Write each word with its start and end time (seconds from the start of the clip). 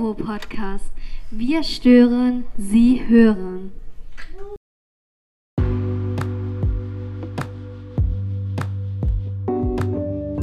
Provo 0.00 0.14
Podcast. 0.14 0.90
Wir 1.30 1.62
stören, 1.62 2.46
Sie 2.56 3.06
hören. 3.06 3.70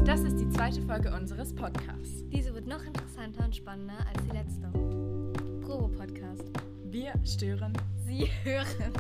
Das 0.06 0.22
ist 0.22 0.40
die 0.40 0.48
zweite 0.52 0.80
Folge 0.84 1.12
unseres 1.12 1.56
Podcasts. 1.56 2.24
Diese 2.28 2.54
wird 2.54 2.68
noch 2.68 2.86
interessanter 2.86 3.46
und 3.46 3.56
spannender 3.56 3.98
als 4.14 4.24
die 4.26 4.38
letzte. 4.38 4.70
Provo 5.66 5.88
Podcast. 5.88 6.52
Wir 6.84 7.14
stören. 7.26 7.74
Sie 8.06 8.30
hören. 8.44 8.94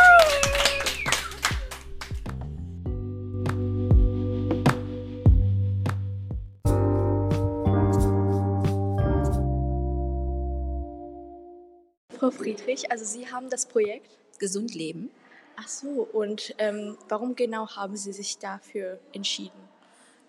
Frau 12.30 12.42
Friedrich, 12.42 12.90
also 12.90 13.06
Sie 13.06 13.30
haben 13.30 13.48
das 13.48 13.64
Projekt. 13.64 14.18
Gesund 14.38 14.74
leben. 14.74 15.10
Ach 15.56 15.66
so, 15.66 16.06
und 16.12 16.54
ähm, 16.58 16.98
warum 17.08 17.34
genau 17.34 17.66
haben 17.68 17.96
Sie 17.96 18.12
sich 18.12 18.38
dafür 18.38 19.00
entschieden? 19.12 19.58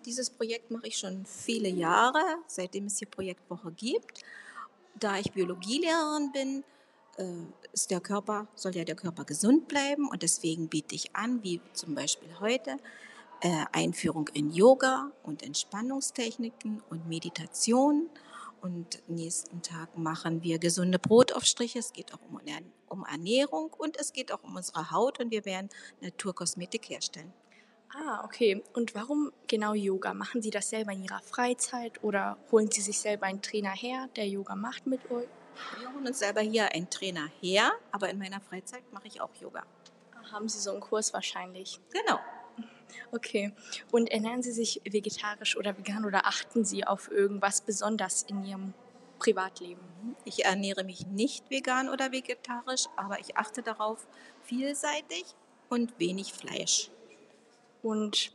Dieses 0.06 0.30
Projekt 0.30 0.70
mache 0.70 0.88
ich 0.88 0.96
schon 0.96 1.26
viele 1.26 1.68
Jahre, 1.68 2.22
seitdem 2.46 2.86
es 2.86 2.98
hier 2.98 3.08
Projektwoche 3.08 3.70
gibt. 3.72 4.24
Da 4.98 5.18
ich 5.18 5.30
Biologielehrerin 5.32 6.32
bin, 6.32 6.64
äh, 7.18 7.44
ist 7.72 7.90
der 7.90 8.00
Körper, 8.00 8.48
soll 8.54 8.74
ja 8.74 8.84
der 8.84 8.96
Körper 8.96 9.24
gesund 9.24 9.68
bleiben 9.68 10.08
und 10.08 10.22
deswegen 10.22 10.68
biete 10.68 10.94
ich 10.94 11.14
an, 11.14 11.42
wie 11.42 11.60
zum 11.74 11.94
Beispiel 11.94 12.30
heute, 12.40 12.78
äh, 13.42 13.66
Einführung 13.72 14.28
in 14.28 14.50
Yoga 14.50 15.12
und 15.22 15.42
Entspannungstechniken 15.42 16.82
und 16.88 17.06
Meditation. 17.08 18.08
Und 18.60 19.02
nächsten 19.08 19.62
Tag 19.62 19.96
machen 19.96 20.42
wir 20.42 20.58
gesunde 20.58 20.98
Brotaufstriche. 20.98 21.78
Es 21.78 21.92
geht 21.92 22.12
auch 22.12 22.20
um, 22.28 22.38
Ernä- 22.40 22.64
um 22.88 23.06
Ernährung 23.06 23.72
und 23.72 23.98
es 23.98 24.12
geht 24.12 24.32
auch 24.32 24.42
um 24.42 24.54
unsere 24.56 24.90
Haut 24.90 25.18
und 25.18 25.30
wir 25.30 25.44
werden 25.44 25.70
Naturkosmetik 26.00 26.90
herstellen. 26.90 27.32
Ah, 27.92 28.22
okay. 28.24 28.62
Und 28.74 28.94
warum 28.94 29.32
genau 29.48 29.74
Yoga? 29.74 30.14
Machen 30.14 30.42
Sie 30.42 30.50
das 30.50 30.68
selber 30.70 30.92
in 30.92 31.02
Ihrer 31.02 31.20
Freizeit 31.20 32.04
oder 32.04 32.36
holen 32.52 32.70
Sie 32.70 32.82
sich 32.82 33.00
selber 33.00 33.26
einen 33.26 33.42
Trainer 33.42 33.72
her, 33.72 34.08
der 34.14 34.28
Yoga 34.28 34.54
macht 34.54 34.86
mit 34.86 35.10
euch? 35.10 35.26
Wir 35.78 35.92
holen 35.92 36.06
uns 36.06 36.20
selber 36.20 36.40
hier 36.40 36.72
einen 36.72 36.88
Trainer 36.88 37.28
her, 37.40 37.72
aber 37.90 38.08
in 38.08 38.18
meiner 38.18 38.40
Freizeit 38.40 38.82
mache 38.92 39.08
ich 39.08 39.20
auch 39.20 39.34
Yoga. 39.40 39.64
Haben 40.30 40.48
Sie 40.48 40.60
so 40.60 40.70
einen 40.70 40.80
Kurs 40.80 41.12
wahrscheinlich? 41.12 41.80
Genau. 41.90 42.20
Okay. 43.12 43.52
Und 43.90 44.10
ernähren 44.10 44.42
Sie 44.42 44.52
sich 44.52 44.80
vegetarisch 44.84 45.56
oder 45.56 45.76
vegan 45.76 46.04
oder 46.04 46.26
achten 46.26 46.64
Sie 46.64 46.86
auf 46.86 47.10
irgendwas 47.10 47.60
besonders 47.60 48.22
in 48.22 48.44
Ihrem 48.44 48.74
Privatleben? 49.18 49.80
Ich 50.24 50.44
ernähre 50.44 50.84
mich 50.84 51.06
nicht 51.06 51.50
vegan 51.50 51.88
oder 51.88 52.12
vegetarisch, 52.12 52.86
aber 52.96 53.20
ich 53.20 53.36
achte 53.36 53.62
darauf 53.62 54.06
vielseitig 54.42 55.24
und 55.68 55.98
wenig 55.98 56.32
Fleisch. 56.32 56.90
Und 57.82 58.32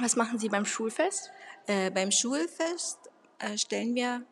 was 0.00 0.16
machen 0.16 0.38
Sie 0.38 0.48
beim 0.48 0.64
Schulfest? 0.64 1.30
Äh, 1.66 1.90
beim 1.90 2.10
Schulfest 2.10 2.98
äh, 3.38 3.58
stellen 3.58 3.94
wir 3.94 4.22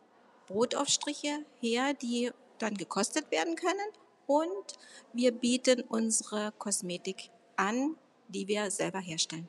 Brotaufstriche 0.46 1.44
her, 1.60 1.94
die 1.94 2.30
dann 2.58 2.74
gekostet 2.74 3.30
werden 3.30 3.56
können. 3.56 3.88
Und 4.26 4.78
wir 5.12 5.32
bieten 5.32 5.82
unsere 5.82 6.52
Kosmetik 6.58 7.30
an, 7.56 7.96
die 8.28 8.46
wir 8.48 8.70
selber 8.70 9.00
herstellen. 9.00 9.48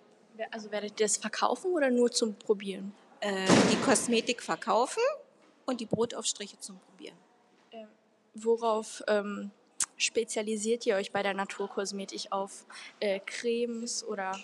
Also 0.52 0.72
werdet 0.72 1.00
ihr 1.00 1.06
das 1.06 1.18
verkaufen 1.18 1.72
oder 1.72 1.90
nur 1.90 2.12
zum 2.12 2.36
Probieren? 2.36 2.94
Äh, 3.20 3.48
die 3.72 3.78
Kosmetik 3.78 4.44
verkaufen 4.44 5.02
und 5.66 5.82
die 5.82 5.86
Brotaufstriche 5.86 6.60
zum 6.60 6.80
Probieren. 6.80 7.18
Worauf 8.40 9.02
ähm, 9.08 9.50
spezialisiert 9.96 10.86
ihr 10.86 10.96
euch 10.96 11.12
bei 11.12 11.24
der 11.24 11.34
Naturkosmetik? 11.34 12.28
Auf 12.30 12.66
äh, 13.00 13.20
Cremes 13.20 14.04
oder? 14.04 14.38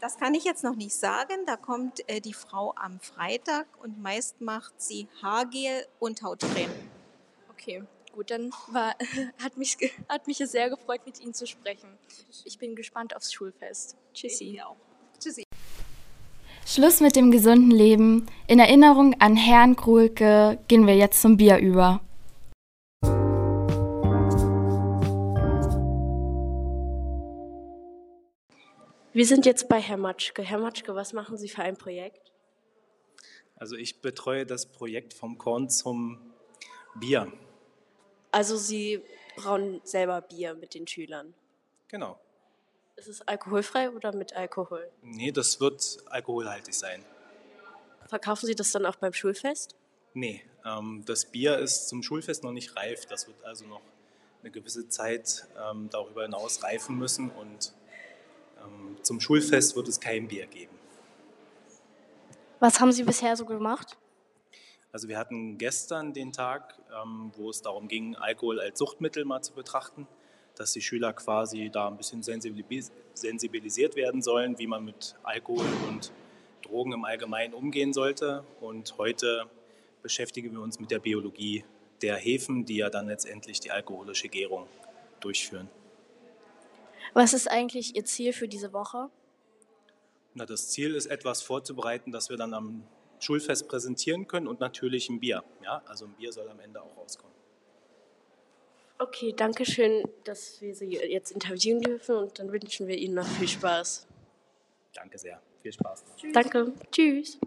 Das 0.00 0.16
kann 0.16 0.34
ich 0.34 0.44
jetzt 0.44 0.62
noch 0.62 0.76
nicht 0.76 0.94
sagen. 0.94 1.44
Da 1.46 1.56
kommt 1.56 2.08
äh, 2.08 2.20
die 2.20 2.34
Frau 2.34 2.72
am 2.76 3.00
Freitag 3.00 3.66
und 3.82 4.00
meist 4.00 4.40
macht 4.40 4.80
sie 4.80 5.08
Haargel 5.20 5.86
und 5.98 6.22
Hautcreme. 6.22 6.70
Okay, 7.50 7.82
gut, 8.12 8.30
dann 8.30 8.52
war, 8.70 8.94
hat, 9.42 9.56
mich, 9.56 9.76
hat 10.08 10.26
mich 10.26 10.40
es 10.40 10.52
sehr 10.52 10.70
gefreut, 10.70 11.00
mit 11.06 11.20
Ihnen 11.20 11.34
zu 11.34 11.46
sprechen. 11.46 11.88
Ich 12.44 12.58
bin 12.58 12.76
gespannt 12.76 13.16
aufs 13.16 13.32
Schulfest. 13.32 13.96
Tschüssi. 14.14 14.60
Tschüssi. 15.18 15.44
Schluss 16.66 17.00
mit 17.00 17.16
dem 17.16 17.30
gesunden 17.30 17.70
Leben. 17.70 18.26
In 18.46 18.58
Erinnerung 18.58 19.20
an 19.20 19.36
Herrn 19.36 19.74
Krulke 19.74 20.58
gehen 20.68 20.86
wir 20.86 20.96
jetzt 20.96 21.20
zum 21.20 21.36
Bier 21.36 21.58
über. 21.58 22.00
Wir 29.14 29.26
sind 29.26 29.44
jetzt 29.44 29.68
bei 29.68 29.78
Herr 29.78 29.98
Matschke. 29.98 30.42
Herr 30.42 30.58
Matschke, 30.58 30.94
was 30.94 31.12
machen 31.12 31.36
Sie 31.36 31.48
für 31.48 31.62
ein 31.62 31.76
Projekt? 31.76 32.32
Also 33.56 33.76
ich 33.76 34.00
betreue 34.00 34.46
das 34.46 34.66
Projekt 34.72 35.12
vom 35.12 35.36
Korn 35.36 35.68
zum 35.68 36.32
Bier. 36.94 37.30
Also 38.32 38.56
Sie 38.56 39.02
brauen 39.36 39.80
selber 39.84 40.20
Bier 40.22 40.54
mit 40.54 40.74
den 40.74 40.86
Schülern. 40.86 41.34
Genau. 41.88 42.18
Ist 42.96 43.08
es 43.08 43.26
alkoholfrei 43.28 43.90
oder 43.90 44.14
mit 44.14 44.34
Alkohol? 44.34 44.90
Nee, 45.02 45.32
das 45.32 45.60
wird 45.60 45.98
alkoholhaltig 46.06 46.74
sein. 46.74 47.04
Verkaufen 48.08 48.46
Sie 48.46 48.54
das 48.54 48.72
dann 48.72 48.86
auch 48.86 48.96
beim 48.96 49.12
Schulfest? 49.12 49.76
Nee, 50.14 50.42
ähm, 50.64 51.02
das 51.06 51.26
Bier 51.26 51.58
ist 51.58 51.88
zum 51.88 52.02
Schulfest 52.02 52.42
noch 52.42 52.52
nicht 52.52 52.76
reif. 52.76 53.06
Das 53.06 53.26
wird 53.26 53.42
also 53.44 53.66
noch 53.66 53.80
eine 54.42 54.50
gewisse 54.50 54.88
Zeit 54.88 55.46
ähm, 55.70 55.88
darüber 55.90 56.22
hinaus 56.22 56.62
reifen 56.62 56.98
müssen 56.98 57.30
und 57.30 57.72
ähm, 58.62 58.96
zum 59.02 59.20
Schulfest 59.20 59.76
wird 59.76 59.88
es 59.88 60.00
kein 60.00 60.28
Bier 60.28 60.46
geben. 60.46 60.76
Was 62.60 62.80
haben 62.80 62.92
Sie 62.92 63.02
bisher 63.04 63.36
so 63.36 63.44
gemacht? 63.44 63.96
Also 64.92 65.08
wir 65.08 65.18
hatten 65.18 65.56
gestern 65.56 66.12
den 66.12 66.32
Tag, 66.32 66.78
ähm, 67.02 67.32
wo 67.36 67.48
es 67.48 67.62
darum 67.62 67.88
ging, 67.88 68.14
Alkohol 68.14 68.60
als 68.60 68.78
Suchtmittel 68.78 69.24
mal 69.24 69.40
zu 69.40 69.54
betrachten, 69.54 70.06
dass 70.54 70.74
die 70.74 70.82
Schüler 70.82 71.14
quasi 71.14 71.70
da 71.70 71.88
ein 71.88 71.96
bisschen 71.96 72.22
sensibilis- 72.22 72.92
sensibilisiert 73.14 73.96
werden 73.96 74.20
sollen, 74.20 74.58
wie 74.58 74.66
man 74.66 74.84
mit 74.84 75.16
Alkohol 75.22 75.64
und 75.88 76.12
Drogen 76.60 76.92
im 76.92 77.06
Allgemeinen 77.06 77.54
umgehen 77.54 77.94
sollte. 77.94 78.44
Und 78.60 78.98
heute 78.98 79.46
beschäftigen 80.02 80.52
wir 80.52 80.60
uns 80.60 80.78
mit 80.78 80.90
der 80.90 80.98
Biologie 80.98 81.64
der 82.02 82.16
Hefen, 82.16 82.66
die 82.66 82.76
ja 82.76 82.90
dann 82.90 83.06
letztendlich 83.06 83.60
die 83.60 83.70
alkoholische 83.70 84.28
Gärung 84.28 84.66
durchführen. 85.20 85.70
Was 87.14 87.32
ist 87.32 87.50
eigentlich 87.50 87.96
Ihr 87.96 88.04
Ziel 88.04 88.34
für 88.34 88.48
diese 88.48 88.74
Woche? 88.74 89.08
Na, 90.34 90.44
das 90.44 90.68
Ziel 90.68 90.94
ist, 90.94 91.06
etwas 91.06 91.40
vorzubereiten, 91.42 92.12
das 92.12 92.28
wir 92.28 92.36
dann 92.36 92.52
am 92.52 92.82
Schulfest 93.22 93.68
präsentieren 93.68 94.26
können 94.26 94.48
und 94.48 94.60
natürlich 94.60 95.08
ein 95.08 95.20
Bier. 95.20 95.44
Ja? 95.62 95.82
Also 95.86 96.06
ein 96.06 96.12
Bier 96.14 96.32
soll 96.32 96.48
am 96.48 96.58
Ende 96.60 96.82
auch 96.82 96.96
rauskommen. 96.96 97.32
Okay, 98.98 99.32
danke 99.36 99.64
schön, 99.64 100.04
dass 100.24 100.60
wir 100.60 100.74
Sie 100.74 100.86
jetzt 100.86 101.32
interviewen 101.32 101.80
dürfen 101.80 102.16
und 102.16 102.38
dann 102.38 102.52
wünschen 102.52 102.86
wir 102.86 102.96
Ihnen 102.96 103.14
noch 103.14 103.26
viel 103.26 103.48
Spaß. 103.48 104.06
Danke 104.94 105.18
sehr. 105.18 105.40
Viel 105.62 105.72
Spaß. 105.72 106.04
noch. 106.04 106.32
Danke. 106.32 106.72
Tschüss. 106.90 107.38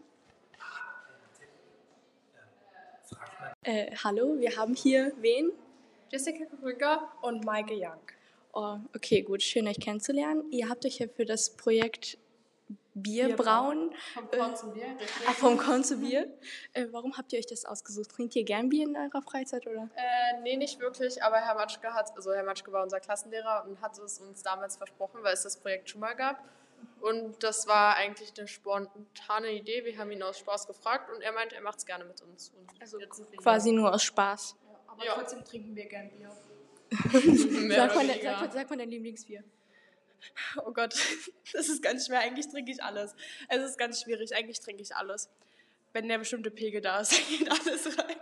Äh, 3.64 3.96
hallo, 4.04 4.40
wir 4.40 4.56
haben 4.58 4.76
hier 4.76 5.12
wen? 5.22 5.52
Jessica 6.12 6.46
Krüger 6.46 7.12
und 7.22 7.44
Maike 7.44 7.74
Young. 7.74 8.00
Oh, 8.54 8.78
okay, 8.96 9.22
gut, 9.22 9.42
schön 9.42 9.68
euch 9.68 9.80
kennenzulernen. 9.80 10.44
Ihr 10.52 10.70
habt 10.70 10.86
euch 10.86 11.00
ja 11.00 11.08
für 11.08 11.26
das 11.26 11.50
Projekt 11.50 12.18
Bier, 12.98 13.26
Bier 13.28 13.36
brauen. 13.36 13.94
Vom 14.14 14.26
äh, 14.32 14.38
Korn 14.38 14.56
zum 14.56 14.74
Bier. 14.74 14.86
richtig. 14.88 15.28
Ah, 15.28 15.34
vom 15.34 15.58
Korn 15.58 15.84
zu 15.84 15.98
Bier. 15.98 16.34
Äh, 16.74 16.88
warum 16.92 17.18
habt 17.18 17.34
ihr 17.34 17.40
euch 17.40 17.46
das 17.46 17.66
ausgesucht? 17.66 18.10
Trinkt 18.10 18.36
ihr 18.38 18.46
gern 18.46 18.70
Bier 18.70 18.88
in 18.88 18.96
eurer 18.96 19.22
Freizeit 19.22 19.68
oder? 19.68 19.90
Äh, 19.96 20.42
nee, 20.44 20.56
nicht 20.56 20.80
wirklich, 20.80 21.22
aber 21.22 21.38
Herr 21.38 21.56
Matschke 21.56 21.94
hat, 21.94 22.16
also 22.16 22.34
Herr 22.34 22.44
Matschke 22.44 22.72
war 22.72 22.84
unser 22.84 23.02
Klassenlehrer 23.02 23.66
und 23.68 23.82
hat 23.82 23.98
es 23.98 24.20
uns 24.20 24.42
damals 24.44 24.78
versprochen, 24.78 25.20
weil 25.24 25.34
es 25.34 25.44
das 25.44 25.58
Projekt 25.58 25.90
schon 25.90 26.00
mal 26.02 26.14
gab. 26.16 26.42
Und 27.02 27.44
das 27.44 27.68
war 27.68 27.96
eigentlich 27.98 28.32
eine 28.38 28.48
spontane 28.48 29.52
Idee. 29.52 29.84
Wir 29.84 29.98
haben 29.98 30.12
ihn 30.12 30.24
aus 30.24 30.40
Spaß 30.40 30.66
gefragt 30.66 31.10
und 31.14 31.22
er 31.22 31.34
meinte, 31.34 31.56
er 31.56 31.62
macht 31.62 31.80
es 31.80 31.86
gerne 31.86 32.06
mit 32.06 32.22
uns. 32.22 32.50
Und 32.58 32.70
Also 32.82 32.98
quasi 33.38 33.72
nur 33.74 33.94
aus 33.94 34.04
Spaß. 34.04 34.56
hier. 34.68 34.78
Aber 34.88 35.06
Ja. 35.06 35.14
trotzdem 35.16 35.44
trinken 35.44 35.76
wir 35.76 35.86
gern 35.88 36.10
Bier. 36.12 36.32
Sag 37.76 37.96
mal, 37.96 38.06
sag, 38.24 38.54
sag 38.54 38.70
mal 38.70 38.78
dein 38.78 38.90
Lieblingsbier. 38.90 39.44
Oh 40.66 40.72
Gott, 40.72 40.96
das 41.54 41.70
ist 41.70 41.82
ganz 41.82 42.08
schwer. 42.08 42.20
Eigentlich 42.20 42.48
trinke 42.48 42.72
ich 42.72 42.84
alles. 42.84 43.16
Es 43.50 43.62
ist 43.62 43.78
ganz 43.78 44.02
schwierig. 44.02 44.36
Eigentlich 44.36 44.60
trinke 44.60 44.82
ich 44.82 44.96
alles. 44.96 45.30
Wenn 45.94 46.08
der 46.08 46.18
bestimmte 46.18 46.52
Pegel 46.52 46.82
da 46.82 47.00
ist, 47.00 47.12
dann 47.18 47.38
geht 47.38 47.52
alles 47.52 47.98
rein. 47.98 48.18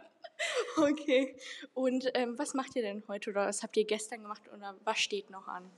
Okay. 0.78 1.36
Und 1.74 2.10
ähm, 2.14 2.38
was 2.38 2.54
macht 2.54 2.76
ihr 2.76 2.82
denn 2.82 3.04
heute 3.08 3.30
oder 3.30 3.48
was 3.48 3.64
habt 3.64 3.78
ihr 3.78 3.86
gestern 3.86 4.24
gemacht 4.24 4.42
oder 4.54 4.76
was 4.84 5.00
steht 5.00 5.30
noch 5.30 5.48
an? 5.48 5.70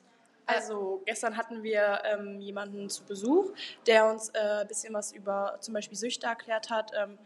Also 0.48 1.02
gestern 1.06 1.38
hatten 1.38 1.64
wir 1.64 2.02
ähm, 2.06 2.40
jemanden 2.40 2.90
zu 2.90 3.04
Besuch, 3.04 3.52
der 3.88 4.06
uns 4.12 4.30
äh, 4.30 4.62
ein 4.62 4.68
bisschen 4.68 4.94
was 4.94 5.12
über 5.12 5.58
zum 5.60 5.74
Beispiel 5.74 5.98
Süchte 5.98 6.28
erklärt 6.28 6.70
hat. 6.70 6.92
Ähm, 6.96 7.18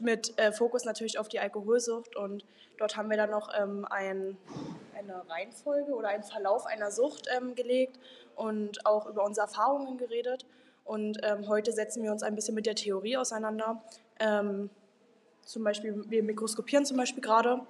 mit 0.00 0.38
äh, 0.38 0.52
Fokus 0.52 0.84
natürlich 0.84 1.18
auf 1.18 1.28
die 1.28 1.40
Alkoholsucht. 1.40 2.16
Und 2.16 2.44
dort 2.78 2.96
haben 2.96 3.10
wir 3.10 3.16
dann 3.16 3.30
noch 3.30 3.50
ähm, 3.58 3.86
ein, 3.90 4.36
eine 4.96 5.28
Reihenfolge 5.28 5.92
oder 5.92 6.08
einen 6.08 6.22
Verlauf 6.22 6.66
einer 6.66 6.90
Sucht 6.90 7.28
ähm, 7.36 7.54
gelegt 7.54 7.98
und 8.36 8.86
auch 8.86 9.06
über 9.06 9.24
unsere 9.24 9.46
Erfahrungen 9.46 9.98
geredet. 9.98 10.46
Und 10.84 11.18
ähm, 11.22 11.48
heute 11.48 11.72
setzen 11.72 12.02
wir 12.02 12.10
uns 12.10 12.22
ein 12.22 12.34
bisschen 12.34 12.54
mit 12.54 12.66
der 12.66 12.74
Theorie 12.74 13.16
auseinander. 13.16 13.82
Ähm, 14.18 14.70
zum 15.44 15.64
Beispiel, 15.64 16.04
wir 16.08 16.22
mikroskopieren 16.22 16.84
zum 16.84 16.96
Beispiel 16.96 17.22
gerade. 17.22 17.60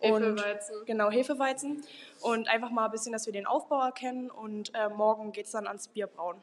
Und, 0.00 0.22
Hefeweizen. 0.22 0.76
Genau, 0.86 1.10
Hefeweizen. 1.10 1.84
Und 2.20 2.48
einfach 2.48 2.70
mal 2.70 2.86
ein 2.86 2.90
bisschen, 2.90 3.12
dass 3.12 3.26
wir 3.26 3.32
den 3.32 3.46
Aufbau 3.46 3.82
erkennen. 3.82 4.30
Und 4.30 4.72
äh, 4.74 4.88
morgen 4.88 5.32
geht 5.32 5.46
es 5.46 5.52
dann 5.52 5.66
ans 5.66 5.88
Bierbrauen. 5.88 6.36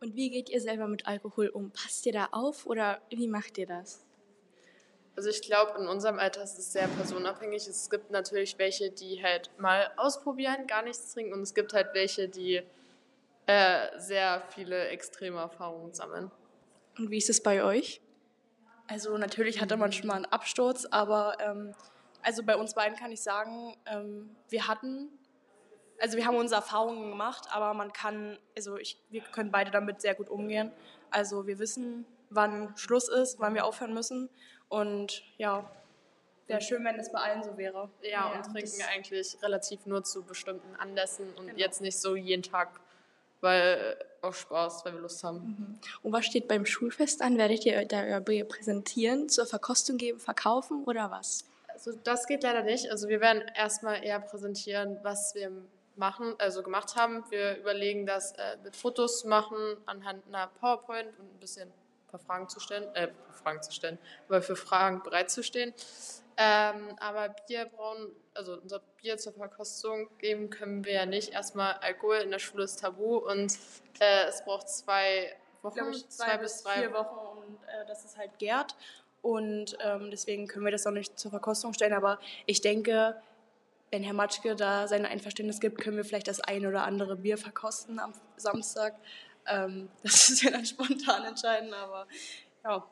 Und 0.00 0.14
wie 0.14 0.30
geht 0.30 0.50
ihr 0.50 0.60
selber 0.60 0.86
mit 0.86 1.06
Alkohol 1.06 1.48
um? 1.48 1.70
Passt 1.70 2.06
ihr 2.06 2.12
da 2.12 2.28
auf 2.32 2.66
oder 2.66 3.00
wie 3.10 3.28
macht 3.28 3.58
ihr 3.58 3.66
das? 3.66 4.05
Also 5.16 5.30
ich 5.30 5.40
glaube, 5.40 5.80
in 5.80 5.88
unserem 5.88 6.18
Alter 6.18 6.42
ist 6.42 6.58
es 6.58 6.72
sehr 6.72 6.88
personenabhängig. 6.88 7.66
Es 7.66 7.88
gibt 7.88 8.10
natürlich 8.10 8.58
welche, 8.58 8.90
die 8.90 9.22
halt 9.22 9.50
mal 9.58 9.90
ausprobieren, 9.96 10.66
gar 10.66 10.82
nichts 10.82 11.14
trinken. 11.14 11.32
Und 11.32 11.40
es 11.40 11.54
gibt 11.54 11.72
halt 11.72 11.94
welche, 11.94 12.28
die 12.28 12.62
äh, 13.46 13.98
sehr 13.98 14.42
viele 14.50 14.88
extreme 14.88 15.38
Erfahrungen 15.40 15.94
sammeln. 15.94 16.30
Und 16.98 17.10
wie 17.10 17.16
ist 17.16 17.30
es 17.30 17.42
bei 17.42 17.64
euch? 17.64 18.02
Also 18.88 19.16
natürlich 19.16 19.60
hatte 19.60 19.78
man 19.78 19.90
schon 19.90 20.06
mal 20.06 20.14
einen 20.14 20.26
Absturz, 20.26 20.84
aber 20.84 21.36
ähm, 21.40 21.74
also 22.22 22.42
bei 22.42 22.56
uns 22.56 22.74
beiden 22.74 22.96
kann 22.96 23.10
ich 23.10 23.22
sagen, 23.22 23.74
ähm, 23.86 24.36
wir 24.48 24.68
hatten, 24.68 25.08
also 25.98 26.16
wir 26.16 26.26
haben 26.26 26.36
unsere 26.36 26.60
Erfahrungen 26.60 27.10
gemacht, 27.10 27.48
aber 27.50 27.72
man 27.72 27.92
kann, 27.92 28.38
also 28.56 28.76
ich, 28.76 29.02
wir 29.08 29.22
können 29.22 29.50
beide 29.50 29.70
damit 29.70 30.02
sehr 30.02 30.14
gut 30.14 30.28
umgehen. 30.28 30.72
Also 31.10 31.46
wir 31.46 31.58
wissen, 31.58 32.04
wann 32.30 32.76
Schluss 32.76 33.08
ist, 33.08 33.40
wann 33.40 33.54
wir 33.54 33.64
aufhören 33.64 33.94
müssen 33.94 34.28
und 34.68 35.22
ja, 35.38 35.68
wäre 36.46 36.60
schön, 36.60 36.84
wenn 36.84 36.96
es 36.96 37.10
bei 37.10 37.18
allen 37.18 37.42
so 37.42 37.56
wäre. 37.56 37.88
Ja, 38.02 38.32
und 38.32 38.42
trinken 38.52 38.82
eigentlich 38.92 39.36
relativ 39.42 39.86
nur 39.86 40.04
zu 40.04 40.22
bestimmten 40.22 40.74
Anlässen 40.76 41.26
und 41.34 41.56
jetzt 41.56 41.80
nicht 41.80 41.98
so 41.98 42.16
jeden 42.16 42.42
Tag, 42.42 42.80
weil 43.40 43.96
auch 44.22 44.34
Spaß, 44.34 44.84
weil 44.84 44.94
wir 44.94 45.00
Lust 45.00 45.22
haben. 45.24 45.78
Und 46.02 46.12
was 46.12 46.26
steht 46.26 46.48
beim 46.48 46.66
Schulfest 46.66 47.22
an? 47.22 47.38
Werdet 47.38 47.64
ihr 47.64 47.84
da 47.84 48.20
präsentieren, 48.20 49.28
zur 49.28 49.46
Verkostung 49.46 49.98
geben, 49.98 50.18
verkaufen 50.18 50.84
oder 50.84 51.10
was? 51.10 51.44
Also 51.68 51.92
das 52.04 52.26
geht 52.26 52.42
leider 52.42 52.62
nicht. 52.62 52.90
Also 52.90 53.08
wir 53.08 53.20
werden 53.20 53.42
erstmal 53.54 54.02
eher 54.02 54.18
präsentieren, 54.20 54.98
was 55.02 55.34
wir 55.34 55.52
machen, 55.94 56.34
also 56.38 56.62
gemacht 56.62 56.96
haben. 56.96 57.24
Wir 57.30 57.58
überlegen, 57.58 58.06
das 58.06 58.32
äh, 58.32 58.56
mit 58.62 58.76
Fotos 58.76 59.20
zu 59.20 59.28
machen, 59.28 59.58
anhand 59.86 60.26
einer 60.26 60.48
PowerPoint 60.60 61.08
und 61.18 61.34
ein 61.34 61.40
bisschen 61.40 61.70
paar 62.16 62.26
Fragen 62.26 62.48
zu 62.48 62.60
stellen, 62.60 62.94
äh, 62.94 63.08
Fragen 63.42 63.62
zu 63.62 63.72
stellen, 63.72 63.98
aber 64.28 64.42
für 64.42 64.56
Fragen 64.56 65.02
bereitzustehen. 65.02 65.74
Ähm, 66.38 66.96
aber 67.00 67.34
Bier 67.46 67.64
brauen, 67.64 68.10
also 68.34 68.58
unser 68.60 68.80
Bier 69.00 69.16
zur 69.16 69.32
Verkostung 69.32 70.08
geben 70.18 70.50
können 70.50 70.84
wir 70.84 70.92
ja 70.92 71.06
nicht. 71.06 71.32
Erstmal 71.32 71.74
Alkohol 71.80 72.16
in 72.16 72.30
der 72.30 72.38
Schule 72.38 72.64
ist 72.64 72.80
tabu 72.80 73.16
und 73.16 73.54
äh, 74.00 74.24
es 74.28 74.44
braucht 74.44 74.68
zwei 74.68 75.34
Wochen, 75.62 75.90
ich, 75.92 76.08
zwei, 76.10 76.36
bis 76.36 76.62
vier 76.62 76.92
Wochen 76.92 77.38
und 77.38 77.54
äh, 77.64 77.86
das 77.86 78.04
ist 78.04 78.18
halt 78.18 78.38
gärt. 78.38 78.76
Und 79.22 79.76
ähm, 79.80 80.10
deswegen 80.10 80.46
können 80.46 80.64
wir 80.64 80.72
das 80.72 80.86
auch 80.86 80.92
nicht 80.92 81.18
zur 81.18 81.30
Verkostung 81.30 81.72
stellen. 81.72 81.94
Aber 81.94 82.20
ich 82.44 82.60
denke, 82.60 83.20
wenn 83.90 84.02
Herr 84.02 84.12
Matschke 84.12 84.54
da 84.54 84.86
sein 84.88 85.06
Einverständnis 85.06 85.58
gibt, 85.58 85.78
können 85.80 85.96
wir 85.96 86.04
vielleicht 86.04 86.28
das 86.28 86.40
ein 86.40 86.66
oder 86.66 86.84
andere 86.84 87.16
Bier 87.16 87.38
verkosten 87.38 87.98
am 87.98 88.12
Samstag. 88.36 88.94
Ähm, 89.48 89.88
das 90.02 90.30
ist 90.30 90.42
ja 90.42 90.50
dann 90.50 90.66
spontan 90.66 91.24
entscheiden, 91.24 91.72
aber 91.72 92.06
ja. 92.64 92.86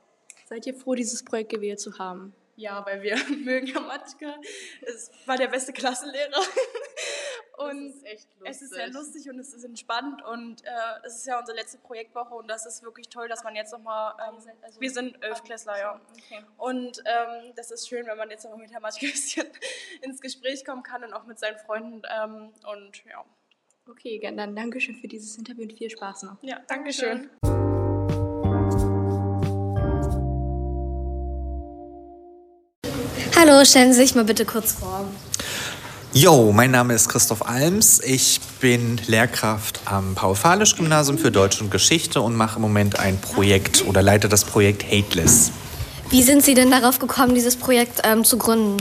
Seid 0.46 0.66
ihr 0.66 0.74
froh, 0.74 0.94
dieses 0.94 1.24
Projekt 1.24 1.50
gewählt 1.50 1.80
zu 1.80 1.98
haben? 1.98 2.34
Ja, 2.56 2.84
weil 2.86 3.02
wir 3.02 3.16
mögen 3.44 3.66
Herr 3.66 3.80
Matschke. 3.80 4.34
Es 4.82 5.10
war 5.26 5.36
der 5.36 5.48
beste 5.48 5.72
Klassenlehrer. 5.72 6.40
Und 7.56 7.86
ist 7.86 8.04
echt 8.04 8.28
es 8.44 8.62
ist 8.62 8.74
sehr 8.74 8.88
lustig 8.88 9.30
und 9.30 9.38
es 9.38 9.54
ist 9.54 9.62
entspannt 9.62 10.24
und 10.24 10.64
äh, 10.64 10.70
es 11.04 11.18
ist 11.18 11.26
ja 11.26 11.38
unsere 11.38 11.56
letzte 11.56 11.78
Projektwoche 11.78 12.34
und 12.34 12.48
das 12.48 12.66
ist 12.66 12.82
wirklich 12.82 13.08
toll, 13.08 13.28
dass 13.28 13.44
man 13.44 13.54
jetzt 13.54 13.72
nochmal, 13.72 14.14
ähm, 14.26 14.44
wir 14.80 14.90
sind 14.90 15.22
Elfklässler, 15.22 15.78
ja. 15.78 16.00
Und 16.56 17.02
ähm, 17.06 17.52
das 17.54 17.70
ist 17.70 17.88
schön, 17.88 18.06
wenn 18.06 18.18
man 18.18 18.28
jetzt 18.28 18.42
nochmal 18.42 18.58
mit 18.58 18.72
Herrn 18.72 18.82
Matschke 18.82 19.06
ein 19.06 19.12
bisschen 19.12 19.46
ins 20.02 20.20
Gespräch 20.20 20.64
kommen 20.64 20.82
kann 20.82 21.04
und 21.04 21.12
auch 21.12 21.26
mit 21.26 21.38
seinen 21.38 21.58
Freunden 21.58 22.02
ähm, 22.10 22.52
und 22.66 23.04
ja. 23.04 23.24
Okay, 23.86 24.18
dann 24.34 24.56
Dankeschön 24.56 24.94
für 24.94 25.06
dieses 25.06 25.36
Interview 25.36 25.64
und 25.64 25.72
viel 25.74 25.90
Spaß 25.90 26.22
noch. 26.22 26.36
Ja, 26.40 26.56
Dankeschön. 26.66 27.28
Hallo, 33.36 33.62
stellen 33.66 33.92
Sie 33.92 34.00
sich 34.00 34.14
mal 34.14 34.24
bitte 34.24 34.46
kurz 34.46 34.72
vor. 34.72 35.06
Jo, 36.14 36.50
mein 36.52 36.70
Name 36.70 36.94
ist 36.94 37.10
Christoph 37.10 37.46
Alms. 37.46 38.00
Ich 38.00 38.40
bin 38.60 38.98
Lehrkraft 39.06 39.80
am 39.84 40.14
Paul-Fahlisch-Gymnasium 40.14 41.18
für 41.18 41.30
Deutsch 41.30 41.60
und 41.60 41.70
Geschichte 41.70 42.22
und 42.22 42.34
mache 42.36 42.56
im 42.56 42.62
Moment 42.62 42.98
ein 42.98 43.20
Projekt 43.20 43.86
oder 43.86 44.00
leite 44.00 44.30
das 44.30 44.44
Projekt 44.44 44.90
Hateless. 44.90 45.50
Wie 46.08 46.22
sind 46.22 46.42
Sie 46.42 46.54
denn 46.54 46.70
darauf 46.70 46.98
gekommen, 46.98 47.34
dieses 47.34 47.56
Projekt 47.56 48.00
ähm, 48.04 48.24
zu 48.24 48.38
gründen? 48.38 48.78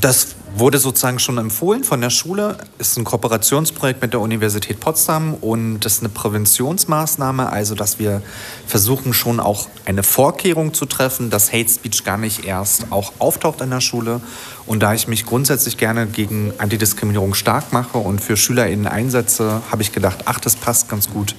Das 0.00 0.36
wurde 0.54 0.78
sozusagen 0.78 1.18
schon 1.18 1.38
empfohlen 1.38 1.84
von 1.84 2.00
der 2.00 2.10
Schule. 2.10 2.58
Ist 2.78 2.96
ein 2.96 3.04
Kooperationsprojekt 3.04 4.02
mit 4.02 4.12
der 4.12 4.20
Universität 4.20 4.80
Potsdam 4.80 5.34
und 5.34 5.80
das 5.80 5.94
ist 5.94 6.00
eine 6.00 6.08
Präventionsmaßnahme, 6.08 7.50
also 7.50 7.74
dass 7.74 7.98
wir 7.98 8.22
versuchen 8.66 9.12
schon 9.14 9.40
auch 9.40 9.68
eine 9.84 10.02
Vorkehrung 10.02 10.74
zu 10.74 10.86
treffen, 10.86 11.30
dass 11.30 11.52
Hate 11.52 11.68
Speech 11.68 12.04
gar 12.04 12.18
nicht 12.18 12.44
erst 12.44 12.86
auch 12.90 13.12
auftaucht 13.18 13.60
in 13.60 13.70
der 13.70 13.80
Schule. 13.80 14.20
Und 14.66 14.80
da 14.80 14.94
ich 14.94 15.08
mich 15.08 15.26
grundsätzlich 15.26 15.76
gerne 15.76 16.06
gegen 16.06 16.52
Antidiskriminierung 16.58 17.34
stark 17.34 17.72
mache 17.72 17.98
und 17.98 18.20
für 18.20 18.36
SchülerInnen 18.36 18.86
einsetze, 18.86 19.62
habe 19.70 19.82
ich 19.82 19.92
gedacht, 19.92 20.20
ach, 20.26 20.40
das 20.40 20.56
passt 20.56 20.88
ganz 20.88 21.10
gut. 21.10 21.34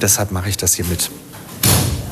Deshalb 0.00 0.32
mache 0.32 0.48
ich 0.48 0.56
das 0.56 0.74
hier 0.74 0.84
mit. 0.86 1.10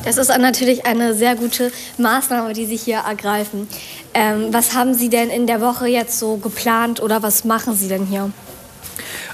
Das 0.03 0.17
ist 0.17 0.27
natürlich 0.37 0.85
eine 0.85 1.15
sehr 1.15 1.35
gute 1.35 1.71
Maßnahme, 1.97 2.53
die 2.53 2.65
Sie 2.65 2.75
hier 2.75 2.97
ergreifen. 2.97 3.67
Ähm, 4.13 4.47
was 4.51 4.73
haben 4.73 4.93
Sie 4.93 5.09
denn 5.09 5.29
in 5.29 5.47
der 5.47 5.61
Woche 5.61 5.87
jetzt 5.87 6.19
so 6.19 6.37
geplant 6.37 7.01
oder 7.01 7.23
was 7.23 7.45
machen 7.45 7.75
Sie 7.75 7.87
denn 7.87 8.05
hier? 8.05 8.31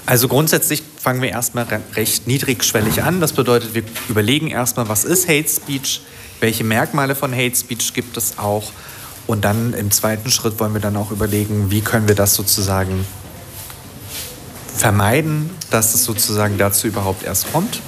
Also 0.06 0.28
grundsätzlich 0.28 0.82
fangen 0.96 1.22
wir 1.22 1.30
erstmal 1.30 1.64
re 1.64 1.80
recht 1.94 2.26
niedrigschwellig 2.26 3.02
an. 3.02 3.20
Das 3.20 3.32
bedeutet, 3.32 3.74
wir 3.74 3.82
überlegen 4.08 4.48
erstmal, 4.48 4.88
was 4.88 5.04
ist 5.04 5.28
Hate 5.28 5.48
Speech, 5.48 6.02
welche 6.38 6.64
Merkmale 6.64 7.14
von 7.14 7.34
Hate 7.34 7.56
Speech 7.56 7.92
gibt 7.92 8.16
es 8.16 8.38
auch. 8.38 8.72
Und 9.26 9.44
dann 9.44 9.74
im 9.74 9.90
zweiten 9.90 10.30
Schritt 10.30 10.58
wollen 10.58 10.72
wir 10.72 10.80
dann 10.80 10.96
auch 10.96 11.10
überlegen, 11.10 11.70
wie 11.70 11.80
können 11.80 12.08
wir 12.08 12.14
das 12.14 12.34
sozusagen 12.34 13.06
vermeiden, 14.76 15.50
dass 15.70 15.94
es 15.94 16.04
sozusagen 16.04 16.58
dazu 16.58 16.86
überhaupt 16.86 17.22
erst 17.22 17.52
kommt. 17.52 17.80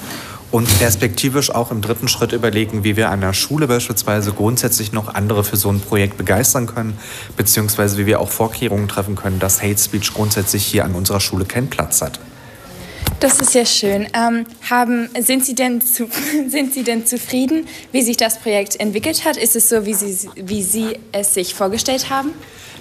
Und 0.52 0.68
perspektivisch 0.78 1.50
auch 1.50 1.70
im 1.70 1.80
dritten 1.80 2.08
Schritt 2.08 2.32
überlegen, 2.32 2.84
wie 2.84 2.96
wir 2.96 3.08
an 3.08 3.22
der 3.22 3.32
Schule 3.32 3.66
beispielsweise 3.66 4.32
grundsätzlich 4.32 4.92
noch 4.92 5.14
andere 5.14 5.44
für 5.44 5.56
so 5.56 5.70
ein 5.70 5.80
Projekt 5.80 6.18
begeistern 6.18 6.66
können, 6.66 6.98
beziehungsweise 7.38 7.96
wie 7.96 8.04
wir 8.04 8.20
auch 8.20 8.30
Vorkehrungen 8.30 8.86
treffen 8.86 9.16
können, 9.16 9.38
dass 9.38 9.62
Hate 9.62 9.78
Speech 9.78 10.12
grundsätzlich 10.12 10.64
hier 10.64 10.84
an 10.84 10.94
unserer 10.94 11.20
Schule 11.20 11.46
keinen 11.46 11.70
Platz 11.70 12.02
hat. 12.02 12.20
Das 13.18 13.40
ist 13.40 13.54
ja 13.54 13.64
schön. 13.64 14.08
Ähm, 14.14 14.46
haben, 14.68 15.08
sind, 15.20 15.44
Sie 15.46 15.54
denn 15.54 15.80
zu, 15.80 16.08
sind 16.48 16.74
Sie 16.74 16.82
denn 16.82 17.06
zufrieden, 17.06 17.66
wie 17.90 18.02
sich 18.02 18.18
das 18.18 18.38
Projekt 18.38 18.78
entwickelt 18.78 19.24
hat? 19.24 19.38
Ist 19.38 19.56
es 19.56 19.70
so, 19.70 19.86
wie 19.86 19.94
Sie, 19.94 20.28
wie 20.36 20.62
Sie 20.62 20.98
es 21.12 21.32
sich 21.32 21.54
vorgestellt 21.54 22.10
haben? 22.10 22.30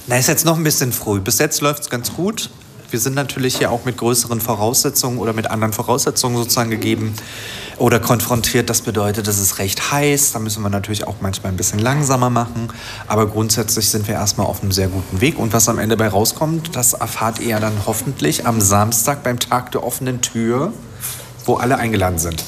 Na, 0.08 0.18
ist 0.18 0.28
jetzt 0.28 0.46
noch 0.46 0.58
ein 0.58 0.63
bisschen 0.63 0.92
früh. 0.92 1.22
Bis 1.22 1.40
jetzt 1.40 1.62
läuft 1.62 1.84
es 1.84 1.90
ganz 1.90 2.12
gut. 2.12 2.50
Wir 2.91 3.00
sind 3.00 3.15
natürlich 3.15 3.57
hier 3.57 3.71
auch 3.71 3.86
mit 3.86 3.95
größeren 3.95 4.41
Voraussetzungen 4.41 5.17
oder 5.17 5.31
mit 5.31 5.50
anderen 5.50 5.71
Voraussetzungen 5.71 6.36
sozusagen 6.36 6.69
gegeben 6.69 7.13
oder 7.77 8.01
konfrontiert. 8.01 8.69
Das 8.69 8.81
bedeutet, 8.81 9.29
es 9.29 9.39
ist 9.39 9.60
recht 9.60 9.93
heiß. 9.93 10.33
Da 10.33 10.39
müssen 10.39 10.62
wir 10.62 10.69
natürlich 10.69 11.07
auch 11.07 11.15
manchmal 11.21 11.53
ein 11.53 11.55
bisschen 11.55 11.79
langsamer 11.79 12.29
machen. 12.29 12.67
Aber 13.07 13.27
grundsätzlich 13.27 13.89
sind 13.89 14.10
wir 14.10 14.15
erstmal 14.15 14.45
auf 14.45 14.62
einem 14.62 14.74
sehr 14.74 14.89
guten 14.89 15.21
Weg. 15.21 15.39
Und 15.39 15.53
was 15.53 15.69
am 15.69 15.79
Ende 15.79 15.95
bei 15.95 16.10
rauskommt, 16.10 16.75
das 16.75 16.91
erfahrt 16.91 17.39
ihr 17.39 17.62
dann 17.62 17.74
hoffentlich 17.86 18.45
am 18.45 18.60
Samstag 18.60 19.24
beim 19.24 19.39
Tag 19.39 19.71
der 19.71 19.86
offenen 19.86 20.19
Tür, 20.19 20.74
wo 21.45 21.55
alle 21.55 21.77
eingeladen 21.77 22.19
sind. 22.19 22.43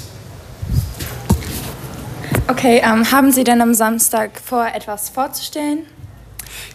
Okay, 2.50 2.82
ähm, 2.84 3.10
haben 3.10 3.32
Sie 3.32 3.46
denn 3.46 3.62
am 3.62 3.74
Samstag 3.74 4.42
vor, 4.44 4.68
etwas 4.68 5.10
vorzustellen? 5.10 5.86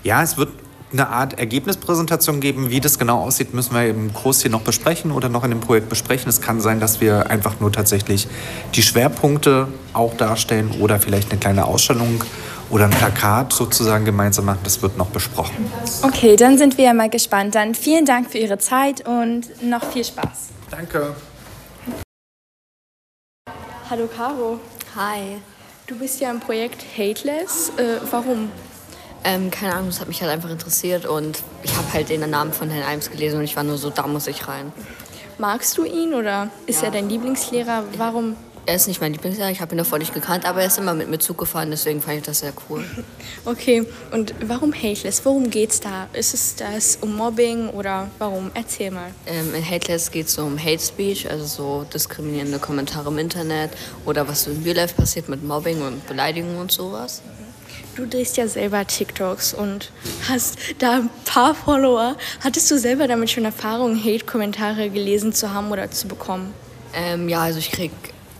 Ja, 0.02 0.22
es 0.22 0.38
wird 0.38 0.48
eine 0.92 1.08
Art 1.08 1.38
Ergebnispräsentation 1.38 2.40
geben. 2.40 2.70
Wie 2.70 2.80
das 2.80 2.98
genau 2.98 3.20
aussieht, 3.20 3.54
müssen 3.54 3.74
wir 3.74 3.88
im 3.88 4.12
Kurs 4.14 4.42
hier 4.42 4.50
noch 4.50 4.62
besprechen 4.62 5.10
oder 5.10 5.28
noch 5.28 5.44
in 5.44 5.50
dem 5.50 5.60
Projekt 5.60 5.88
besprechen. 5.88 6.28
Es 6.28 6.40
kann 6.40 6.60
sein, 6.60 6.80
dass 6.80 7.00
wir 7.00 7.30
einfach 7.30 7.60
nur 7.60 7.72
tatsächlich 7.72 8.28
die 8.74 8.82
Schwerpunkte 8.82 9.68
auch 9.92 10.16
darstellen 10.16 10.70
oder 10.80 10.98
vielleicht 10.98 11.30
eine 11.30 11.40
kleine 11.40 11.66
Ausstellung 11.66 12.24
oder 12.70 12.84
ein 12.84 12.90
Plakat 12.90 13.52
sozusagen 13.52 14.04
gemeinsam 14.04 14.46
machen. 14.46 14.60
Das 14.64 14.82
wird 14.82 14.96
noch 14.98 15.08
besprochen. 15.08 15.70
Okay, 16.02 16.36
dann 16.36 16.58
sind 16.58 16.78
wir 16.78 16.84
ja 16.86 16.94
mal 16.94 17.10
gespannt. 17.10 17.54
Dann 17.54 17.74
vielen 17.74 18.04
Dank 18.04 18.30
für 18.30 18.38
Ihre 18.38 18.58
Zeit 18.58 19.06
und 19.06 19.62
noch 19.62 19.84
viel 19.84 20.04
Spaß. 20.04 20.48
Danke. 20.70 21.14
Hallo 23.90 24.06
Caro. 24.14 24.60
Hi. 24.96 25.40
Du 25.86 25.98
bist 25.98 26.20
ja 26.20 26.30
im 26.30 26.40
Projekt 26.40 26.84
Hateless. 26.98 27.72
Äh, 27.78 28.00
warum? 28.10 28.50
Ähm, 29.24 29.50
keine 29.50 29.74
Ahnung, 29.74 29.88
das 29.88 30.00
hat 30.00 30.08
mich 30.08 30.22
halt 30.22 30.30
einfach 30.30 30.50
interessiert 30.50 31.04
und 31.04 31.42
ich 31.62 31.76
habe 31.76 31.92
halt 31.92 32.08
den 32.08 32.28
Namen 32.30 32.52
von 32.52 32.70
Herrn 32.70 32.86
Eims 32.88 33.10
gelesen 33.10 33.38
und 33.38 33.44
ich 33.44 33.56
war 33.56 33.64
nur 33.64 33.76
so, 33.78 33.90
da 33.90 34.06
muss 34.06 34.26
ich 34.26 34.46
rein. 34.48 34.72
Magst 35.38 35.76
du 35.78 35.84
ihn 35.84 36.14
oder 36.14 36.50
ist 36.66 36.80
Ja. 36.80 36.86
er 36.86 36.92
dein 36.92 37.08
Lieblingslehrer? 37.08 37.84
Warum? 37.96 38.36
Er 38.66 38.74
ist 38.74 38.86
nicht 38.86 39.00
mein 39.00 39.12
Lieblingslehrer, 39.12 39.50
ich 39.50 39.60
habe 39.62 39.74
ihn 39.74 39.78
davor 39.78 39.98
nicht 39.98 40.12
gekannt, 40.12 40.44
aber 40.44 40.60
er 40.60 40.66
ist 40.66 40.78
immer 40.78 40.92
mit 40.92 41.08
mir 41.08 41.18
Zug 41.18 41.38
gefahren, 41.38 41.70
deswegen 41.70 42.02
fand 42.02 42.18
ich 42.18 42.22
das 42.24 42.40
sehr 42.40 42.52
cool. 42.68 42.84
Okay, 43.44 43.86
und 44.12 44.34
warum 44.46 44.74
Hateless? 44.74 45.24
Worum 45.24 45.48
geht's 45.48 45.80
da? 45.80 46.06
Ist 46.12 46.34
es 46.34 46.54
das 46.56 46.98
um 47.00 47.16
Mobbing 47.16 47.68
oder 47.70 48.08
warum? 48.18 48.50
Erzähl 48.52 48.90
mal. 48.90 49.10
Ähm, 49.26 49.54
in 49.54 49.64
Hateless 49.68 50.10
geht 50.10 50.26
es 50.26 50.36
um 50.38 50.58
Hate 50.58 50.80
Speech, 50.80 51.30
also 51.30 51.46
so 51.46 51.86
diskriminierende 51.92 52.58
Kommentare 52.58 53.08
im 53.08 53.16
Internet 53.18 53.70
oder 54.04 54.28
was 54.28 54.42
so 54.44 54.50
in 54.50 54.62
Real 54.64 54.76
Life 54.76 54.94
passiert 54.94 55.28
mit 55.30 55.42
Mobbing 55.42 55.80
und 55.80 56.06
Beleidigungen 56.06 56.58
und 56.60 56.70
sowas. 56.70 57.22
Du 57.98 58.06
drehst 58.06 58.36
ja 58.36 58.46
selber 58.46 58.86
TikToks 58.86 59.54
und 59.54 59.90
hast 60.28 60.56
da 60.78 60.98
ein 60.98 61.10
paar 61.24 61.52
Follower. 61.52 62.16
Hattest 62.44 62.70
du 62.70 62.78
selber 62.78 63.08
damit 63.08 63.28
schon 63.28 63.44
Erfahrung, 63.44 63.98
Hate-Kommentare 63.98 64.88
gelesen 64.88 65.32
zu 65.32 65.52
haben 65.52 65.72
oder 65.72 65.90
zu 65.90 66.06
bekommen? 66.06 66.54
Ähm, 66.94 67.28
ja, 67.28 67.42
also 67.42 67.58
ich 67.58 67.72
krieg 67.72 67.90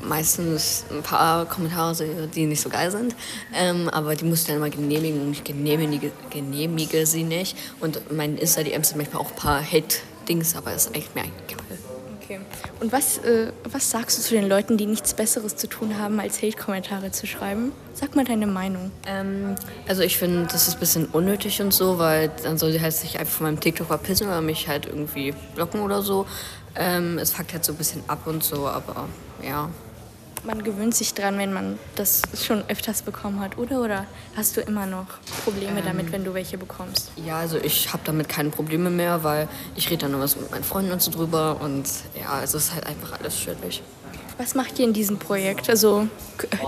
meistens 0.00 0.84
ein 0.92 1.02
paar 1.02 1.44
Kommentare, 1.46 2.28
die 2.32 2.46
nicht 2.46 2.60
so 2.60 2.68
geil 2.68 2.92
sind, 2.92 3.16
ähm, 3.52 3.88
aber 3.88 4.14
die 4.14 4.26
muss 4.26 4.42
ich 4.42 4.46
dann 4.46 4.58
immer 4.58 4.70
genehmigen 4.70 5.22
und 5.22 5.32
ich 5.32 5.42
genehmige, 5.42 6.12
genehmige 6.30 7.04
sie 7.04 7.24
nicht. 7.24 7.56
Und 7.80 8.12
mein 8.12 8.38
Insta-DMs 8.38 8.90
sind 8.90 8.98
manchmal 8.98 9.22
auch 9.22 9.30
ein 9.30 9.36
paar 9.36 9.60
Hate-Dings, 9.60 10.54
aber 10.54 10.70
das 10.70 10.86
ist 10.86 10.94
eigentlich 10.94 11.14
mir 11.16 11.22
eigentlich 11.22 11.42
egal. 11.48 11.78
Okay. 12.22 12.40
Und 12.80 12.92
was, 12.92 13.18
äh, 13.18 13.52
was 13.64 13.90
sagst 13.90 14.18
du 14.18 14.22
zu 14.22 14.34
den 14.34 14.48
Leuten, 14.48 14.76
die 14.76 14.86
nichts 14.86 15.12
Besseres 15.12 15.56
zu 15.56 15.66
tun 15.66 15.98
haben, 15.98 16.20
als 16.20 16.42
Hate-Kommentare 16.42 17.10
zu 17.10 17.26
schreiben? 17.26 17.72
Sag 17.92 18.14
mal 18.14 18.24
deine 18.24 18.46
Meinung. 18.46 18.92
Ähm, 19.06 19.56
also 19.88 20.02
ich 20.02 20.16
finde, 20.16 20.46
das 20.50 20.68
ist 20.68 20.74
ein 20.74 20.80
bisschen 20.80 21.06
unnötig 21.06 21.60
und 21.60 21.74
so, 21.74 21.98
weil 21.98 22.30
dann 22.44 22.56
soll 22.56 22.70
sie 22.70 22.80
halt 22.80 22.92
sich 22.92 23.18
einfach 23.18 23.34
von 23.34 23.46
meinem 23.46 23.60
TikTok 23.60 23.88
verpissen 23.88 24.28
oder 24.28 24.40
mich 24.40 24.68
halt 24.68 24.86
irgendwie 24.86 25.34
blocken 25.56 25.80
oder 25.80 26.02
so. 26.02 26.26
Ähm, 26.76 27.18
es 27.18 27.32
fuckt 27.32 27.52
halt 27.52 27.64
so 27.64 27.72
ein 27.72 27.78
bisschen 27.78 28.02
ab 28.06 28.26
und 28.26 28.44
so, 28.44 28.68
aber 28.68 29.08
ja. 29.42 29.68
Man 30.48 30.64
gewöhnt 30.64 30.94
sich 30.94 31.12
dran, 31.12 31.36
wenn 31.36 31.52
man 31.52 31.78
das 31.94 32.22
schon 32.42 32.64
öfters 32.68 33.02
bekommen 33.02 33.38
hat, 33.40 33.58
oder? 33.58 33.82
Oder 33.82 34.06
hast 34.34 34.56
du 34.56 34.62
immer 34.62 34.86
noch 34.86 35.04
Probleme 35.44 35.80
Ähm. 35.80 35.84
damit, 35.84 36.10
wenn 36.10 36.24
du 36.24 36.32
welche 36.32 36.56
bekommst? 36.56 37.12
Ja, 37.16 37.36
also 37.38 37.58
ich 37.58 37.92
habe 37.92 38.02
damit 38.06 38.30
keine 38.30 38.48
Probleme 38.48 38.88
mehr, 38.88 39.22
weil 39.22 39.46
ich 39.76 39.90
rede 39.90 40.06
dann 40.06 40.14
immer 40.14 40.26
so 40.26 40.40
mit 40.40 40.50
meinen 40.50 40.64
Freunden 40.64 40.90
und 40.90 41.02
so 41.02 41.10
drüber 41.10 41.58
und 41.60 41.86
ja, 42.18 42.30
also 42.30 42.56
es 42.56 42.64
ist 42.68 42.74
halt 42.74 42.86
einfach 42.86 43.20
alles 43.20 43.36
chillig. 43.36 43.82
Was 44.38 44.54
macht 44.54 44.78
ihr 44.78 44.86
in 44.86 44.94
diesem 44.94 45.18
Projekt? 45.18 45.68
Also 45.68 46.08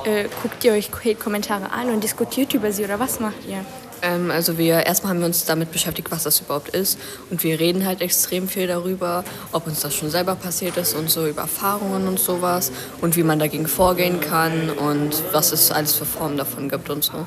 äh, 0.04 0.28
guckt 0.42 0.62
ihr 0.62 0.72
euch 0.72 0.90
Hate-Kommentare 0.92 1.72
an 1.72 1.88
und 1.88 2.04
diskutiert 2.04 2.52
über 2.52 2.72
sie 2.72 2.84
oder 2.84 3.00
was 3.00 3.18
macht 3.18 3.46
ihr? 3.49 3.64
Ähm, 4.02 4.30
also 4.30 4.59
wir 4.59 4.87
erstmal 4.87 5.11
haben 5.11 5.21
wir 5.21 5.26
uns 5.26 5.45
damit 5.45 5.73
beschäftigt, 5.73 6.11
was 6.11 6.25
das 6.25 6.40
überhaupt 6.40 6.71
ist 6.71 6.99
und 7.30 7.42
wir 7.42 7.61
reden 7.61 7.87
halt 7.87 8.00
extrem 8.00 8.49
viel 8.49 8.66
darüber, 8.66 9.25
ob 9.52 9.66
uns 9.66 9.80
das 9.80 9.95
schon 9.95 10.11
selber 10.11 10.35
passiert 10.35 10.76
ist 10.76 10.95
und 10.95 11.11
so 11.11 11.26
über 11.26 11.42
Erfahrungen 11.42 12.09
und 12.09 12.19
sowas 12.19 12.73
und 13.00 13.16
wie 13.16 13.23
man 13.23 13.38
dagegen 13.38 13.66
vorgehen 13.66 14.21
kann 14.21 14.71
und 14.71 15.23
was 15.33 15.52
es 15.52 15.71
alles 15.71 15.95
für 15.95 16.04
Formen 16.04 16.37
davon 16.37 16.69
gibt 16.69 16.90
und 16.90 17.04
so. 17.04 17.26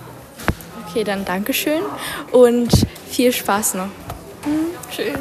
Okay, 0.88 1.04
dann 1.04 1.26
Dankeschön 1.26 1.82
und 2.32 2.72
viel 3.08 3.32
Spaß 3.32 3.76
noch. 3.76 3.90
Schön. 4.92 5.18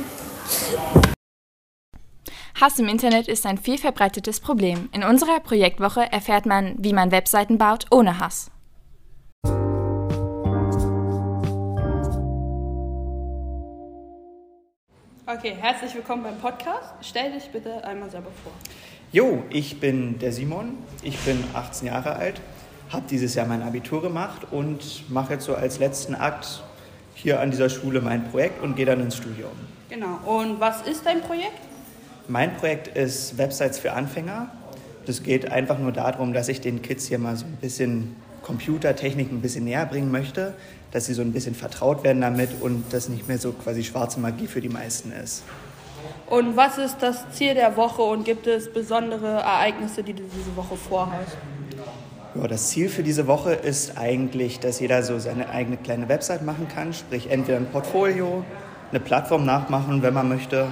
Hass 2.61 2.79
im 2.79 2.89
Internet 2.89 3.27
ist 3.27 3.47
ein 3.47 3.59
viel 3.59 3.79
verbreitetes 3.79 4.41
Problem. 4.41 4.89
In 4.93 5.03
unserer 5.03 5.41
Projektwoche 5.41 6.13
erfährt 6.13 6.47
man, 6.47 6.75
wie 6.79 6.93
man 6.93 7.11
Webseiten 7.11 7.59
baut 7.59 7.87
ohne 7.91 8.19
Hass. 8.21 8.51
Okay, 15.25 15.55
herzlich 15.57 15.95
willkommen 15.95 16.25
beim 16.25 16.39
Podcast. 16.39 16.95
Stell 17.01 17.31
dich 17.31 17.49
bitte 17.51 17.85
einmal 17.85 18.11
selber 18.11 18.33
vor. 18.43 18.51
Jo, 19.13 19.45
ich 19.51 19.79
bin 19.79 20.19
der 20.19 20.33
Simon, 20.33 20.79
ich 21.05 21.17
bin 21.19 21.45
18 21.55 21.87
Jahre 21.87 22.17
alt, 22.17 22.41
habe 22.91 23.05
dieses 23.09 23.37
Jahr 23.37 23.47
mein 23.47 23.63
Abitur 23.63 24.03
gemacht 24.03 24.49
und 24.51 25.09
mache 25.11 25.35
jetzt 25.35 25.45
so 25.45 25.55
als 25.55 25.79
letzten 25.79 26.17
Akt 26.17 26.65
hier 27.15 27.39
an 27.39 27.53
dieser 27.53 27.71
Schule 27.71 28.01
mein 28.01 28.29
Projekt 28.33 28.61
und 28.65 28.75
gehe 28.75 28.85
dann 28.85 29.01
ins 29.01 29.17
Studium. 29.17 29.53
Genau. 29.91 30.19
Und 30.27 30.59
was 30.59 30.83
ist 30.83 31.07
dein 31.07 31.21
Projekt? 31.21 31.61
Mein 32.27 32.57
Projekt 32.57 32.89
ist 32.89 33.39
Websites 33.39 33.79
für 33.79 33.93
Anfänger. 33.93 34.51
Das 35.07 35.23
geht 35.23 35.53
einfach 35.53 35.79
nur 35.79 35.93
darum, 35.93 36.33
dass 36.33 36.49
ich 36.49 36.61
den 36.61 36.83
Kids 36.83 37.07
hier 37.07 37.21
mal 37.21 37.37
so 37.37 37.47
ein 37.47 37.59
bisschen 37.61 38.17
Computertechnik 38.43 39.31
ein 39.31 39.41
bisschen 39.41 39.65
näher 39.65 39.87
bringen 39.87 40.11
möchte, 40.11 40.55
dass 40.91 41.07
sie 41.07 41.15
so 41.15 41.23
ein 41.23 41.33
bisschen 41.33 41.55
vertraut 41.55 42.05
werden 42.05 42.21
damit 42.21 42.51
und 42.61 42.85
das 42.93 43.09
nicht 43.09 43.29
mehr 43.29 43.39
so 43.39 43.53
quasi 43.53 43.83
schwarze 43.85 44.21
Magie 44.21 44.47
für 44.47 44.61
die 44.61 44.69
meisten 44.69 45.13
ist. 45.13 45.43
Und 46.29 46.57
was 46.57 46.79
ist 46.79 46.99
das 47.01 47.31
Ziel 47.33 47.55
der 47.55 47.77
Woche 47.77 48.03
und 48.03 48.25
gibt 48.25 48.47
es 48.47 48.73
besondere 48.73 49.41
Ereignisse, 49.41 50.03
die 50.03 50.15
du 50.15 50.23
diese 50.23 50.57
Woche 50.57 50.77
vorhast? 50.77 51.37
Ja, 52.35 52.49
das 52.49 52.69
Ziel 52.69 52.89
für 52.89 53.03
diese 53.03 53.27
Woche 53.27 53.53
ist 53.53 53.99
eigentlich, 53.99 54.59
dass 54.59 54.81
jeder 54.81 55.03
so 55.03 55.19
seine 55.19 55.51
eigene 55.51 55.77
kleine 55.77 56.09
Website 56.09 56.43
machen 56.43 56.67
kann, 56.69 56.95
sprich 56.95 57.31
entweder 57.31 57.59
ein 57.59 57.67
Portfolio, 57.67 58.45
eine 58.91 59.01
Plattform 59.01 59.45
nachmachen, 59.45 60.03
wenn 60.03 60.15
man 60.15 60.29
möchte. 60.29 60.69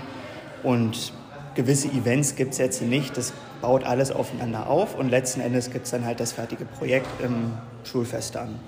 Und 0.62 1.12
gewisse 1.55 1.89
Events 1.89 2.35
gibt 2.35 2.53
es 2.53 2.59
jetzt 2.59 2.81
nicht. 2.81 3.17
Das 3.17 3.35
baut 3.61 3.85
alles 3.85 4.11
aufeinander 4.11 4.69
auf 4.69 4.99
und 4.99 5.11
letzten 5.11 5.40
Endes 5.40 5.71
gibt 5.71 5.85
es 5.87 5.90
dann 5.90 6.05
halt 6.05 6.21
das 6.21 6.33
fertige 6.33 6.64
Projekt 6.64 7.09
im 7.23 7.52
Schulfest 7.85 8.35
dann. 8.35 8.59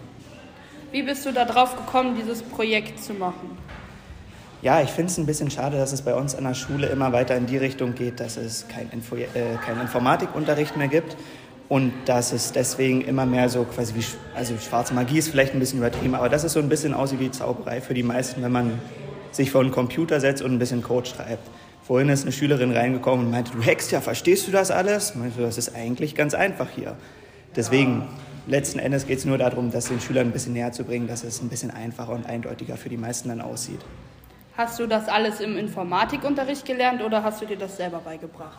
Wie 0.90 1.02
bist 1.02 1.24
du 1.24 1.32
da 1.32 1.44
drauf 1.44 1.76
gekommen, 1.76 2.16
dieses 2.16 2.42
Projekt 2.42 3.02
zu 3.02 3.14
machen? 3.14 3.56
Ja, 4.60 4.80
ich 4.80 4.90
finde 4.90 5.10
es 5.10 5.18
ein 5.18 5.26
bisschen 5.26 5.50
schade, 5.50 5.76
dass 5.76 5.92
es 5.92 6.02
bei 6.02 6.14
uns 6.14 6.36
an 6.36 6.44
der 6.44 6.54
Schule 6.54 6.86
immer 6.86 7.12
weiter 7.12 7.36
in 7.36 7.46
die 7.46 7.56
Richtung 7.56 7.94
geht, 7.94 8.20
dass 8.20 8.36
es 8.36 8.68
kein 8.68 8.90
Info 8.90 9.16
äh, 9.16 9.26
keinen 9.64 9.80
Informatikunterricht 9.80 10.76
mehr 10.76 10.88
gibt 10.88 11.16
und 11.68 11.92
dass 12.04 12.32
es 12.32 12.52
deswegen 12.52 13.00
immer 13.00 13.26
mehr 13.26 13.48
so 13.48 13.64
quasi 13.64 13.94
wie, 13.94 14.04
also 14.36 14.54
schwarze 14.58 14.94
Magie 14.94 15.18
ist 15.18 15.28
vielleicht 15.28 15.54
ein 15.54 15.58
bisschen 15.58 15.78
übertrieben, 15.78 16.14
aber 16.14 16.28
dass 16.28 16.44
es 16.44 16.52
so 16.52 16.60
ein 16.60 16.68
bisschen 16.68 16.94
aussieht 16.94 17.18
wie 17.18 17.30
Zauberei 17.30 17.80
für 17.80 17.94
die 17.94 18.02
meisten, 18.02 18.42
wenn 18.42 18.52
man 18.52 18.78
sich 19.32 19.50
vor 19.50 19.62
einen 19.62 19.72
Computer 19.72 20.20
setzt 20.20 20.42
und 20.42 20.52
ein 20.52 20.58
bisschen 20.58 20.82
Code 20.82 21.08
schreibt. 21.08 21.48
Vorhin 21.82 22.08
ist 22.08 22.22
eine 22.22 22.32
Schülerin 22.32 22.70
reingekommen 22.70 23.26
und 23.26 23.32
meinte, 23.32 23.52
du 23.52 23.62
hackst 23.62 23.90
ja, 23.90 24.00
verstehst 24.00 24.46
du 24.46 24.52
das 24.52 24.70
alles? 24.70 25.16
Meinte, 25.16 25.42
das 25.42 25.58
ist 25.58 25.74
eigentlich 25.74 26.14
ganz 26.14 26.32
einfach 26.32 26.68
hier. 26.70 26.96
Deswegen, 27.56 28.06
letzten 28.46 28.78
Endes 28.78 29.06
geht 29.06 29.18
es 29.18 29.24
nur 29.24 29.36
darum, 29.36 29.72
das 29.72 29.86
den 29.86 30.00
Schülern 30.00 30.28
ein 30.28 30.32
bisschen 30.32 30.52
näher 30.52 30.70
zu 30.70 30.84
bringen, 30.84 31.08
dass 31.08 31.24
es 31.24 31.42
ein 31.42 31.48
bisschen 31.48 31.72
einfacher 31.72 32.12
und 32.12 32.24
eindeutiger 32.24 32.76
für 32.76 32.88
die 32.88 32.96
meisten 32.96 33.30
dann 33.30 33.40
aussieht. 33.40 33.80
Hast 34.56 34.78
du 34.78 34.86
das 34.86 35.08
alles 35.08 35.40
im 35.40 35.56
Informatikunterricht 35.56 36.64
gelernt 36.64 37.02
oder 37.02 37.24
hast 37.24 37.42
du 37.42 37.46
dir 37.46 37.56
das 37.56 37.76
selber 37.76 37.98
beigebracht? 37.98 38.58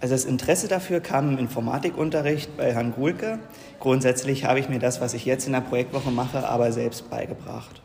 Also 0.00 0.14
das 0.14 0.26
Interesse 0.26 0.68
dafür 0.68 1.00
kam 1.00 1.30
im 1.30 1.38
Informatikunterricht 1.38 2.56
bei 2.56 2.72
Herrn 2.72 2.92
Gulke. 2.92 3.38
Grundsätzlich 3.80 4.44
habe 4.44 4.60
ich 4.60 4.68
mir 4.68 4.78
das, 4.78 5.00
was 5.00 5.14
ich 5.14 5.24
jetzt 5.24 5.46
in 5.46 5.52
der 5.54 5.60
Projektwoche 5.60 6.10
mache, 6.10 6.48
aber 6.48 6.70
selbst 6.70 7.08
beigebracht. 7.08 7.82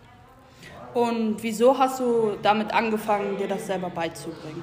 Und 0.93 1.41
wieso 1.41 1.77
hast 1.77 1.99
du 1.99 2.37
damit 2.41 2.73
angefangen, 2.73 3.37
dir 3.37 3.47
das 3.47 3.65
selber 3.65 3.89
beizubringen? 3.89 4.61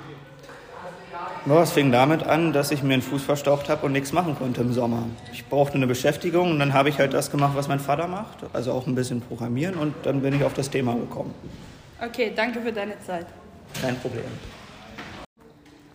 Ja, 1.46 1.62
es 1.62 1.72
fing 1.72 1.90
damit 1.90 2.22
an, 2.22 2.52
dass 2.52 2.70
ich 2.70 2.82
mir 2.82 2.94
einen 2.94 3.02
Fuß 3.02 3.22
verstaucht 3.22 3.68
habe 3.68 3.86
und 3.86 3.92
nichts 3.92 4.12
machen 4.12 4.36
konnte 4.36 4.60
im 4.60 4.72
Sommer. 4.72 5.04
Ich 5.32 5.46
brauchte 5.46 5.74
eine 5.74 5.86
Beschäftigung 5.86 6.50
und 6.52 6.58
dann 6.58 6.72
habe 6.72 6.88
ich 6.88 6.98
halt 6.98 7.14
das 7.14 7.30
gemacht, 7.30 7.52
was 7.56 7.66
mein 7.66 7.80
Vater 7.80 8.06
macht, 8.06 8.38
also 8.52 8.72
auch 8.72 8.86
ein 8.86 8.94
bisschen 8.94 9.20
programmieren 9.20 9.74
und 9.74 9.94
dann 10.04 10.20
bin 10.20 10.34
ich 10.34 10.44
auf 10.44 10.54
das 10.54 10.70
Thema 10.70 10.94
gekommen. 10.94 11.34
Okay, 12.02 12.32
danke 12.34 12.60
für 12.60 12.72
deine 12.72 12.98
Zeit. 13.00 13.26
Kein 13.80 13.96
Problem. 13.96 14.24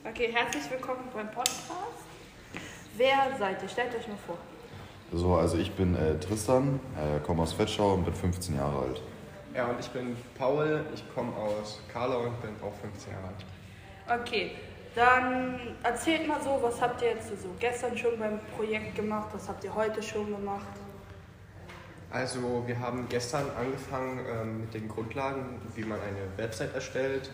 Okay, 0.04 0.30
herzlich 0.34 0.63
willkommen 0.70 1.01
beim 1.13 1.27
Podcast. 1.27 1.72
Wer 2.98 3.18
seid 3.39 3.62
ihr? 3.63 3.70
Stellt 3.70 3.96
euch 3.96 4.08
mal 4.08 4.18
vor. 4.25 4.38
So, 5.13 5.36
also 5.36 5.58
ich 5.58 5.72
bin 5.72 5.96
äh, 5.96 6.20
Tristan, 6.20 6.80
äh, 6.96 7.20
komme 7.25 7.44
aus 7.44 7.54
Vetschau 7.54 7.94
und 7.94 8.06
bin 8.06 8.13
15 8.13 8.56
Jahre 8.56 8.80
alt. 8.80 9.01
Ja, 9.56 9.68
und 9.68 9.80
ich 9.80 9.90
bin 9.90 10.18
Paul, 10.38 10.84
ich 10.94 11.04
komme 11.14 11.34
aus 11.34 11.80
Karlau 11.92 12.24
und 12.24 12.42
bin 12.42 12.52
auch 12.62 12.74
15 12.82 13.14
Jahre 13.14 13.28
alt. 13.28 14.22
Okay, 14.22 14.52
dann 14.96 15.78
erzählt 15.82 16.28
mal 16.28 16.42
so, 16.44 16.60
was 16.62 16.82
habt 16.82 17.02
ihr 17.02 17.12
jetzt 17.12 17.30
so 17.30 17.48
gestern 17.58 17.98
schon 17.98 18.20
beim 18.20 18.40
Projekt 18.58 18.96
gemacht, 18.96 19.30
was 19.32 19.48
habt 19.48 19.64
ihr 19.64 19.74
heute 19.74 20.04
schon 20.04 20.30
gemacht? 20.30 20.68
Also 22.12 22.64
wir 22.66 22.78
haben 22.80 23.08
gestern 23.10 23.46
angefangen 23.58 24.26
ähm, 24.30 24.62
mit 24.62 24.74
den 24.74 24.90
Grundlagen, 24.90 25.62
wie 25.74 25.84
man 25.84 26.00
eine 26.02 26.38
Website 26.38 26.74
erstellt. 26.74 27.32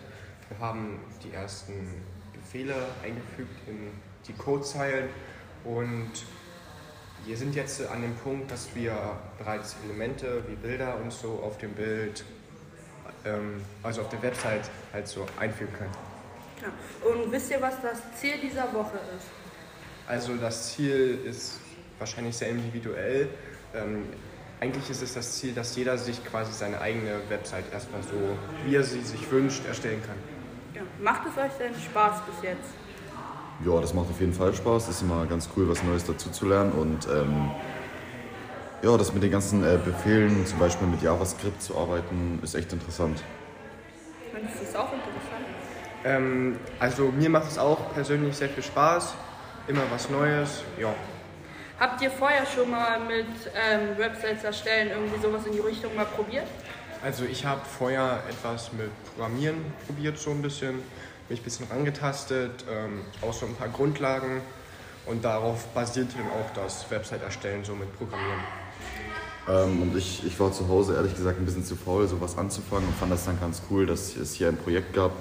Wir 0.50 0.60
haben 0.60 1.00
die 1.24 1.34
ersten 1.34 2.04
Befehle 2.34 2.76
eingefügt 3.04 3.68
in 3.68 3.92
die 4.28 4.34
Codezeilen 4.34 5.10
und 5.64 6.12
wir 7.26 7.38
sind 7.38 7.56
jetzt 7.56 7.88
an 7.88 8.02
dem 8.02 8.16
Punkt, 8.16 8.52
dass 8.52 8.74
wir 8.76 8.96
bereits 9.38 9.76
Elemente 9.86 10.44
wie 10.48 10.56
Bilder 10.56 10.98
und 11.02 11.12
so 11.12 11.42
auf 11.44 11.58
dem 11.58 11.74
Bild, 11.74 12.24
ähm, 13.26 13.62
also 13.84 14.02
auf 14.02 14.10
der 14.10 14.22
Website 14.22 14.70
halt 14.94 15.08
so 15.08 15.26
einfügen 15.40 15.74
können. 15.74 15.92
Genau. 16.60 17.24
Und 17.24 17.32
wisst 17.32 17.52
ihr, 17.52 17.62
was 17.62 17.76
das 17.82 18.00
Ziel 18.20 18.40
dieser 18.42 18.74
Woche 18.74 18.98
ist? 19.18 19.28
Also 20.08 20.36
das 20.36 20.74
Ziel 20.74 21.20
ist 21.26 21.60
wahrscheinlich 22.00 22.36
sehr 22.36 22.50
individuell, 22.50 23.30
ähm, 23.74 24.06
eigentlich 24.62 24.90
ist 24.92 25.02
es 25.02 25.16
das 25.16 25.40
Ziel, 25.40 25.54
dass 25.54 25.76
jeder 25.76 25.98
sich 25.98 26.24
quasi 26.24 26.54
seine 26.54 26.80
eigene 26.80 27.20
Website 27.30 27.66
erstmal 27.74 28.04
so, 28.04 28.38
wie 28.64 28.76
er 28.76 28.84
sie 28.84 29.02
sich 29.02 29.30
wünscht, 29.32 29.66
erstellen 29.66 30.02
kann. 30.06 30.16
Ja. 30.76 30.84
Macht 31.02 31.24
es 31.28 31.36
euch 31.36 31.52
denn 31.58 31.74
Spaß 31.74 32.22
bis 32.28 32.44
jetzt? 32.44 32.70
Ja, 33.66 33.80
das 33.80 33.94
macht 33.94 34.10
auf 34.10 34.20
jeden 34.20 34.34
Fall 34.34 34.54
Spaß. 34.54 34.84
Es 34.84 34.96
ist 34.96 35.02
immer 35.04 35.26
ganz 35.28 35.48
cool, 35.56 35.70
was 35.70 35.84
Neues 35.84 36.04
dazu 36.06 36.32
zu 36.32 36.48
lernen. 36.48 36.72
Und 36.72 37.08
ähm, 37.08 37.52
ja, 38.82 38.98
das 38.98 39.14
mit 39.14 39.22
den 39.22 39.32
ganzen 39.32 39.64
äh, 39.64 39.78
Befehlen, 39.84 40.46
zum 40.48 40.58
Beispiel 40.58 40.88
mit 40.88 41.02
JavaScript 41.04 41.62
zu 41.62 41.78
arbeiten, 41.78 42.40
ist 42.42 42.56
echt 42.56 42.74
interessant. 42.74 43.24
Findest 44.34 44.60
du 44.60 44.64
es 44.64 44.76
auch 44.76 44.92
interessant? 44.92 45.46
Ähm, 46.04 46.60
also 46.80 47.12
mir 47.12 47.30
macht 47.30 47.52
es 47.52 47.60
auch 47.60 47.94
persönlich 47.94 48.36
sehr 48.36 48.50
viel 48.50 48.64
Spaß. 48.64 49.14
Immer 49.68 49.84
was 49.92 50.10
Neues, 50.10 50.64
ja. 50.80 50.94
Habt 51.80 52.02
ihr 52.02 52.10
vorher 52.10 52.46
schon 52.48 52.72
mal 52.72 53.00
mit 53.00 53.28
ähm, 53.56 53.98
Websites 53.98 54.44
erstellen 54.44 54.90
irgendwie 54.90 55.22
sowas 55.22 55.46
in 55.46 55.54
die 55.54 55.60
Richtung 55.60 55.96
mal 55.96 56.06
probiert? 56.06 56.48
Also 57.04 57.26
ich 57.26 57.46
habe 57.46 57.62
vorher 57.66 58.20
etwas 58.30 58.72
mit 58.74 58.90
Programmieren 59.06 59.58
probiert, 59.86 60.18
so 60.18 60.32
ein 60.32 60.42
bisschen, 60.42 60.84
mich 61.32 61.42
ein 61.42 61.44
bisschen 61.44 61.68
rangetastet, 61.68 62.66
ähm, 62.70 63.02
auch 63.22 63.34
so 63.34 63.46
ein 63.46 63.56
paar 63.56 63.70
Grundlagen 63.70 64.42
und 65.06 65.24
darauf 65.24 65.66
basierte 65.68 66.18
dann 66.18 66.28
auch 66.28 66.54
das 66.54 66.90
Website 66.92 67.24
erstellen, 67.24 67.64
so 67.64 67.74
mit 67.74 67.98
Programmieren. 67.98 68.40
Ähm, 69.48 69.82
und 69.82 69.98
ich, 69.98 70.24
ich 70.26 70.40
war 70.40 70.52
zu 70.52 70.68
Hause 70.68 70.96
ehrlich 70.96 71.16
gesagt 71.16 71.40
ein 71.40 71.46
bisschen 71.46 71.66
zu 71.66 71.76
faul, 71.76 72.08
sowas 72.08 72.38
anzufangen 72.38 72.88
und 72.88 72.96
fand 72.96 73.12
das 73.12 73.26
dann 73.26 73.40
ganz 73.40 73.62
cool, 73.72 73.86
dass 73.86 74.16
es 74.16 74.34
hier 74.34 74.50
ein 74.50 74.58
Projekt 74.58 74.94
gab, 74.94 75.12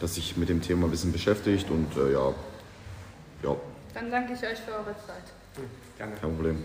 das 0.00 0.14
sich 0.14 0.36
mit 0.36 0.48
dem 0.48 0.62
Thema 0.62 0.86
ein 0.86 0.90
bisschen 0.90 1.12
beschäftigt 1.12 1.70
und 1.70 1.94
äh, 1.96 2.12
ja, 2.12 2.32
ja, 3.42 3.56
Dann 3.92 4.10
danke 4.10 4.32
ich 4.32 4.42
euch 4.42 4.58
für 4.58 4.72
eure 4.72 4.96
Zeit. 5.06 5.24
Gerne. 5.98 6.14
kein 6.16 6.34
Problem. 6.34 6.64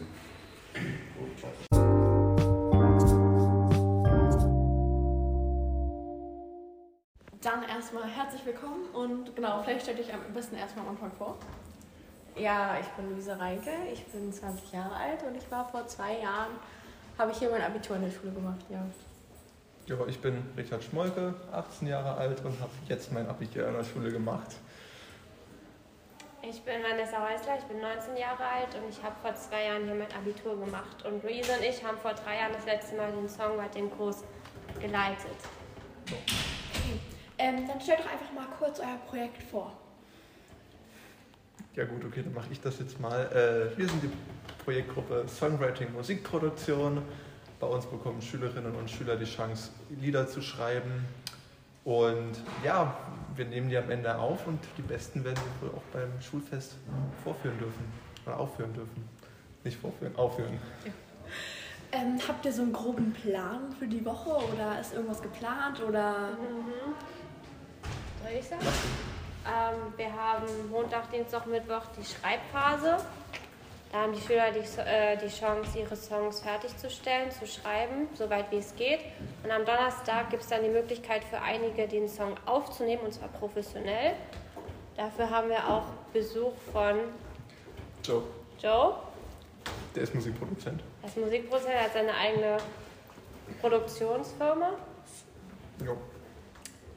Dann 7.41 7.63
erstmal 7.63 8.07
herzlich 8.07 8.45
willkommen 8.45 8.85
und 8.93 9.35
genau, 9.35 9.63
vielleicht 9.63 9.81
stellt 9.81 9.99
euch 9.99 10.13
am 10.13 10.21
besten 10.31 10.57
erstmal 10.57 10.85
am 10.85 10.91
Anfang 10.91 11.11
vor. 11.17 11.37
Ja, 12.35 12.77
ich 12.79 12.85
bin 12.89 13.09
Luise 13.09 13.39
Reinke, 13.39 13.71
ich 13.91 14.05
bin 14.05 14.31
20 14.31 14.71
Jahre 14.71 14.95
alt 14.95 15.23
und 15.23 15.35
ich 15.35 15.49
war 15.49 15.67
vor 15.67 15.87
zwei 15.87 16.19
Jahren, 16.19 16.51
habe 17.17 17.31
ich 17.31 17.39
hier 17.39 17.49
mein 17.49 17.63
Abitur 17.63 17.95
in 17.95 18.03
der 18.03 18.11
Schule 18.11 18.31
gemacht, 18.31 18.59
ja. 18.69 18.85
Ja, 19.87 20.05
ich 20.05 20.19
bin 20.21 20.51
Richard 20.55 20.83
Schmolke, 20.83 21.33
18 21.51 21.87
Jahre 21.87 22.13
alt 22.13 22.45
und 22.45 22.59
habe 22.61 22.71
jetzt 22.87 23.11
mein 23.11 23.27
Abitur 23.27 23.67
an 23.67 23.73
der 23.73 23.85
Schule 23.85 24.11
gemacht. 24.11 24.51
Ich 26.43 26.61
bin 26.61 26.75
Vanessa 26.83 27.27
Häusler, 27.27 27.57
ich 27.57 27.63
bin 27.63 27.81
19 27.81 28.17
Jahre 28.17 28.43
alt 28.43 28.75
und 28.75 28.87
ich 28.87 29.01
habe 29.01 29.15
vor 29.19 29.33
zwei 29.33 29.65
Jahren 29.65 29.85
hier 29.85 29.95
mein 29.95 30.13
Abitur 30.13 30.59
gemacht. 30.63 31.03
Und 31.05 31.23
Luise 31.23 31.53
und 31.53 31.63
ich 31.63 31.83
haben 31.83 31.97
vor 31.97 32.13
drei 32.13 32.37
Jahren 32.37 32.53
das 32.53 32.65
letzte 32.65 32.97
Mal 32.97 33.11
den 33.11 33.27
Songwriting-Kurs 33.27 34.23
geleitet. 34.79 35.37
Ähm, 37.51 37.67
dann 37.67 37.81
stellt 37.81 37.99
doch 37.99 38.11
einfach 38.11 38.31
mal 38.33 38.47
kurz 38.57 38.79
euer 38.79 38.97
Projekt 39.07 39.43
vor. 39.43 39.73
Ja 41.75 41.85
gut, 41.85 42.03
okay, 42.05 42.21
dann 42.23 42.33
mache 42.33 42.47
ich 42.51 42.59
das 42.61 42.79
jetzt 42.79 42.99
mal. 42.99 43.25
Äh, 43.27 43.77
wir 43.77 43.87
sind 43.87 44.03
die 44.03 44.09
Projektgruppe 44.63 45.25
Songwriting 45.27 45.93
Musikproduktion. 45.93 47.01
Bei 47.59 47.67
uns 47.67 47.85
bekommen 47.85 48.21
Schülerinnen 48.21 48.75
und 48.75 48.89
Schüler 48.89 49.15
die 49.15 49.25
Chance, 49.25 49.71
Lieder 49.89 50.27
zu 50.27 50.41
schreiben. 50.41 51.05
Und 51.83 52.33
ja, 52.63 52.95
wir 53.35 53.45
nehmen 53.45 53.69
die 53.69 53.77
am 53.77 53.89
Ende 53.89 54.17
auf 54.17 54.45
und 54.47 54.59
die 54.77 54.81
besten 54.81 55.23
werden 55.23 55.39
wir 55.61 55.69
wohl 55.69 55.77
auch 55.77 55.83
beim 55.93 56.21
Schulfest 56.21 56.75
vorführen 57.23 57.57
dürfen. 57.57 57.85
Oder 58.25 58.39
aufführen 58.39 58.73
dürfen. 58.73 59.09
Nicht 59.63 59.79
vorführen, 59.79 60.15
aufführen. 60.15 60.59
Ähm, 61.91 62.19
habt 62.27 62.45
ihr 62.45 62.53
so 62.53 62.61
einen 62.61 62.73
groben 62.73 63.13
Plan 63.13 63.71
für 63.77 63.87
die 63.87 64.03
Woche 64.05 64.29
oder 64.29 64.79
ist 64.79 64.93
irgendwas 64.93 65.21
geplant 65.21 65.81
oder? 65.81 66.31
Mhm. 66.31 66.95
Soll 68.31 68.39
ich 68.39 68.47
sagen? 68.47 68.65
Ähm, 69.45 69.93
wir 69.97 70.13
haben 70.13 70.47
Montag, 70.69 71.11
Dienstag, 71.11 71.45
Mittwoch 71.47 71.81
die 71.97 72.05
Schreibphase. 72.05 72.97
Da 73.91 73.97
haben 73.97 74.13
die 74.13 74.21
Schüler 74.21 74.51
die, 74.51 74.59
äh, 74.79 75.17
die 75.17 75.27
Chance, 75.27 75.79
ihre 75.79 75.97
Songs 75.97 76.39
fertigzustellen, 76.39 77.29
zu 77.31 77.45
schreiben, 77.45 78.07
soweit 78.13 78.49
wie 78.51 78.59
es 78.59 78.73
geht. 78.75 79.01
Und 79.43 79.51
am 79.51 79.65
Donnerstag 79.65 80.29
gibt 80.29 80.43
es 80.43 80.49
dann 80.49 80.63
die 80.63 80.69
Möglichkeit 80.69 81.25
für 81.25 81.41
einige, 81.41 81.89
den 81.89 82.07
Song 82.07 82.35
aufzunehmen, 82.45 83.01
und 83.03 83.13
zwar 83.13 83.27
professionell. 83.27 84.13
Dafür 84.95 85.29
haben 85.29 85.49
wir 85.49 85.67
auch 85.67 85.87
Besuch 86.13 86.53
von 86.71 86.99
Joe, 88.01 88.23
Joe. 88.61 88.95
der 89.93 90.03
ist 90.03 90.15
Musikproduzent. 90.15 90.81
Er 91.01 91.09
ist 91.09 91.17
Musikproduzent, 91.17 91.73
er 91.73 91.83
hat 91.83 91.93
seine 91.93 92.13
eigene 92.13 92.57
Produktionsfirma. 93.59 94.71
Jo. 95.85 95.97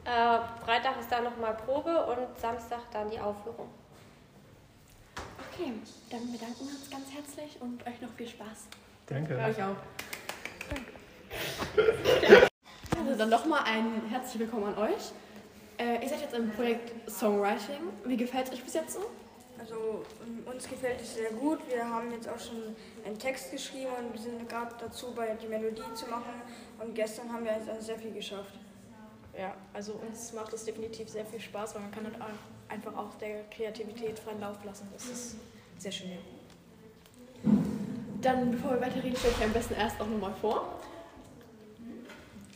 Äh, 0.05 0.37
Freitag 0.63 0.99
ist 0.99 1.11
dann 1.11 1.23
nochmal 1.23 1.55
Probe 1.55 2.05
und 2.05 2.39
Samstag 2.39 2.81
dann 2.93 3.09
die 3.09 3.19
Aufführung. 3.19 3.69
Okay, 5.51 5.73
dann 6.11 6.31
bedanken 6.31 6.59
wir 6.59 6.75
uns 6.75 6.89
ganz 6.91 7.11
herzlich 7.11 7.59
und 7.59 7.85
euch 7.87 7.99
noch 8.01 8.11
viel 8.15 8.27
Spaß. 8.27 8.67
Danke. 9.07 9.35
Euch 9.35 9.63
auch. 9.63 9.75
Also 12.97 13.17
dann 13.17 13.29
nochmal 13.29 13.63
ein 13.65 14.03
herzlich 14.07 14.41
willkommen 14.41 14.75
an 14.75 14.77
euch. 14.77 15.11
Äh, 15.79 16.03
ihr 16.03 16.09
seid 16.09 16.21
jetzt 16.21 16.35
im 16.35 16.51
Projekt 16.51 17.09
Songwriting. 17.09 17.89
Wie 18.05 18.17
gefällt 18.17 18.47
es 18.47 18.53
euch 18.53 18.63
bis 18.63 18.75
jetzt 18.75 18.93
so? 18.93 19.09
Also 19.57 20.05
ähm, 20.23 20.45
uns 20.45 20.69
gefällt 20.69 21.01
es 21.01 21.15
sehr 21.15 21.31
gut. 21.31 21.59
Wir 21.67 21.83
haben 21.83 22.11
jetzt 22.11 22.29
auch 22.29 22.39
schon 22.39 22.75
einen 23.03 23.17
Text 23.17 23.51
geschrieben 23.51 23.91
und 23.97 24.13
wir 24.13 24.21
sind 24.21 24.47
gerade 24.47 24.75
dazu, 24.79 25.13
bei 25.15 25.33
die 25.41 25.47
Melodie 25.47 25.81
zu 25.95 26.05
machen. 26.07 26.41
Und 26.79 26.93
gestern 26.93 27.33
haben 27.33 27.43
wir 27.43 27.53
jetzt 27.53 27.69
also 27.69 27.81
sehr 27.81 27.97
viel 27.97 28.11
geschafft. 28.11 28.53
Ja, 29.37 29.53
also 29.73 29.93
uns 29.93 30.31
macht 30.33 30.53
es 30.53 30.63
definitiv 30.63 31.09
sehr 31.09 31.25
viel 31.25 31.41
Spaß, 31.41 31.75
weil 31.75 31.81
man 31.81 31.91
kann 31.91 32.05
halt 32.05 32.21
auch 32.21 32.71
einfach 32.73 32.95
auch 32.95 33.15
der 33.15 33.43
Kreativität 33.49 34.17
freien 34.19 34.39
Lauf 34.39 34.63
lassen. 34.63 34.87
Das 34.93 35.05
ist 35.05 35.35
sehr 35.77 35.91
schön. 35.91 36.11
Ja. 36.11 36.17
Dann, 38.21 38.51
bevor 38.51 38.71
wir 38.71 38.81
weiterreden, 38.81 39.15
stelle 39.15 39.33
ich 39.37 39.43
am 39.43 39.53
besten 39.53 39.75
erst 39.75 39.99
auch 39.99 40.07
nochmal 40.07 40.33
vor. 40.41 40.79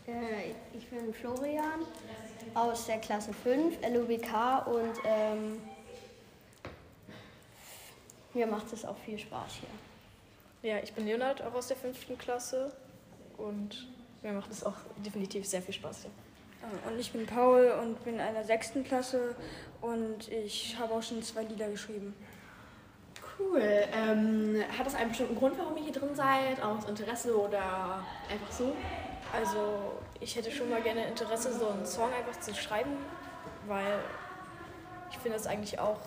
Äh, 0.07 0.51
ich 0.75 0.87
bin 0.89 1.13
Florian 1.13 1.81
aus 2.55 2.85
der 2.87 2.97
Klasse 2.97 3.33
5, 3.33 3.77
LUBK 3.87 4.67
und 4.67 4.93
ähm, 5.03 5.61
mir 8.33 8.47
macht 8.47 8.71
es 8.73 8.85
auch 8.85 8.97
viel 8.97 9.19
Spaß 9.19 9.59
hier. 9.59 10.71
ja, 10.71 10.79
ich 10.81 10.93
bin 10.93 11.05
Leonard, 11.05 11.41
auch 11.43 11.53
aus 11.53 11.67
der 11.67 11.77
fünften 11.77 12.17
Klasse 12.17 12.71
und 13.37 13.87
mir 14.23 14.31
macht 14.31 14.51
es 14.51 14.63
auch 14.63 14.75
definitiv 15.05 15.45
sehr 15.45 15.61
viel 15.61 15.73
Spaß 15.73 16.01
hier. 16.03 16.11
Äh, 16.61 16.89
Und 16.89 16.99
ich 16.99 17.11
bin 17.11 17.25
Paul 17.25 17.71
und 17.81 18.03
bin 18.03 18.15
in 18.15 18.21
einer 18.21 18.43
sechsten 18.43 18.83
Klasse 18.83 19.35
und 19.81 20.27
ich 20.29 20.77
habe 20.77 20.93
auch 20.93 21.03
schon 21.03 21.21
zwei 21.23 21.43
Lieder 21.43 21.69
geschrieben. 21.69 22.13
Cool. 23.37 23.61
Ähm, 23.61 24.61
hat 24.77 24.85
das 24.85 24.95
einen 24.95 25.09
bestimmten 25.09 25.35
Grund, 25.35 25.57
warum 25.57 25.77
ihr 25.77 25.83
hier 25.83 25.93
drin 25.93 26.13
seid? 26.13 26.61
Aus 26.61 26.85
Interesse 26.85 27.37
oder 27.39 28.03
einfach 28.29 28.51
so? 28.51 28.75
Also 29.33 29.93
ich 30.19 30.35
hätte 30.35 30.51
schon 30.51 30.69
mal 30.69 30.81
gerne 30.81 31.07
Interesse, 31.07 31.53
so 31.53 31.69
einen 31.69 31.85
Song 31.85 32.09
einfach 32.11 32.39
zu 32.39 32.53
schreiben, 32.53 32.91
weil 33.67 33.99
ich 35.11 35.17
finde 35.19 35.37
es 35.37 35.47
eigentlich 35.47 35.79
auch 35.79 35.99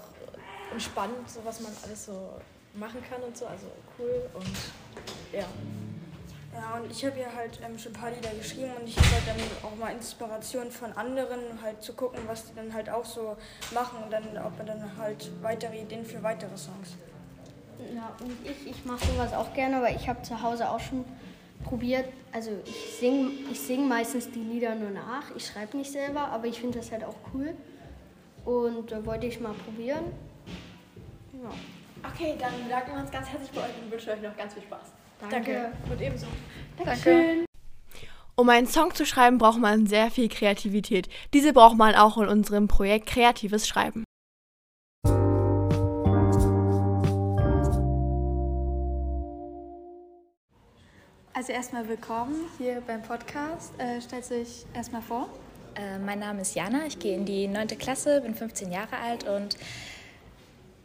entspannend, 0.70 1.30
so 1.30 1.40
was 1.44 1.60
man 1.60 1.72
alles 1.84 2.06
so 2.06 2.30
machen 2.74 3.02
kann 3.08 3.22
und 3.22 3.36
so. 3.36 3.46
Also 3.46 3.66
cool 3.98 4.28
und 4.34 4.56
ja. 5.32 5.46
Ja, 6.54 6.78
und 6.78 6.90
ich 6.90 7.04
habe 7.04 7.18
ja 7.18 7.26
halt 7.34 7.58
ähm, 7.64 7.78
schon 7.78 7.92
ein 7.92 8.00
paar 8.00 8.10
Lieder 8.10 8.30
geschrieben 8.30 8.72
und 8.78 8.86
ich 8.86 8.96
habe 8.96 9.08
halt 9.08 9.22
dann 9.26 9.70
auch 9.70 9.74
mal 9.76 9.90
Inspiration 9.90 10.70
von 10.70 10.92
anderen, 10.92 11.40
halt 11.62 11.82
zu 11.82 11.94
gucken, 11.94 12.20
was 12.26 12.44
die 12.44 12.54
dann 12.54 12.72
halt 12.72 12.90
auch 12.90 13.04
so 13.04 13.36
machen 13.72 14.04
und 14.04 14.12
dann, 14.12 14.24
ob 14.44 14.56
man 14.58 14.66
dann 14.66 14.98
halt 14.98 15.30
weitere 15.40 15.80
Ideen 15.80 16.04
für 16.04 16.22
weitere 16.22 16.56
Songs. 16.56 16.96
Ja, 17.94 18.14
und 18.20 18.36
ich, 18.44 18.66
ich 18.70 18.84
mache 18.84 19.04
sowas 19.06 19.32
auch 19.32 19.52
gerne, 19.54 19.78
aber 19.78 19.90
ich 19.90 20.08
habe 20.08 20.20
zu 20.22 20.42
Hause 20.42 20.68
auch 20.68 20.80
schon 20.80 21.04
probiert. 21.64 22.06
Also 22.32 22.50
ich 22.66 22.96
singe 22.98 23.30
ich 23.50 23.60
sing 23.60 23.88
meistens 23.88 24.30
die 24.30 24.40
Lieder 24.40 24.74
nur 24.74 24.90
nach. 24.90 25.34
Ich 25.34 25.46
schreibe 25.46 25.76
nicht 25.78 25.90
selber, 25.90 26.28
aber 26.28 26.46
ich 26.46 26.60
finde 26.60 26.78
das 26.78 26.92
halt 26.92 27.04
auch 27.04 27.16
cool. 27.32 27.54
Und 28.44 28.92
äh, 28.92 29.06
wollte 29.06 29.26
ich 29.26 29.40
mal 29.40 29.54
probieren. 29.54 30.04
Ja. 31.42 31.50
Okay, 32.10 32.34
dann 32.38 32.52
bedanken 32.62 32.92
wir 32.92 33.00
uns 33.00 33.10
ganz 33.10 33.28
herzlich 33.28 33.50
bei 33.52 33.62
euch 33.62 33.82
und 33.82 33.90
wünschen 33.90 34.10
euch 34.10 34.20
noch 34.20 34.36
ganz 34.36 34.52
viel 34.52 34.62
Spaß. 34.62 34.92
Danke. 35.30 35.72
Und 35.90 36.00
ebenso. 36.00 36.26
Dankeschön. 36.76 37.44
Um 38.34 38.48
einen 38.48 38.66
Song 38.66 38.94
zu 38.94 39.06
schreiben, 39.06 39.38
braucht 39.38 39.58
man 39.58 39.86
sehr 39.86 40.10
viel 40.10 40.28
Kreativität. 40.28 41.08
Diese 41.32 41.52
braucht 41.52 41.76
man 41.76 41.94
auch 41.94 42.16
in 42.18 42.28
unserem 42.28 42.66
Projekt 42.66 43.06
Kreatives 43.06 43.68
Schreiben. 43.68 44.04
Also 51.34 51.52
erstmal 51.52 51.88
willkommen 51.88 52.46
hier 52.58 52.82
beim 52.86 53.02
Podcast. 53.02 53.72
Äh, 53.78 54.00
stellt 54.00 54.30
euch 54.30 54.64
erstmal 54.74 55.02
vor. 55.02 55.28
Äh, 55.74 55.98
mein 55.98 56.18
Name 56.18 56.42
ist 56.42 56.54
Jana, 56.54 56.86
ich 56.86 56.98
gehe 56.98 57.16
in 57.16 57.24
die 57.24 57.48
9. 57.48 57.68
Klasse, 57.78 58.20
bin 58.20 58.34
15 58.34 58.70
Jahre 58.70 58.96
alt 58.96 59.26
und 59.26 59.56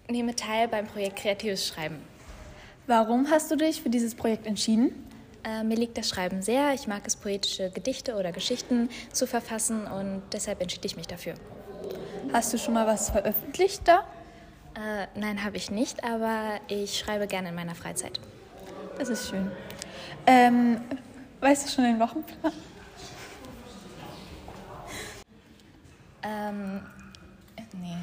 nehme 0.10 0.36
teil 0.36 0.67
beim 0.67 0.88
Projekt 0.88 1.17
Kreatives 1.17 1.67
Schreiben. 1.67 2.02
Warum 2.88 3.30
hast 3.30 3.52
du 3.52 3.58
dich 3.58 3.82
für 3.82 3.89
dieses 3.89 4.15
Projekt 4.15 4.47
entschieden? 4.47 4.91
Äh, 5.43 5.65
mir 5.65 5.76
liegt 5.76 5.97
das 5.97 6.08
Schreiben 6.08 6.41
sehr. 6.41 6.73
Ich 6.73 6.88
mag 6.88 7.02
es, 7.06 7.17
poetische 7.17 7.69
Gedichte 7.69 8.15
oder 8.15 8.32
Geschichten 8.32 8.89
zu 9.12 9.28
verfassen 9.28 9.86
und 9.88 10.21
deshalb 10.32 10.62
entschied 10.62 10.86
ich 10.86 10.95
mich 10.95 11.06
dafür. 11.06 11.34
Hast 12.32 12.54
du 12.54 12.58
schon 12.58 12.73
mal 12.73 12.88
was 12.88 13.10
veröffentlicht 13.10 13.82
da? 13.86 14.06
Äh, 14.76 15.08
nein, 15.19 15.43
habe 15.43 15.58
ich 15.58 15.69
nicht, 15.69 16.06
aber 16.06 16.62
ich 16.69 16.97
schreibe 16.97 17.28
gerne 17.28 17.50
in 17.50 17.56
meiner 17.56 17.76
Freizeit. 17.76 18.21
Das 18.97 19.10
ist 19.10 19.28
schön. 19.28 19.52
Ähm, 20.26 20.80
weißt 21.41 21.67
du 21.67 21.71
schon 21.71 21.84
den 21.84 22.00
Wochenplan? 22.00 22.54
Ähm, 26.23 26.82
nee. 27.73 27.97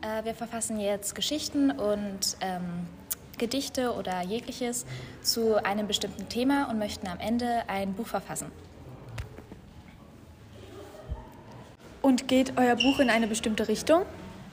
Äh, 0.00 0.24
wir 0.24 0.34
verfassen 0.34 0.80
jetzt 0.80 1.14
Geschichten 1.14 1.70
und 1.70 2.38
ähm, 2.40 2.86
Gedichte 3.40 3.94
oder 3.94 4.22
jegliches 4.22 4.86
zu 5.22 5.56
einem 5.64 5.88
bestimmten 5.88 6.28
Thema 6.28 6.70
und 6.70 6.78
möchten 6.78 7.08
am 7.08 7.18
Ende 7.18 7.64
ein 7.66 7.94
Buch 7.94 8.06
verfassen. 8.06 8.52
Und 12.02 12.28
geht 12.28 12.52
euer 12.56 12.76
Buch 12.76 13.00
in 13.00 13.10
eine 13.10 13.26
bestimmte 13.26 13.66
Richtung? 13.66 14.02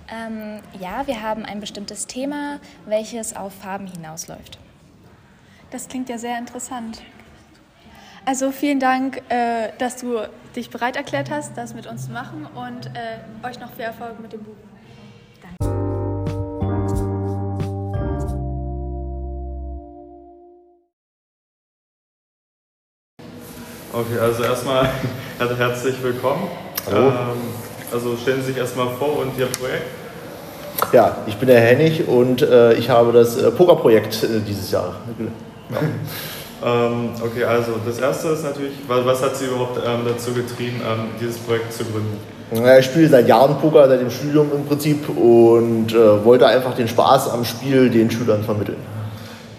Ähm, 0.09 0.61
ja, 0.79 1.05
wir 1.05 1.21
haben 1.21 1.45
ein 1.45 1.59
bestimmtes 1.59 2.07
Thema, 2.07 2.59
welches 2.85 3.35
auf 3.35 3.53
Farben 3.53 3.87
hinausläuft. 3.87 4.57
Das 5.71 5.87
klingt 5.87 6.09
ja 6.09 6.17
sehr 6.17 6.37
interessant. 6.37 7.01
Also 8.25 8.51
vielen 8.51 8.79
Dank, 8.79 9.21
äh, 9.29 9.71
dass 9.77 9.97
du 9.97 10.19
dich 10.55 10.69
bereit 10.69 10.95
erklärt 10.95 11.29
hast, 11.29 11.57
das 11.57 11.73
mit 11.73 11.87
uns 11.87 12.05
zu 12.05 12.11
machen 12.11 12.45
und 12.45 12.87
äh, 12.87 13.47
euch 13.47 13.59
noch 13.59 13.71
viel 13.73 13.85
Erfolg 13.85 14.19
mit 14.19 14.33
dem 14.33 14.43
Buch. 14.43 14.66
Okay, 23.97 24.19
also 24.19 24.43
erstmal 24.43 24.87
herzlich 25.57 25.95
willkommen. 26.03 26.47
Hallo. 26.85 27.07
Ähm, 27.07 27.13
also 27.91 28.15
stellen 28.15 28.41
Sie 28.41 28.49
sich 28.49 28.57
erstmal 28.57 28.89
vor 28.89 29.17
und 29.17 29.31
Ihr 29.39 29.47
Projekt. 29.47 29.87
Ja, 30.93 31.17
ich 31.25 31.35
bin 31.37 31.47
der 31.47 31.59
Hennig 31.59 32.07
und 32.07 32.43
äh, 32.43 32.73
ich 32.73 32.91
habe 32.91 33.11
das 33.11 33.37
äh, 33.37 33.49
Pokerprojekt 33.49 34.23
äh, 34.23 34.39
dieses 34.47 34.69
Jahr. 34.69 34.97
Ja. 35.71 35.77
Ähm, 36.63 37.09
okay, 37.25 37.43
also 37.45 37.71
das 37.83 37.97
erste 37.97 38.27
ist 38.27 38.43
natürlich, 38.43 38.73
was, 38.87 39.03
was 39.03 39.23
hat 39.23 39.35
Sie 39.35 39.45
überhaupt 39.45 39.79
ähm, 39.83 40.01
dazu 40.07 40.31
getrieben, 40.31 40.79
ähm, 40.87 41.05
dieses 41.19 41.39
Projekt 41.39 41.73
zu 41.73 41.83
gründen? 41.83 42.19
Ich 42.79 42.85
spiele 42.85 43.09
seit 43.09 43.27
Jahren 43.27 43.57
Poker, 43.57 43.87
seit 43.87 43.99
dem 43.99 44.11
Studium 44.11 44.51
im 44.53 44.65
Prinzip 44.65 45.09
und 45.09 45.91
äh, 45.91 46.23
wollte 46.23 46.45
einfach 46.45 46.75
den 46.75 46.87
Spaß 46.87 47.31
am 47.31 47.43
Spiel 47.43 47.89
den 47.89 48.11
Schülern 48.11 48.43
vermitteln. 48.43 48.77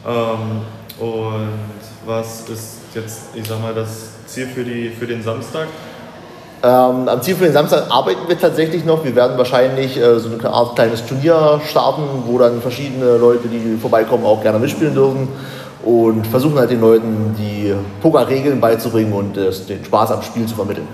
Ähm, 0.07 0.62
und 1.01 1.59
was 2.07 2.48
ist 2.48 2.79
jetzt, 2.94 3.22
ich 3.35 3.46
sag 3.46 3.61
mal, 3.61 3.74
das 3.74 4.17
Ziel 4.29 4.47
für, 4.47 4.62
die, 4.62 4.91
für 4.91 5.07
den 5.07 5.23
Samstag? 5.23 5.67
Ähm, 6.62 7.09
am 7.09 7.23
Ziel 7.23 7.37
für 7.37 7.45
den 7.45 7.53
Samstag 7.53 7.91
arbeiten 7.91 8.29
wir 8.29 8.38
tatsächlich 8.38 8.85
noch. 8.85 9.05
Wir 9.05 9.14
werden 9.14 9.38
wahrscheinlich 9.38 9.97
äh, 9.97 10.19
so 10.19 10.29
eine 10.29 10.51
Art 10.51 10.75
kleines 10.75 11.07
Turnier 11.07 11.61
starten, 11.64 12.03
wo 12.27 12.38
dann 12.38 12.61
verschiedene 12.61 13.17
Leute, 13.17 13.49
die 13.49 13.77
vorbeikommen, 13.81 14.25
auch 14.25 14.43
gerne 14.43 14.59
mitspielen 14.59 14.95
dürfen. 14.95 15.29
Und 15.85 16.27
versuchen 16.27 16.59
halt 16.59 16.71
den 16.71 16.81
Leuten 16.81 17.37
die 17.38 17.73
Pokerregeln 18.03 18.61
beizubringen 18.61 19.12
und 19.12 19.37
äh, 19.37 19.51
den 19.69 19.85
Spaß 19.85 20.11
am 20.11 20.23
Spiel 20.23 20.45
zu 20.47 20.57
vermitteln. 20.57 20.88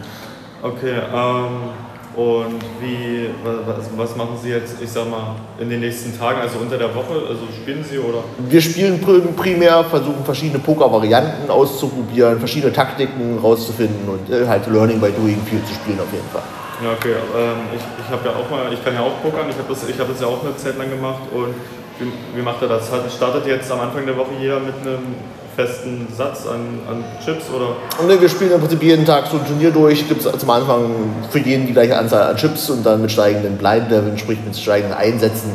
Okay, 0.62 1.01
ähm, 1.12 1.70
und 2.16 2.61
wie, 2.81 3.31
was, 3.44 3.88
was 3.96 4.16
machen 4.16 4.37
Sie 4.42 4.50
jetzt, 4.50 4.77
ich 4.81 4.90
sag 4.90 5.11
mal, 5.11 5.35
in 5.59 5.68
den 5.70 5.81
nächsten 5.81 6.16
Tagen, 6.18 6.40
also 6.40 6.59
unter 6.59 6.79
der 6.79 6.94
Woche? 6.94 7.14
Also 7.29 7.42
spielen 7.53 7.85
Sie 7.85 7.98
oder? 7.98 8.18
Wir 8.48 8.61
spielen 8.61 9.00
pr- 9.05 9.33
primär, 9.37 9.85
versuchen 9.85 10.24
verschiedene 10.24 10.61
Poker-Varianten 10.61 11.50
auszuprobieren, 11.50 12.38
verschiedene 12.38 12.72
Taktiken 12.72 13.38
rauszufinden 13.42 14.09
und 14.09 14.31
äh, 14.33 14.46
halt 14.46 14.66
Learning 14.68 15.00
by 15.00 15.11
Doing 15.11 15.40
viel 15.48 15.62
zu 15.64 15.74
spielen 15.74 15.98
auf 16.00 16.12
jeden 16.12 16.29
Fall. 16.33 16.42
Ja, 16.83 16.92
okay. 16.92 17.14
Ähm, 17.37 17.66
ich 17.74 17.83
ich 18.05 18.11
habe 18.11 18.29
ja 18.29 18.35
auch 18.35 18.50
mal, 18.50 18.72
ich 18.72 18.85
kann 18.85 18.94
ja 18.94 19.00
auch 19.00 19.22
pokern. 19.22 19.48
Ich 19.48 19.57
habe 19.57 19.68
das, 19.68 19.88
ich 19.88 19.98
hab 19.98 20.09
das 20.09 20.20
ja 20.20 20.27
auch 20.27 20.44
eine 20.44 20.57
Zeit 20.57 20.77
lang 20.77 20.90
gemacht. 20.90 21.22
Und 21.33 21.55
wie, 21.98 22.11
wie 22.37 22.42
macht 22.42 22.61
er 22.62 22.68
das? 22.68 22.90
Startet 23.14 23.46
jetzt 23.46 23.70
am 23.70 23.81
Anfang 23.81 24.05
der 24.05 24.16
Woche 24.16 24.35
jeder 24.40 24.61
mit 24.61 24.74
einem 24.83 25.14
festen 25.54 26.06
Satz 26.16 26.46
an, 26.46 26.80
an 26.88 27.04
Chips 27.24 27.44
oder? 27.54 27.76
Und 28.00 28.08
ne, 28.08 28.20
wir 28.20 28.28
spielen 28.28 28.52
im 28.52 28.60
Prinzip 28.60 28.82
jeden 28.82 29.04
Tag 29.04 29.26
so 29.26 29.38
ein 29.38 29.46
Turnier 29.46 29.70
durch. 29.70 30.06
Gibt 30.08 30.24
es 30.24 30.38
zum 30.38 30.50
Anfang 30.50 30.84
für 31.30 31.38
jeden 31.38 31.66
die 31.66 31.72
gleiche 31.72 31.96
Anzahl 31.96 32.30
an 32.30 32.36
Chips 32.36 32.70
und 32.70 32.84
dann 32.84 33.00
mit 33.00 33.12
steigenden 33.12 33.58
Leveln, 33.58 34.18
sprich 34.18 34.38
mit 34.44 34.56
steigenden 34.56 34.96
Einsätzen, 34.96 35.50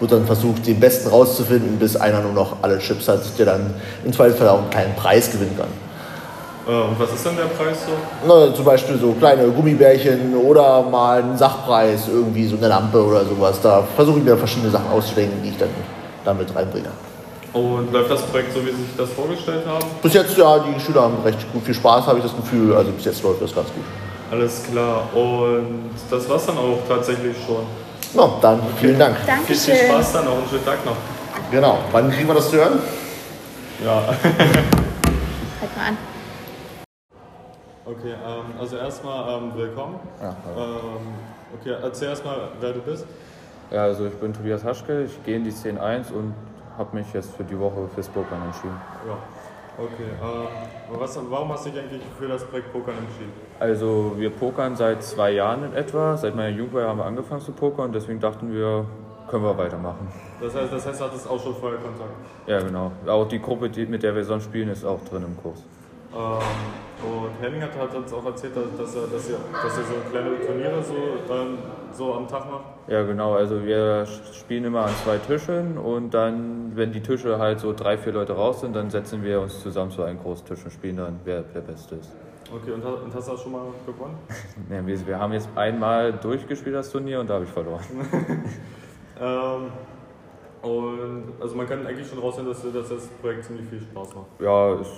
wird 0.00 0.12
dann 0.12 0.26
versucht, 0.26 0.66
den 0.66 0.80
besten 0.80 1.08
rauszufinden, 1.08 1.78
bis 1.78 1.96
einer 1.96 2.20
nur 2.20 2.32
noch 2.32 2.56
alle 2.62 2.78
Chips 2.78 3.08
hat, 3.08 3.20
der 3.38 3.46
dann 3.46 3.74
im 4.04 4.12
Zweifelsfall 4.12 4.48
auch 4.48 4.60
einen 4.60 4.70
kleinen 4.70 4.94
Preis 4.94 5.30
gewinnen 5.30 5.56
kann. 5.56 5.68
Äh, 6.66 6.88
und 6.88 6.98
was 6.98 7.12
ist 7.12 7.24
dann 7.24 7.36
der 7.36 7.44
Preis 7.44 7.78
so? 7.86 7.92
Na, 8.26 8.52
zum 8.54 8.64
Beispiel 8.64 8.98
so 8.98 9.12
kleine 9.12 9.46
Gummibärchen 9.48 10.34
oder 10.36 10.82
mal 10.82 11.22
einen 11.22 11.38
Sachpreis, 11.38 12.08
irgendwie 12.08 12.46
so 12.46 12.56
eine 12.56 12.68
Lampe 12.68 13.02
oder 13.02 13.24
sowas. 13.24 13.60
Da 13.62 13.84
versuche 13.94 14.18
ich 14.18 14.24
mir 14.24 14.36
verschiedene 14.36 14.70
Sachen 14.70 14.90
auszudenken, 14.90 15.42
die 15.42 15.50
ich 15.50 15.56
dann 15.56 15.70
damit 16.24 16.54
reinbringe. 16.54 16.88
Und 17.56 17.90
läuft 17.90 18.10
das 18.10 18.20
Projekt 18.20 18.52
so, 18.52 18.60
wie 18.66 18.70
Sie 18.70 18.76
sich 18.76 18.96
das 18.98 19.10
vorgestellt 19.12 19.66
haben? 19.66 19.86
Bis 20.02 20.12
jetzt, 20.12 20.36
ja, 20.36 20.58
die 20.58 20.78
Schüler 20.78 21.04
haben 21.04 21.22
recht 21.24 21.50
gut 21.54 21.62
viel 21.64 21.72
Spaß, 21.72 22.06
habe 22.06 22.18
ich 22.18 22.24
das 22.24 22.36
Gefühl. 22.36 22.76
Also 22.76 22.90
bis 22.92 23.06
jetzt 23.06 23.22
läuft 23.22 23.40
das 23.40 23.54
ganz 23.54 23.68
gut. 23.68 23.82
Alles 24.30 24.64
klar. 24.70 25.08
Und 25.14 25.88
das 26.10 26.28
war's 26.28 26.44
dann 26.44 26.58
auch 26.58 26.80
tatsächlich 26.86 27.34
schon. 27.46 27.64
Na, 28.12 28.28
dann 28.42 28.60
vielen 28.78 28.98
Dank. 28.98 29.16
Viel, 29.46 29.56
viel 29.56 29.74
Spaß 29.74 30.12
dann 30.12 30.26
noch 30.26 30.36
und 30.36 30.50
schönen 30.50 30.66
Tag 30.66 30.84
noch. 30.84 30.96
Genau. 31.50 31.78
Wann 31.92 32.10
kriegen 32.10 32.28
wir 32.28 32.34
das 32.34 32.50
zu 32.50 32.56
hören? 32.56 32.78
Ja. 33.82 34.02
Halt 35.60 35.76
mal 35.76 35.86
an. 35.88 35.96
Okay, 37.86 38.12
ähm, 38.12 38.60
also 38.60 38.76
erstmal 38.76 39.38
ähm, 39.38 39.52
willkommen. 39.54 39.98
Ja, 40.20 40.36
ähm, 40.58 41.58
okay, 41.58 41.74
erzähl 41.82 42.08
erstmal, 42.08 42.36
wer 42.60 42.72
du 42.72 42.80
bist. 42.80 43.06
Ja, 43.70 43.84
also 43.84 44.04
ich 44.04 44.14
bin 44.14 44.34
Tobias 44.34 44.62
Haschke, 44.62 45.04
ich 45.04 45.24
gehe 45.24 45.36
in 45.36 45.44
die 45.44 45.52
10.1 45.52 46.12
und 46.12 46.34
habe 46.76 46.96
mich 46.96 47.12
jetzt 47.12 47.34
für 47.34 47.44
die 47.44 47.58
Woche 47.58 47.88
fürs 47.94 48.08
Pokern 48.08 48.42
entschieden. 48.42 48.80
Ja. 49.06 49.16
Okay, 49.78 50.08
ähm, 50.22 50.98
was, 50.98 51.18
warum 51.28 51.52
hast 51.52 51.66
du 51.66 51.70
dich 51.70 51.80
eigentlich 51.80 52.00
für 52.18 52.26
das 52.26 52.44
Projekt 52.44 52.72
Pokern 52.72 52.94
entschieden? 52.96 53.32
Also 53.60 54.14
wir 54.16 54.30
pokern 54.30 54.74
seit 54.74 55.02
zwei 55.02 55.32
Jahren 55.32 55.64
in 55.64 55.74
etwa. 55.74 56.16
Seit 56.16 56.34
meiner 56.34 56.56
Jugendweihe 56.56 56.88
haben 56.88 56.98
wir 56.98 57.04
angefangen 57.04 57.42
zu 57.42 57.52
pokern, 57.52 57.92
deswegen 57.92 58.18
dachten 58.18 58.50
wir, 58.50 58.86
können 59.28 59.44
wir 59.44 59.58
weitermachen. 59.58 60.08
Das 60.40 60.54
heißt, 60.54 60.72
das 60.72 60.86
heißt, 60.86 61.00
du 61.00 61.04
hattest 61.04 61.28
auch 61.28 61.42
schon 61.42 61.54
vorher 61.56 61.78
Kontakt. 61.78 62.10
Ja, 62.46 62.60
genau. 62.60 62.90
Auch 63.06 63.28
die 63.28 63.40
Gruppe, 63.40 63.68
die, 63.68 63.84
mit 63.84 64.02
der 64.02 64.14
wir 64.14 64.24
sonst 64.24 64.44
spielen, 64.44 64.70
ist 64.70 64.84
auch 64.84 65.04
drin 65.04 65.24
im 65.26 65.36
Kurs. 65.42 65.62
Ähm, 66.16 66.40
und 67.04 67.42
Henning 67.42 67.60
hat, 67.60 67.78
hat 67.78 67.94
uns 67.94 68.10
auch 68.12 68.24
erzählt, 68.24 68.54
dass, 68.56 68.94
er, 68.94 69.06
dass, 69.06 69.28
ihr, 69.28 69.36
dass 69.52 69.78
ihr 69.78 69.84
so 69.84 69.94
kleine 70.10 70.40
Turniere 70.40 70.82
so, 70.82 70.94
ähm, 70.94 71.58
so 71.92 72.14
am 72.14 72.26
Tag 72.26 72.50
macht. 72.50 72.64
Ja, 72.88 73.02
genau. 73.02 73.34
Also 73.34 73.62
wir 73.62 74.06
spielen 74.32 74.64
immer 74.64 74.86
an 74.86 74.92
zwei 75.04 75.18
Tischen 75.18 75.76
und 75.76 76.14
dann, 76.14 76.72
wenn 76.74 76.92
die 76.92 77.02
Tische 77.02 77.38
halt 77.38 77.60
so 77.60 77.74
drei, 77.74 77.98
vier 77.98 78.14
Leute 78.14 78.32
raus 78.32 78.60
sind, 78.60 78.74
dann 78.74 78.88
setzen 78.88 79.22
wir 79.22 79.40
uns 79.42 79.60
zusammen 79.60 79.90
zu 79.90 80.02
einem 80.04 80.18
großen 80.18 80.46
Tisch 80.46 80.64
und 80.64 80.70
spielen 80.70 80.96
dann, 80.96 81.20
wer 81.24 81.42
der 81.42 81.60
Beste 81.60 81.96
ist. 81.96 82.12
Okay, 82.50 82.70
und, 82.72 82.82
hast- 82.84 83.02
und 83.02 83.14
hast 83.14 83.28
du 83.28 83.32
das 83.32 83.42
schon 83.42 83.52
mal 83.52 83.66
gewonnen? 83.84 84.16
Ja, 84.70 84.86
wir, 84.86 85.06
wir 85.06 85.18
haben 85.18 85.32
jetzt 85.34 85.48
einmal 85.54 86.12
durchgespielt 86.14 86.76
das 86.76 86.90
Turnier 86.90 87.20
und 87.20 87.28
da 87.28 87.34
habe 87.34 87.44
ich 87.44 87.50
verloren. 87.50 87.82
ähm, 89.20 89.70
und 90.62 91.24
also 91.40 91.54
man 91.56 91.68
kann 91.68 91.86
eigentlich 91.86 92.08
schon 92.08 92.18
raussehen, 92.20 92.46
dass, 92.46 92.62
dass 92.62 92.88
das 92.88 93.06
Projekt 93.20 93.44
ziemlich 93.44 93.68
viel 93.68 93.80
Spaß 93.80 94.14
macht. 94.14 94.26
Ja, 94.40 94.74
es 94.74 94.88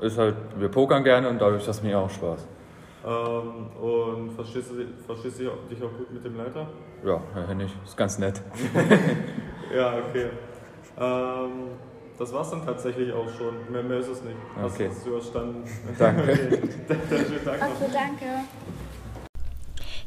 ist 0.00 0.18
halt, 0.18 0.36
wir 0.58 0.68
pokern 0.68 1.04
gerne 1.04 1.28
und 1.28 1.40
dadurch 1.40 1.64
das 1.64 1.82
mir 1.82 1.98
auch 1.98 2.10
Spaß. 2.10 2.46
Ähm, 3.06 3.66
und 3.80 4.32
verstehst 4.32 4.70
du, 4.70 4.84
verstehst 5.06 5.38
du 5.38 5.44
dich 5.70 5.82
auch 5.82 5.92
gut 5.96 6.12
mit 6.12 6.24
dem 6.24 6.36
Leiter? 6.36 6.66
Ja, 7.04 7.20
Herr 7.34 7.46
Hennig, 7.46 7.70
ist 7.84 7.96
ganz 7.96 8.18
nett. 8.18 8.40
ja, 9.74 9.94
okay. 9.98 10.30
Ähm, 10.98 11.50
das 12.18 12.32
war's 12.32 12.50
dann 12.50 12.64
tatsächlich 12.64 13.12
auch 13.12 13.28
schon. 13.36 13.70
Mehr, 13.70 13.82
mehr 13.82 13.98
ist 13.98 14.08
es 14.08 14.22
nicht. 14.22 14.36
Hast, 14.56 14.74
Okay. 14.74 14.88
hast 14.90 15.04
du 15.06 15.10
überstanden? 15.10 15.64
Danke. 15.98 16.22
Okay. 16.88 16.98
Noch. 17.44 17.52
Okay, 17.52 17.90
danke. 17.92 18.24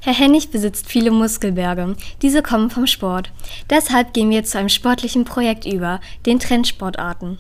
Herr 0.02 0.14
Hennig 0.14 0.50
besitzt 0.50 0.88
viele 0.88 1.12
Muskelberge. 1.12 1.96
Diese 2.22 2.42
kommen 2.42 2.70
vom 2.70 2.88
Sport. 2.88 3.32
Deshalb 3.70 4.14
gehen 4.14 4.30
wir 4.30 4.44
zu 4.46 4.58
einem 4.58 4.70
sportlichen 4.70 5.26
Projekt 5.26 5.66
über, 5.66 6.00
den 6.26 6.40
Trendsportarten. 6.40 7.38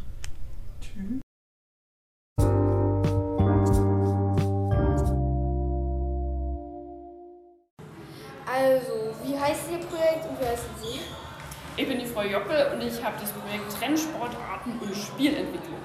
Frau 12.20 12.28
Jockel 12.28 12.74
und 12.74 12.84
ich 12.84 13.02
habe 13.02 13.16
das 13.22 13.32
Projekt 13.32 13.80
Trendsportarten 13.80 14.78
und 14.78 14.94
Spielentwicklung. 14.94 15.80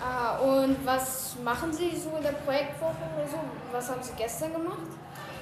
Ah, 0.00 0.36
und 0.36 0.76
was 0.86 1.34
machen 1.42 1.72
Sie 1.72 1.96
so 1.96 2.16
in 2.16 2.22
der 2.22 2.30
Projektwoche 2.30 2.94
oder 3.16 3.26
so? 3.26 3.38
Was 3.72 3.90
haben 3.90 4.00
Sie 4.00 4.12
gestern 4.16 4.52
gemacht? 4.52 4.86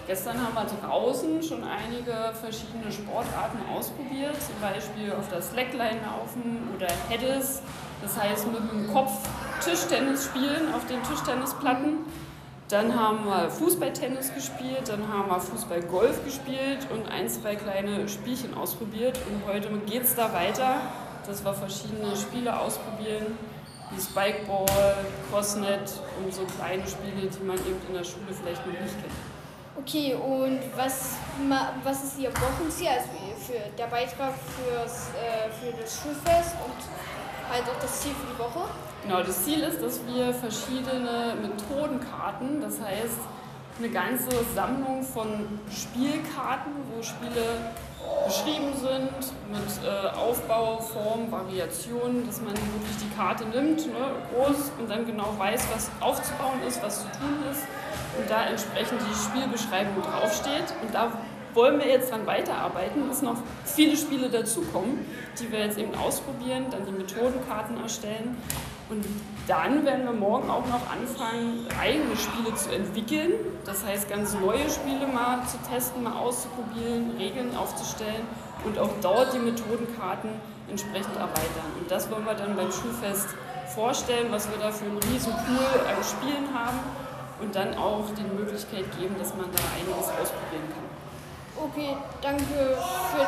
Gestern 0.07 0.41
haben 0.41 0.55
wir 0.55 0.89
draußen 0.89 1.43
schon 1.43 1.63
einige 1.65 2.33
verschiedene 2.41 2.91
Sportarten 2.91 3.59
ausprobiert, 3.71 4.37
zum 4.41 4.59
Beispiel 4.59 5.13
auf 5.13 5.29
der 5.29 5.43
Slackline 5.43 6.01
laufen 6.01 6.67
oder 6.75 6.87
Heades, 7.11 7.61
das 8.01 8.19
heißt 8.19 8.47
mit 8.47 8.73
dem 8.73 8.91
Kopf 8.91 9.13
Tischtennis 9.63 10.25
spielen 10.25 10.73
auf 10.75 10.87
den 10.87 11.03
Tischtennisplatten. 11.03 12.07
Dann 12.69 12.99
haben 12.99 13.25
wir 13.25 13.49
Fußballtennis 13.49 14.35
gespielt, 14.35 14.89
dann 14.89 15.07
haben 15.07 15.29
wir 15.29 15.39
Fußballgolf 15.39 16.25
gespielt 16.25 16.89
und 16.93 17.09
ein, 17.09 17.29
zwei 17.29 17.55
kleine 17.55 18.09
Spielchen 18.09 18.55
ausprobiert. 18.55 19.21
Und 19.31 19.47
heute 19.47 19.69
geht 19.87 20.03
es 20.03 20.17
da 20.17 20.33
weiter, 20.33 20.81
dass 21.25 21.45
wir 21.45 21.55
verschiedene 21.55 22.17
Spiele 22.17 22.59
ausprobieren, 22.59 23.39
wie 23.93 24.01
Spikeball, 24.01 24.97
Crossnet 25.31 25.93
und 26.21 26.35
so 26.35 26.43
kleine 26.59 26.83
Spiele, 26.89 27.29
die 27.29 27.45
man 27.45 27.57
eben 27.59 27.81
in 27.87 27.95
der 27.95 28.03
Schule 28.03 28.33
vielleicht 28.33 28.67
noch 28.67 28.73
nicht 28.73 28.95
kennt. 29.01 29.15
Okay, 29.79 30.15
und 30.15 30.59
was, 30.75 31.13
was 31.85 32.03
ist 32.03 32.19
Ihr 32.19 32.33
Wochenziel, 32.33 32.89
also 32.89 33.09
für 33.47 33.61
der 33.79 33.87
Beitrag 33.87 34.35
fürs, 34.35 35.11
äh, 35.15 35.51
für 35.53 35.71
das 35.81 36.03
Schulfest 36.03 36.57
und 36.65 37.53
halt 37.53 37.63
auch 37.63 37.81
das 37.81 38.01
Ziel 38.01 38.13
für 38.13 38.33
die 38.33 38.39
Woche? 38.41 38.69
Genau, 39.07 39.23
das 39.23 39.45
Ziel 39.45 39.61
ist, 39.61 39.81
dass 39.81 40.01
wir 40.05 40.35
verschiedene 40.35 41.37
Methodenkarten, 41.41 42.61
das 42.61 42.81
heißt 42.81 43.21
eine 43.79 43.89
ganze 43.91 44.31
Sammlung 44.53 45.05
von 45.05 45.47
Spielkarten, 45.71 46.73
wo 46.91 47.01
Spiele 47.01 47.71
beschrieben 48.27 48.73
sind 48.75 49.13
mit 49.49 49.87
äh, 49.87 50.09
Aufbau, 50.17 50.81
Form, 50.81 51.31
Variationen, 51.31 52.27
dass 52.27 52.41
man 52.41 52.51
wirklich 52.51 52.97
die 53.01 53.17
Karte 53.17 53.45
nimmt, 53.45 53.87
ne, 53.87 54.11
groß 54.35 54.73
und 54.81 54.91
dann 54.91 55.07
genau 55.07 55.33
weiß, 55.39 55.69
was 55.73 55.89
aufzubauen 56.01 56.61
ist, 56.67 56.83
was 56.83 57.03
zu 57.03 57.09
tun 57.17 57.45
ist 57.53 57.63
und 58.19 58.29
da 58.29 58.47
entsprechend 58.47 59.01
die 59.03 59.15
Spielbeschreibung 59.15 60.03
draufsteht. 60.03 60.75
Und 60.83 60.93
da 60.93 61.13
wollen 61.55 61.79
wir 61.79 61.87
jetzt 61.87 62.11
dann 62.11 62.27
weiterarbeiten, 62.27 63.09
bis 63.09 63.23
noch 63.23 63.37
viele 63.65 63.97
Spiele 63.97 64.29
dazukommen, 64.31 65.07
die 65.39 65.53
wir 65.53 65.61
jetzt 65.61 65.79
eben 65.79 65.95
ausprobieren, 65.95 66.67
dann 66.73 66.85
die 66.85 66.93
Methodenkarten 66.93 67.81
erstellen. 67.81 68.37
Und 68.89 69.05
dann 69.49 69.85
werden 69.85 70.05
wir 70.05 70.13
morgen 70.13 70.49
auch 70.49 70.67
noch 70.67 70.91
anfangen, 70.91 71.67
eigene 71.81 72.17
Spiele 72.17 72.55
zu 72.55 72.71
entwickeln. 72.71 73.33
Das 73.65 73.85
heißt, 73.85 74.09
ganz 74.09 74.35
neue 74.35 74.71
Spiele 74.71 75.09
mal 75.09 75.43
zu 75.47 75.59
testen, 75.69 76.05
mal 76.05 76.17
auszuprobieren, 76.17 77.17
Regeln 77.19 77.57
aufzustellen 77.57 78.23
und 78.65 78.79
auch 78.79 78.91
dort 79.03 79.35
die 79.35 79.39
Methodenkarten 79.39 80.31
entsprechend 80.71 81.17
erweitern. 81.17 81.71
Und 81.81 81.91
das 81.91 82.11
wollen 82.11 82.25
wir 82.25 82.35
dann 82.35 82.55
beim 82.55 82.71
Schulfest 82.71 83.29
vorstellen, 83.75 84.29
was 84.31 84.49
wir 84.51 84.59
da 84.59 84.71
für 84.71 84.85
einen 84.85 84.99
riesen 84.99 85.33
Pool 85.33 85.81
an 85.87 86.03
Spielen 86.05 86.55
haben 86.55 86.79
und 87.41 87.55
dann 87.55 87.77
auch 87.77 88.05
die 88.17 88.23
Möglichkeit 88.23 88.85
geben, 88.99 89.17
dass 89.19 89.35
man 89.35 89.47
da 89.53 89.63
einiges 89.75 90.09
ausprobieren 90.09 90.69
kann. 90.71 90.87
Okay, 91.59 91.97
danke 92.23 92.45
für, 92.45 93.27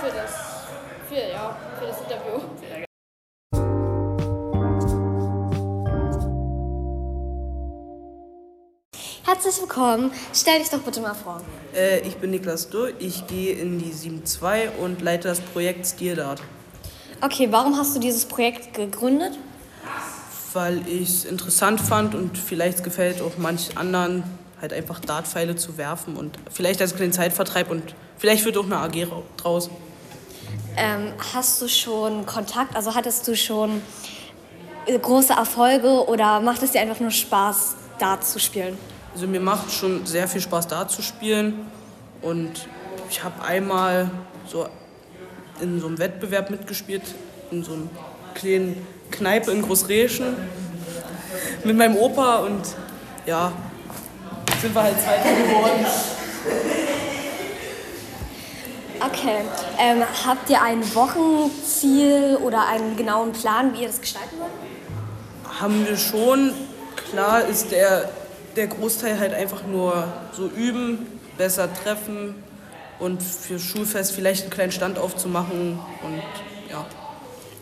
für, 0.00 0.14
das, 0.14 0.66
für, 1.08 1.32
ja, 1.32 1.56
für 1.78 1.86
das 1.86 2.00
Interview. 2.00 2.86
Herzlich 9.42 9.62
willkommen. 9.62 10.12
Stell 10.34 10.58
dich 10.58 10.68
doch 10.68 10.80
bitte 10.80 11.00
mal 11.00 11.14
vor. 11.14 11.40
Äh, 11.74 12.00
ich 12.00 12.18
bin 12.18 12.30
Niklas 12.30 12.68
Durr, 12.68 12.90
ich 12.98 13.26
gehe 13.26 13.54
in 13.54 13.78
die 13.78 13.90
7.2 13.90 14.68
und 14.78 15.00
leite 15.00 15.28
das 15.28 15.40
Projekt 15.40 15.86
Stierdart. 15.86 16.42
Okay, 17.22 17.48
warum 17.50 17.74
hast 17.78 17.96
du 17.96 18.00
dieses 18.00 18.26
Projekt 18.26 18.74
gegründet? 18.74 19.38
Weil 20.52 20.86
ich 20.86 21.08
es 21.08 21.24
interessant 21.24 21.80
fand 21.80 22.14
und 22.14 22.36
vielleicht 22.36 22.84
gefällt 22.84 23.22
auch 23.22 23.38
manch 23.38 23.78
anderen, 23.78 24.24
halt 24.60 24.74
einfach 24.74 25.00
Dartpfeile 25.00 25.56
zu 25.56 25.78
werfen 25.78 26.16
und 26.16 26.36
vielleicht 26.52 26.82
als 26.82 26.94
kleinen 26.94 27.14
Zeitvertreib 27.14 27.70
und 27.70 27.94
vielleicht 28.18 28.44
wird 28.44 28.58
auch 28.58 28.66
eine 28.66 28.76
AG 28.76 29.06
draus. 29.38 29.70
Ähm, 30.76 31.14
hast 31.32 31.62
du 31.62 31.68
schon 31.68 32.26
Kontakt, 32.26 32.76
also 32.76 32.94
hattest 32.94 33.26
du 33.26 33.34
schon 33.34 33.80
äh, 34.84 34.98
große 34.98 35.32
Erfolge 35.32 36.06
oder 36.06 36.40
macht 36.40 36.62
es 36.62 36.72
dir 36.72 36.82
einfach 36.82 37.00
nur 37.00 37.10
Spaß, 37.10 37.76
Dart 37.98 38.26
zu 38.26 38.38
spielen? 38.38 38.76
Also 39.12 39.26
mir 39.26 39.40
macht 39.40 39.72
schon 39.72 40.06
sehr 40.06 40.28
viel 40.28 40.40
Spaß, 40.40 40.68
Dart 40.68 40.90
zu 40.90 41.02
spielen 41.02 41.66
und 42.22 42.68
ich 43.10 43.22
habe 43.24 43.42
einmal 43.42 44.10
so 44.46 44.68
in 45.60 45.80
so 45.80 45.88
einem 45.88 45.98
Wettbewerb 45.98 46.50
mitgespielt, 46.50 47.02
in 47.50 47.64
so 47.64 47.72
einem 47.72 47.90
kleinen 48.34 48.86
Kneipe 49.10 49.50
in 49.50 49.62
Großreschen 49.62 50.36
mit 51.64 51.76
meinem 51.76 51.96
Opa 51.96 52.36
und 52.36 52.62
ja, 53.26 53.52
sind 54.60 54.74
wir 54.74 54.82
halt 54.82 55.00
Zweiter 55.00 55.34
geworden. 55.34 55.86
Okay. 59.00 59.38
Ähm, 59.78 60.02
habt 60.26 60.50
ihr 60.50 60.62
ein 60.62 60.82
Wochenziel 60.94 62.38
oder 62.42 62.66
einen 62.66 62.96
genauen 62.96 63.32
Plan, 63.32 63.72
wie 63.72 63.82
ihr 63.82 63.86
das 63.88 64.00
gestalten 64.00 64.36
wollt? 64.38 65.60
Haben 65.60 65.86
wir 65.86 65.96
schon. 65.96 66.52
Klar 67.10 67.44
ist 67.46 67.72
der, 67.72 68.10
der 68.56 68.66
Großteil 68.66 69.18
halt 69.18 69.34
einfach 69.34 69.64
nur 69.64 70.06
so 70.32 70.46
üben, 70.48 71.06
besser 71.36 71.72
treffen 71.72 72.34
und 72.98 73.22
für 73.22 73.58
Schulfest 73.58 74.12
vielleicht 74.12 74.42
einen 74.42 74.50
kleinen 74.50 74.72
Stand 74.72 74.98
aufzumachen 74.98 75.78
und 76.02 76.22
ja. 76.70 76.84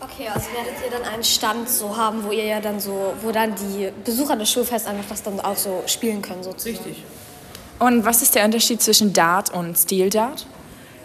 Okay, 0.01 0.27
also 0.27 0.47
werdet 0.53 0.73
ihr 0.83 0.91
dann 0.91 1.13
einen 1.13 1.23
Stand 1.23 1.69
so 1.69 1.95
haben, 1.95 2.23
wo 2.23 2.31
ihr 2.31 2.45
ja 2.45 2.61
dann 2.61 2.79
so, 2.79 3.13
wo 3.21 3.31
dann 3.31 3.53
die 3.55 3.89
Besucher 4.03 4.35
des 4.35 4.51
Schulfests 4.51 4.87
einfach 4.87 5.07
das 5.09 5.23
dann 5.23 5.39
auch 5.39 5.57
so 5.57 5.83
spielen 5.87 6.21
können, 6.21 6.43
sozusagen. 6.43 6.77
Richtig. 6.77 7.03
Und 7.79 8.05
was 8.05 8.21
ist 8.21 8.35
der 8.35 8.43
Unterschied 8.45 8.81
zwischen 8.81 9.13
Dart 9.13 9.53
und 9.53 9.77
Steel 9.77 10.09
Dart? 10.09 10.45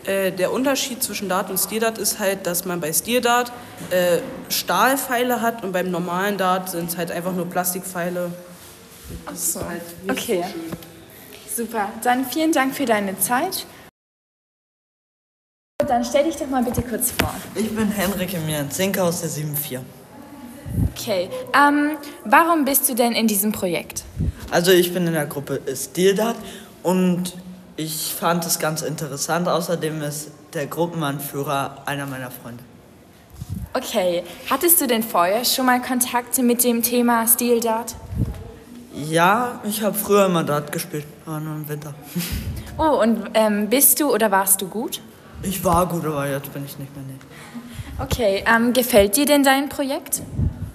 Äh, 0.07 0.33
der 0.33 0.53
Unterschied 0.53 1.03
zwischen 1.03 1.29
Dart 1.29 1.51
und 1.51 1.59
Steel 1.59 1.81
Dart 1.81 1.99
ist 1.99 2.19
halt, 2.19 2.47
dass 2.47 2.65
man 2.65 2.81
bei 2.81 2.93
Steel 2.93 3.21
Dart 3.21 3.53
äh, 3.91 4.19
Stahlpfeile 4.49 5.41
hat 5.41 5.63
und 5.63 5.73
beim 5.73 5.91
normalen 5.91 6.37
Dart 6.37 6.71
sind 6.71 6.91
es 6.91 6.97
halt 6.97 7.11
einfach 7.11 7.33
nur 7.33 7.47
Plastikpfeile. 7.47 8.31
Ach 9.27 9.37
so. 9.37 9.65
Halt 9.65 9.83
okay. 10.09 10.45
So 11.49 11.65
Super. 11.65 11.89
Dann 12.03 12.25
vielen 12.25 12.53
Dank 12.53 12.75
für 12.75 12.85
deine 12.85 13.19
Zeit. 13.19 13.67
Dann 15.87 16.05
stell 16.05 16.25
dich 16.25 16.37
doch 16.37 16.49
mal 16.49 16.65
bitte 16.65 16.83
kurz 16.83 17.13
vor. 17.13 17.35
Ich 17.55 17.71
bin 17.75 17.91
Henrik 17.91 18.35
Emilian 18.35 18.71
Zinker 18.71 19.05
aus 19.05 19.21
der 19.21 19.31
7.4. 19.31 19.81
Okay. 20.93 21.29
Ähm, 21.55 21.97
warum 22.25 22.65
bist 22.65 22.89
du 22.89 22.95
denn 22.95 23.13
in 23.13 23.27
diesem 23.27 23.53
Projekt? 23.53 24.05
Also 24.51 24.73
ich 24.73 24.93
bin 24.93 25.07
in 25.07 25.13
der 25.13 25.27
Gruppe 25.27 25.61
Stildart 25.75 26.37
und 26.83 27.35
ich 27.77 28.15
fand 28.19 28.45
es 28.47 28.59
ganz 28.59 28.83
interessant. 28.83 29.49
Außerdem 29.49 30.03
ist 30.03 30.31
der 30.55 30.67
Gruppenanführer 30.67 31.83
einer 31.87 32.07
meiner 32.07 32.31
Freunde. 32.31 32.63
Okay. 33.75 34.23
Hattest 34.49 34.81
du 34.81 34.87
denn 34.87 35.03
vorher 35.03 35.45
schon 35.45 35.67
mal 35.67 35.81
Kontakte 35.83 36.43
mit 36.43 36.65
dem 36.65 36.83
Thema 36.83 37.27
Steel 37.27 37.61
Dart? 37.61 37.95
Ja, 38.95 39.61
ich 39.65 39.83
habe 39.83 39.97
früher 39.97 40.27
immer 40.27 40.45
Dart 40.45 40.71
gespielt, 40.71 41.05
aber 41.27 41.41
nur 41.41 41.57
im 41.57 41.69
Winter. 41.69 41.95
Oh, 42.77 43.01
und 43.01 43.31
ähm, 43.35 43.71
bist 43.71 44.01
du 44.01 44.13
oder 44.13 44.33
warst 44.33 44.61
du 44.61 44.67
gut? 44.67 45.01
Ich 45.45 45.63
war 45.63 45.87
gut, 45.87 46.05
aber 46.05 46.29
jetzt 46.29 46.53
bin 46.53 46.65
ich 46.65 46.77
nicht 46.77 46.93
mehr 46.97 47.05
nett. 47.05 47.21
Okay, 48.01 48.43
ähm, 48.53 48.73
gefällt 48.73 49.17
dir 49.17 49.27
denn 49.27 49.45
dein 49.45 49.69
Projekt? 49.69 50.23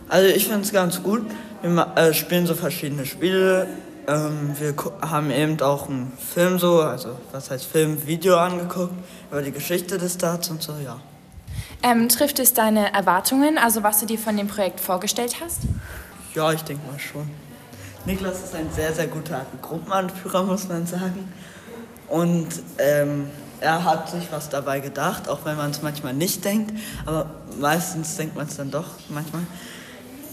Also 0.07 0.29
ich 0.29 0.45
finde 0.45 0.61
es 0.61 0.71
ganz 0.71 1.03
gut. 1.03 1.23
Wir 1.61 1.91
äh, 1.97 2.13
spielen 2.13 2.47
so 2.47 2.55
verschiedene 2.55 3.05
Spiele. 3.05 3.67
Ähm, 4.07 4.55
wir 4.57 4.75
haben 5.01 5.29
eben 5.29 5.59
auch 5.59 5.89
einen 5.89 6.13
Film 6.17 6.57
so, 6.57 6.79
also 6.79 7.17
was 7.33 7.51
heißt 7.51 7.65
Film, 7.65 8.07
Video 8.07 8.37
angeguckt 8.37 8.93
über 9.29 9.41
die 9.41 9.51
Geschichte 9.51 9.97
des 9.97 10.17
Darts 10.17 10.49
und 10.49 10.63
so, 10.63 10.75
ja. 10.81 11.01
Ähm, 11.83 12.07
trifft 12.07 12.39
es 12.39 12.53
deine 12.53 12.93
Erwartungen, 12.93 13.57
also 13.57 13.83
was 13.83 13.99
du 13.99 14.05
dir 14.05 14.17
von 14.17 14.37
dem 14.37 14.47
Projekt 14.47 14.79
vorgestellt 14.79 15.35
hast? 15.43 15.63
Ja, 16.33 16.53
ich 16.53 16.61
denke 16.61 16.89
mal 16.89 16.97
schon. 16.97 17.29
Niklas 18.05 18.43
ist 18.43 18.55
ein 18.55 18.69
sehr, 18.73 18.93
sehr 18.93 19.07
guter 19.07 19.45
Gruppenanführer, 19.61 20.43
muss 20.43 20.67
man 20.67 20.87
sagen. 20.87 21.31
Und 22.07 22.47
ähm, 22.77 23.29
er 23.61 23.83
hat 23.83 24.09
sich 24.09 24.31
was 24.31 24.49
dabei 24.49 24.79
gedacht, 24.79 25.27
auch 25.27 25.39
wenn 25.45 25.57
man 25.57 25.71
es 25.71 25.81
manchmal 25.81 26.13
nicht 26.13 26.43
denkt. 26.45 26.73
Aber 27.05 27.29
meistens 27.59 28.15
denkt 28.17 28.35
man 28.35 28.47
es 28.47 28.57
dann 28.57 28.71
doch 28.71 28.87
manchmal. 29.09 29.43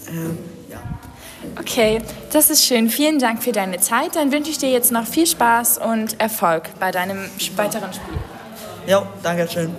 Ähm, 0.09 0.37
ja. 0.69 0.79
Okay, 1.59 2.01
das 2.31 2.49
ist 2.49 2.65
schön. 2.65 2.89
Vielen 2.89 3.19
Dank 3.19 3.43
für 3.43 3.51
deine 3.51 3.79
Zeit. 3.79 4.15
Dann 4.15 4.31
wünsche 4.31 4.49
ich 4.49 4.57
dir 4.57 4.71
jetzt 4.71 4.91
noch 4.91 5.05
viel 5.05 5.27
Spaß 5.27 5.77
und 5.77 6.19
Erfolg 6.19 6.69
bei 6.79 6.91
deinem 6.91 7.29
weiteren 7.55 7.93
Spiel. 7.93 8.17
Ja, 8.87 9.05
danke 9.21 9.47
schön. 9.47 9.75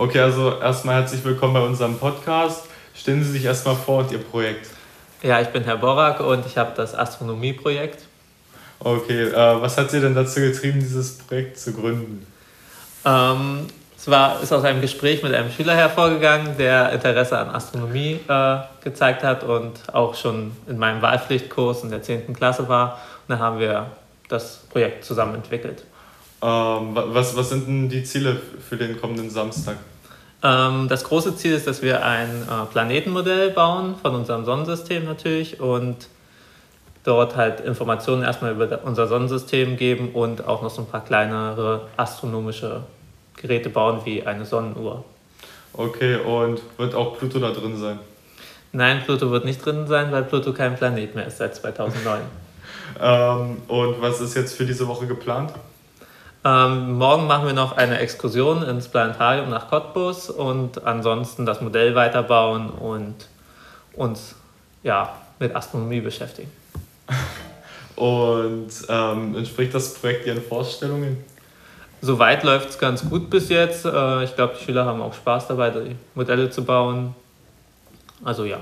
Okay, 0.00 0.20
also 0.20 0.60
erstmal 0.60 0.94
herzlich 0.94 1.24
willkommen 1.24 1.54
bei 1.54 1.60
unserem 1.60 1.98
Podcast. 1.98 2.66
Stellen 2.94 3.24
Sie 3.24 3.32
sich 3.32 3.44
erstmal 3.44 3.74
vor 3.74 3.98
und 3.98 4.12
Ihr 4.12 4.22
Projekt. 4.22 4.68
Ja, 5.24 5.40
ich 5.40 5.48
bin 5.48 5.64
Herr 5.64 5.76
Borak 5.76 6.20
und 6.20 6.46
ich 6.46 6.56
habe 6.56 6.70
das 6.76 6.94
Astronomieprojekt. 6.94 8.04
Okay, 8.78 9.24
äh, 9.24 9.60
was 9.60 9.76
hat 9.76 9.90
Sie 9.90 10.00
denn 10.00 10.14
dazu 10.14 10.38
getrieben, 10.38 10.78
dieses 10.78 11.18
Projekt 11.18 11.58
zu 11.58 11.72
gründen? 11.72 12.24
Ähm, 13.04 13.66
Es 13.96 14.08
war, 14.08 14.40
ist 14.40 14.52
aus 14.52 14.62
einem 14.62 14.80
Gespräch 14.80 15.24
mit 15.24 15.34
einem 15.34 15.50
Schüler 15.50 15.74
hervorgegangen, 15.74 16.56
der 16.56 16.92
Interesse 16.92 17.36
an 17.36 17.50
Astronomie 17.50 18.20
äh, 18.28 18.58
gezeigt 18.84 19.24
hat 19.24 19.42
und 19.42 19.80
auch 19.92 20.14
schon 20.14 20.52
in 20.68 20.78
meinem 20.78 21.02
Wahlpflichtkurs 21.02 21.82
in 21.82 21.90
der 21.90 22.04
10. 22.04 22.34
Klasse 22.34 22.68
war. 22.68 23.00
Und 23.26 23.34
da 23.34 23.40
haben 23.40 23.58
wir 23.58 23.86
das 24.28 24.58
Projekt 24.70 25.04
zusammen 25.04 25.34
entwickelt. 25.34 25.82
Ähm, 26.40 26.90
was, 26.94 27.36
was 27.36 27.48
sind 27.48 27.66
denn 27.66 27.88
die 27.88 28.04
Ziele 28.04 28.40
für 28.68 28.76
den 28.76 29.00
kommenden 29.00 29.30
Samstag? 29.30 29.76
Ähm, 30.42 30.86
das 30.88 31.02
große 31.04 31.34
Ziel 31.36 31.52
ist, 31.52 31.66
dass 31.66 31.82
wir 31.82 32.04
ein 32.04 32.28
äh, 32.42 32.66
Planetenmodell 32.70 33.50
bauen, 33.50 33.96
von 34.00 34.14
unserem 34.14 34.44
Sonnensystem 34.44 35.04
natürlich, 35.04 35.60
und 35.60 36.08
dort 37.02 37.36
halt 37.36 37.60
Informationen 37.60 38.22
erstmal 38.22 38.52
über 38.52 38.80
unser 38.84 39.08
Sonnensystem 39.08 39.76
geben 39.76 40.10
und 40.12 40.46
auch 40.46 40.62
noch 40.62 40.70
so 40.70 40.82
ein 40.82 40.86
paar 40.86 41.04
kleinere 41.04 41.88
astronomische 41.96 42.82
Geräte 43.36 43.70
bauen, 43.70 44.00
wie 44.04 44.24
eine 44.24 44.44
Sonnenuhr. 44.44 45.04
Okay, 45.72 46.16
und 46.16 46.60
wird 46.76 46.94
auch 46.94 47.18
Pluto 47.18 47.38
da 47.38 47.50
drin 47.50 47.76
sein? 47.76 47.98
Nein, 48.72 49.02
Pluto 49.04 49.30
wird 49.30 49.44
nicht 49.44 49.64
drin 49.64 49.86
sein, 49.86 50.12
weil 50.12 50.24
Pluto 50.24 50.52
kein 50.52 50.76
Planet 50.76 51.14
mehr 51.14 51.26
ist 51.26 51.38
seit 51.38 51.54
2009. 51.54 52.20
ähm, 53.00 53.62
und 53.66 54.00
was 54.00 54.20
ist 54.20 54.36
jetzt 54.36 54.56
für 54.56 54.66
diese 54.66 54.86
Woche 54.86 55.06
geplant? 55.06 55.52
Ähm, 56.44 56.94
morgen 56.94 57.26
machen 57.26 57.46
wir 57.46 57.52
noch 57.52 57.76
eine 57.76 57.98
Exkursion 57.98 58.62
ins 58.62 58.88
Planetarium 58.88 59.50
nach 59.50 59.68
Cottbus 59.68 60.30
und 60.30 60.84
ansonsten 60.84 61.44
das 61.44 61.60
Modell 61.60 61.94
weiterbauen 61.94 62.70
und 62.70 63.14
uns 63.94 64.36
ja, 64.82 65.16
mit 65.38 65.54
Astronomie 65.54 66.00
beschäftigen. 66.00 66.50
Und 67.96 68.68
ähm, 68.88 69.34
entspricht 69.34 69.74
das 69.74 69.94
Projekt 69.94 70.24
Ihren 70.24 70.40
Vorstellungen? 70.40 71.24
Soweit 72.00 72.44
läuft 72.44 72.70
es 72.70 72.78
ganz 72.78 73.08
gut 73.08 73.28
bis 73.28 73.48
jetzt. 73.48 73.84
Äh, 73.84 74.22
ich 74.22 74.36
glaube, 74.36 74.54
die 74.58 74.64
Schüler 74.64 74.84
haben 74.84 75.02
auch 75.02 75.14
Spaß 75.14 75.48
dabei, 75.48 75.70
die 75.70 75.96
Modelle 76.14 76.48
zu 76.48 76.64
bauen. 76.64 77.16
Also 78.22 78.44
ja. 78.44 78.58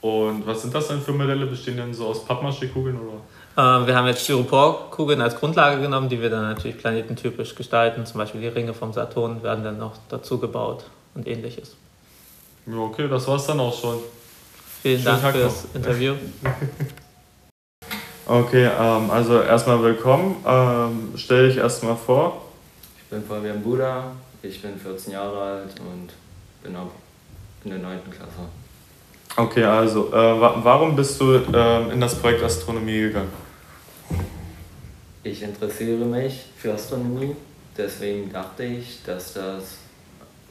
Und 0.00 0.46
was 0.46 0.62
sind 0.62 0.72
das 0.72 0.86
denn 0.86 1.00
für 1.00 1.10
Modelle? 1.10 1.46
Bestehen 1.46 1.76
denn 1.76 1.92
so 1.92 2.06
aus 2.06 2.24
Pappmaché-Kugeln 2.24 2.96
oder? 2.96 3.20
Äh, 3.58 3.86
wir 3.88 3.96
haben 3.96 4.06
jetzt 4.06 4.22
Styroporkugeln 4.22 5.20
als 5.20 5.34
Grundlage 5.34 5.80
genommen, 5.80 6.08
die 6.08 6.22
wir 6.22 6.30
dann 6.30 6.42
natürlich 6.42 6.78
planetentypisch 6.78 7.56
gestalten. 7.56 8.06
Zum 8.06 8.18
Beispiel 8.18 8.40
die 8.40 8.46
Ringe 8.46 8.72
vom 8.72 8.92
Saturn 8.92 9.42
werden 9.42 9.64
dann 9.64 9.78
noch 9.78 9.94
dazu 10.08 10.38
gebaut 10.38 10.84
und 11.16 11.26
ähnliches. 11.26 11.74
Ja, 12.66 12.76
okay, 12.76 13.08
das 13.08 13.26
war's 13.26 13.46
dann 13.46 13.58
auch 13.58 13.76
schon. 13.76 13.98
Vielen 14.80 15.00
Schönen 15.00 15.20
Dank 15.20 15.22
Tag 15.22 15.34
fürs 15.34 15.64
noch. 15.64 15.74
Interview. 15.74 16.14
okay, 18.26 18.70
ähm, 18.78 19.10
also 19.10 19.42
erstmal 19.42 19.82
willkommen. 19.82 20.36
Ähm, 20.46 21.14
stell 21.16 21.48
dich 21.48 21.56
erstmal 21.56 21.96
vor. 21.96 22.42
Ich 23.02 23.10
bin 23.10 23.24
Fabian 23.24 23.60
Buda, 23.60 24.12
ich 24.40 24.62
bin 24.62 24.78
14 24.78 25.14
Jahre 25.14 25.40
alt 25.40 25.74
und 25.80 26.10
bin 26.62 26.76
auch 26.76 26.92
in 27.64 27.70
der 27.70 27.80
9. 27.80 27.98
Klasse. 28.08 28.48
Okay, 29.36 29.64
also 29.64 30.12
äh, 30.12 30.40
warum 30.40 30.94
bist 30.94 31.20
du 31.20 31.32
äh, 31.32 31.92
in 31.92 32.00
das 32.00 32.14
Projekt 32.14 32.44
Astronomie 32.44 33.00
gegangen? 33.00 33.47
Ich 35.22 35.42
interessiere 35.42 36.04
mich 36.04 36.46
für 36.56 36.74
Astronomie, 36.74 37.34
deswegen 37.76 38.32
dachte 38.32 38.64
ich, 38.64 39.02
dass 39.04 39.34
das 39.34 39.78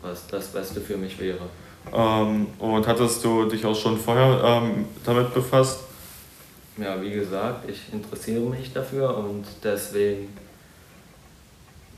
was 0.02 0.28
das 0.28 0.48
Beste 0.48 0.82
für 0.82 0.98
mich 0.98 1.20
wäre. 1.20 1.50
Ähm, 1.93 2.48
und 2.60 2.86
hattest 2.88 3.24
du 3.24 3.46
dich 3.46 3.65
auch 3.65 3.76
schon 3.76 3.98
vorher 3.98 4.41
ähm, 4.43 4.86
damit 5.06 5.34
befasst? 5.34 5.80
Ja, 6.78 7.02
wie 7.02 7.12
gesagt, 7.12 7.70
ich 7.70 7.91
interessiere 7.91 8.41
mich 8.41 8.72
dafür 8.72 9.17
und 9.17 9.46
deswegen 9.63 10.38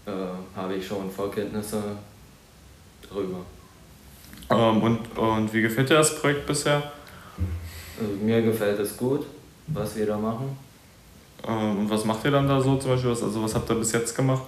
äh, 0.06 0.12
habe 0.56 0.76
ich 0.76 0.88
schon 0.88 1.12
Vorkenntnisse 1.12 1.82
darüber. 3.10 3.40
Ähm, 4.50 4.82
und, 4.82 5.18
und 5.18 5.54
wie 5.54 5.62
gefällt 5.62 5.90
dir 5.90 5.96
das 5.96 6.20
Projekt 6.20 6.46
bisher? 6.46 6.92
Also 8.00 8.14
mir 8.24 8.42
gefällt 8.42 8.80
es 8.80 8.96
gut, 8.96 9.26
was 9.68 9.96
wir 9.96 10.06
da 10.06 10.18
machen. 10.18 10.58
Ähm, 11.48 11.80
und 11.80 11.90
was 11.90 12.06
macht 12.06 12.26
ihr 12.26 12.32
dann 12.32 12.48
da 12.48 12.62
so 12.62 12.78
zum 12.78 12.92
Beispiel? 12.92 13.12
Was, 13.12 13.24
also 13.24 13.44
was 13.44 13.56
habt 13.56 13.70
ihr 13.70 13.76
bis 13.76 13.92
jetzt 13.92 14.16
gemacht? 14.16 14.44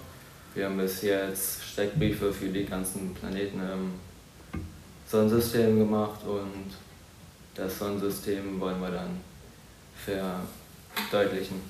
Wir 0.53 0.65
haben 0.65 0.77
bis 0.77 1.01
jetzt 1.01 1.63
Steckbriefe 1.63 2.31
für 2.33 2.49
die 2.49 2.65
ganzen 2.65 3.13
Planeten 3.13 3.59
im 3.59 3.91
Sonnensystem 5.07 5.79
gemacht 5.79 6.19
und 6.25 6.73
das 7.55 7.79
Sonnensystem 7.79 8.59
wollen 8.59 8.81
wir 8.81 8.91
dann 8.91 9.21
verdeutlichen. 11.09 11.61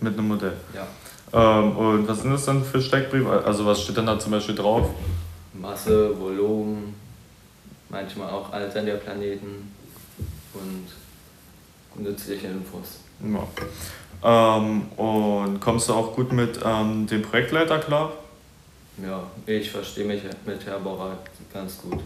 Mit 0.00 0.14
einem 0.14 0.28
Modell? 0.28 0.54
Ja. 0.74 0.86
Ähm, 1.32 1.76
und 1.76 2.08
was 2.08 2.22
sind 2.22 2.32
das 2.32 2.44
dann 2.44 2.64
für 2.64 2.80
Steckbriefe? 2.80 3.44
Also 3.44 3.64
was 3.66 3.82
steht 3.82 3.96
dann 3.96 4.06
da 4.06 4.18
zum 4.18 4.32
Beispiel 4.32 4.54
drauf? 4.54 4.90
Masse, 5.52 6.18
Volumen, 6.18 6.94
manchmal 7.88 8.30
auch 8.30 8.52
Alter 8.52 8.82
der 8.82 8.94
Planeten 8.94 9.72
und 10.54 12.04
nützliche 12.04 12.48
Infos. 12.48 13.00
Ja. 13.22 13.46
Ähm, 14.22 14.82
und 14.96 15.60
kommst 15.60 15.88
du 15.88 15.94
auch 15.94 16.14
gut 16.14 16.32
mit 16.32 16.60
ähm, 16.64 17.06
dem 17.06 17.22
Projektleiter 17.22 17.78
klar? 17.78 18.12
Ja, 19.02 19.22
ich 19.46 19.70
verstehe 19.70 20.04
mich 20.04 20.22
mit 20.44 20.66
Herr 20.66 20.78
Borra 20.78 21.16
ganz 21.52 21.78
gut. 21.78 22.00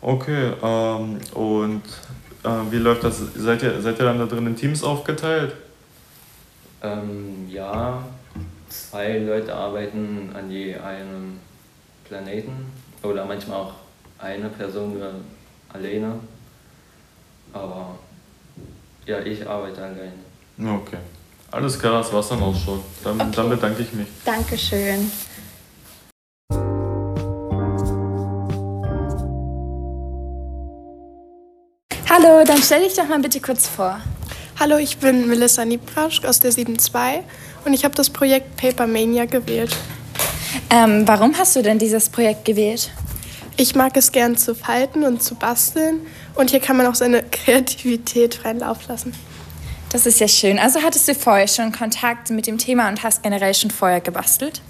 Okay, 0.00 0.52
ähm, 0.62 1.18
und 1.34 1.82
äh, 2.44 2.48
wie 2.70 2.76
läuft 2.76 3.04
das? 3.04 3.22
Seid 3.36 3.62
ihr, 3.62 3.80
seid 3.80 3.98
ihr 3.98 4.04
dann 4.04 4.18
da 4.18 4.26
drin 4.26 4.46
in 4.46 4.56
Teams 4.56 4.82
aufgeteilt? 4.84 5.54
Ähm, 6.82 7.48
ja, 7.48 8.04
zwei 8.68 9.18
Leute 9.18 9.54
arbeiten 9.54 10.30
an 10.34 10.50
je 10.50 10.74
einem 10.74 11.38
Planeten 12.04 12.66
oder 13.02 13.24
manchmal 13.24 13.60
auch 13.60 13.74
eine 14.18 14.48
Person 14.48 15.00
alleine. 15.72 16.14
Aber 17.52 17.98
ja, 19.06 19.20
ich 19.20 19.46
arbeite 19.48 19.82
alleine. 19.82 20.12
Okay. 20.58 20.98
Alles 21.52 21.78
klar, 21.78 21.98
das 21.98 22.10
war's 22.10 22.30
dann 22.30 22.42
auch 22.42 22.56
schon. 22.56 22.80
Dann, 23.04 23.20
okay. 23.20 23.30
dann 23.36 23.50
bedanke 23.50 23.82
ich 23.82 23.92
mich. 23.92 24.08
Dankeschön. 24.24 25.12
Hallo, 32.08 32.44
dann 32.46 32.62
stell 32.62 32.82
dich 32.82 32.94
doch 32.94 33.06
mal 33.06 33.18
bitte 33.20 33.38
kurz 33.40 33.68
vor. 33.68 34.00
Hallo, 34.58 34.78
ich 34.78 34.96
bin 34.96 35.28
Melissa 35.28 35.66
Niebrasch 35.66 36.24
aus 36.24 36.40
der 36.40 36.52
7.2 36.52 37.22
und 37.66 37.74
ich 37.74 37.84
habe 37.84 37.94
das 37.94 38.08
Projekt 38.08 38.56
Papermania 38.56 39.26
gewählt. 39.26 39.76
Ähm, 40.70 41.06
warum 41.06 41.36
hast 41.36 41.54
du 41.54 41.62
denn 41.62 41.78
dieses 41.78 42.08
Projekt 42.08 42.46
gewählt? 42.46 42.90
Ich 43.58 43.74
mag 43.74 43.94
es 43.98 44.10
gern 44.10 44.38
zu 44.38 44.54
falten 44.54 45.04
und 45.04 45.22
zu 45.22 45.34
basteln 45.34 46.00
und 46.34 46.50
hier 46.50 46.60
kann 46.60 46.78
man 46.78 46.86
auch 46.86 46.94
seine 46.94 47.22
Kreativität 47.30 48.36
freien 48.36 48.60
Lauf 48.60 48.88
lassen. 48.88 49.12
Das 49.92 50.06
ist 50.06 50.20
ja 50.20 50.26
schön. 50.26 50.58
Also 50.58 50.82
hattest 50.82 51.06
du 51.06 51.14
vorher 51.14 51.46
schon 51.46 51.70
Kontakt 51.70 52.30
mit 52.30 52.46
dem 52.46 52.56
Thema 52.56 52.88
und 52.88 53.02
hast 53.02 53.22
generell 53.22 53.52
schon 53.52 53.70
vorher 53.70 54.00
gebastelt? 54.00 54.62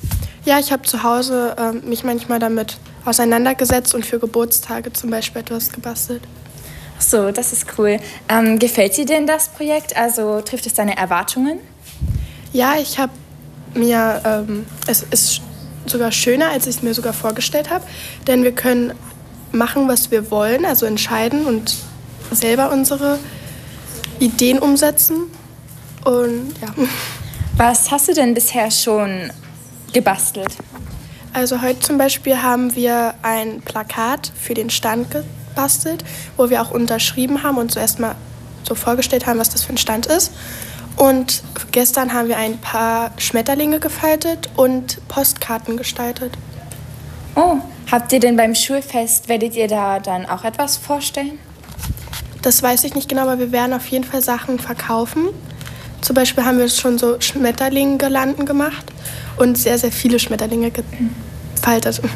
Ja, 0.45 0.59
ich 0.59 0.73
habe 0.73 0.83
zu 0.83 1.05
Hause 1.05 1.55
äh, 1.57 1.73
mich 1.87 2.03
manchmal 2.03 2.41
damit 2.41 2.77
auseinandergesetzt 3.05 3.95
und 3.95 4.05
für 4.05 4.19
Geburtstage 4.19 4.93
zum 4.93 5.11
Beispiel 5.11 5.43
etwas 5.43 5.71
gebastelt. 5.71 6.23
Ach 6.99 7.03
so, 7.03 7.31
das 7.31 7.53
ist 7.53 7.67
cool. 7.79 8.01
Ähm, 8.29 8.59
gefällt 8.59 8.97
dir 8.97 9.07
denn 9.07 9.29
das 9.29 9.49
Projekt? 9.49 9.97
Also 9.97 10.41
trifft 10.41 10.67
es 10.67 10.75
deine 10.75 10.97
Erwartungen? 10.97 11.61
Ja, 12.53 12.75
ich 12.81 12.99
habe 12.99 13.13
mir, 13.75 14.21
ähm, 14.25 14.67
es 14.89 15.05
ist 15.09 15.41
sogar 15.87 16.11
schöner, 16.11 16.51
als 16.51 16.67
ich 16.67 16.77
es 16.77 16.83
mir 16.83 16.95
sogar 16.95 17.13
vorgestellt 17.13 17.71
habe, 17.71 17.85
denn 18.27 18.43
wir 18.43 18.53
können 18.53 18.93
machen, 19.53 19.87
was 19.87 20.11
wir 20.11 20.33
wollen, 20.33 20.65
also 20.65 20.85
entscheiden 20.85 21.47
und 21.47 21.77
selber 22.33 22.73
unsere 22.73 23.21
Ideen 24.23 24.59
umsetzen. 24.59 25.25
Und 26.05 26.55
ja. 26.61 26.69
Was 27.57 27.91
hast 27.91 28.09
du 28.09 28.15
denn 28.15 28.35
bisher 28.35 28.71
schon 28.71 29.31
gebastelt? 29.93 30.57
Also 31.33 31.61
heute 31.61 31.81
zum 31.81 31.99
Beispiel 31.99 32.43
haben 32.43 32.75
wir 32.75 33.15
ein 33.23 33.61
Plakat 33.63 34.33
für 34.41 34.55
den 34.55 34.71
Stand 34.71 35.09
gebastelt, 35.11 36.05
wo 36.37 36.51
wir 36.51 36.63
auch 36.63 36.71
unterschrieben 36.71 37.43
haben 37.43 37.59
und 37.59 37.73
zuerst 37.73 37.99
mal 37.99 38.15
so 38.67 38.75
vorgestellt 38.75 39.27
haben, 39.27 39.39
was 39.39 39.51
das 39.51 39.65
für 39.65 39.73
ein 39.73 39.79
Stand 39.79 40.07
ist. 40.07 40.33
Und 40.97 41.43
gestern 41.73 42.12
haben 42.12 42.29
wir 42.29 42.37
ein 42.37 42.59
paar 42.59 43.12
Schmetterlinge 43.16 43.81
gefaltet 43.81 44.51
und 44.57 45.07
Postkarten 45.09 45.77
gestaltet. 45.77 46.33
Oh, 47.35 47.57
habt 47.91 48.12
ihr 48.12 48.20
denn 48.20 48.37
beim 48.37 48.55
Schulfest, 48.55 49.29
werdet 49.29 49.57
ihr 49.57 49.68
da 49.68 50.01
dann 50.01 50.27
auch 50.27 50.45
etwas 50.45 50.77
vorstellen? 50.77 51.39
Das 52.43 52.61
weiß 52.61 52.82
ich 52.84 52.95
nicht 52.95 53.09
genau, 53.09 53.22
aber 53.22 53.38
wir 53.38 53.53
werden 53.53 53.72
auf 53.72 53.86
jeden 53.86 54.05
Fall 54.05 54.20
Sachen 54.20 54.59
verkaufen. 54.59 55.28
Zum 56.01 56.14
Beispiel 56.14 56.45
haben 56.45 56.59
wir 56.59 56.68
schon 56.68 56.99
so 56.99 57.20
Schmetterlinge-Girlanden 57.20 58.45
gemacht 58.45 58.84
und 59.36 59.57
sehr, 59.57 59.78
sehr 59.78 59.93
viele 59.93 60.18
Schmetterlinge 60.18 60.70
gefaltet. 60.70 62.03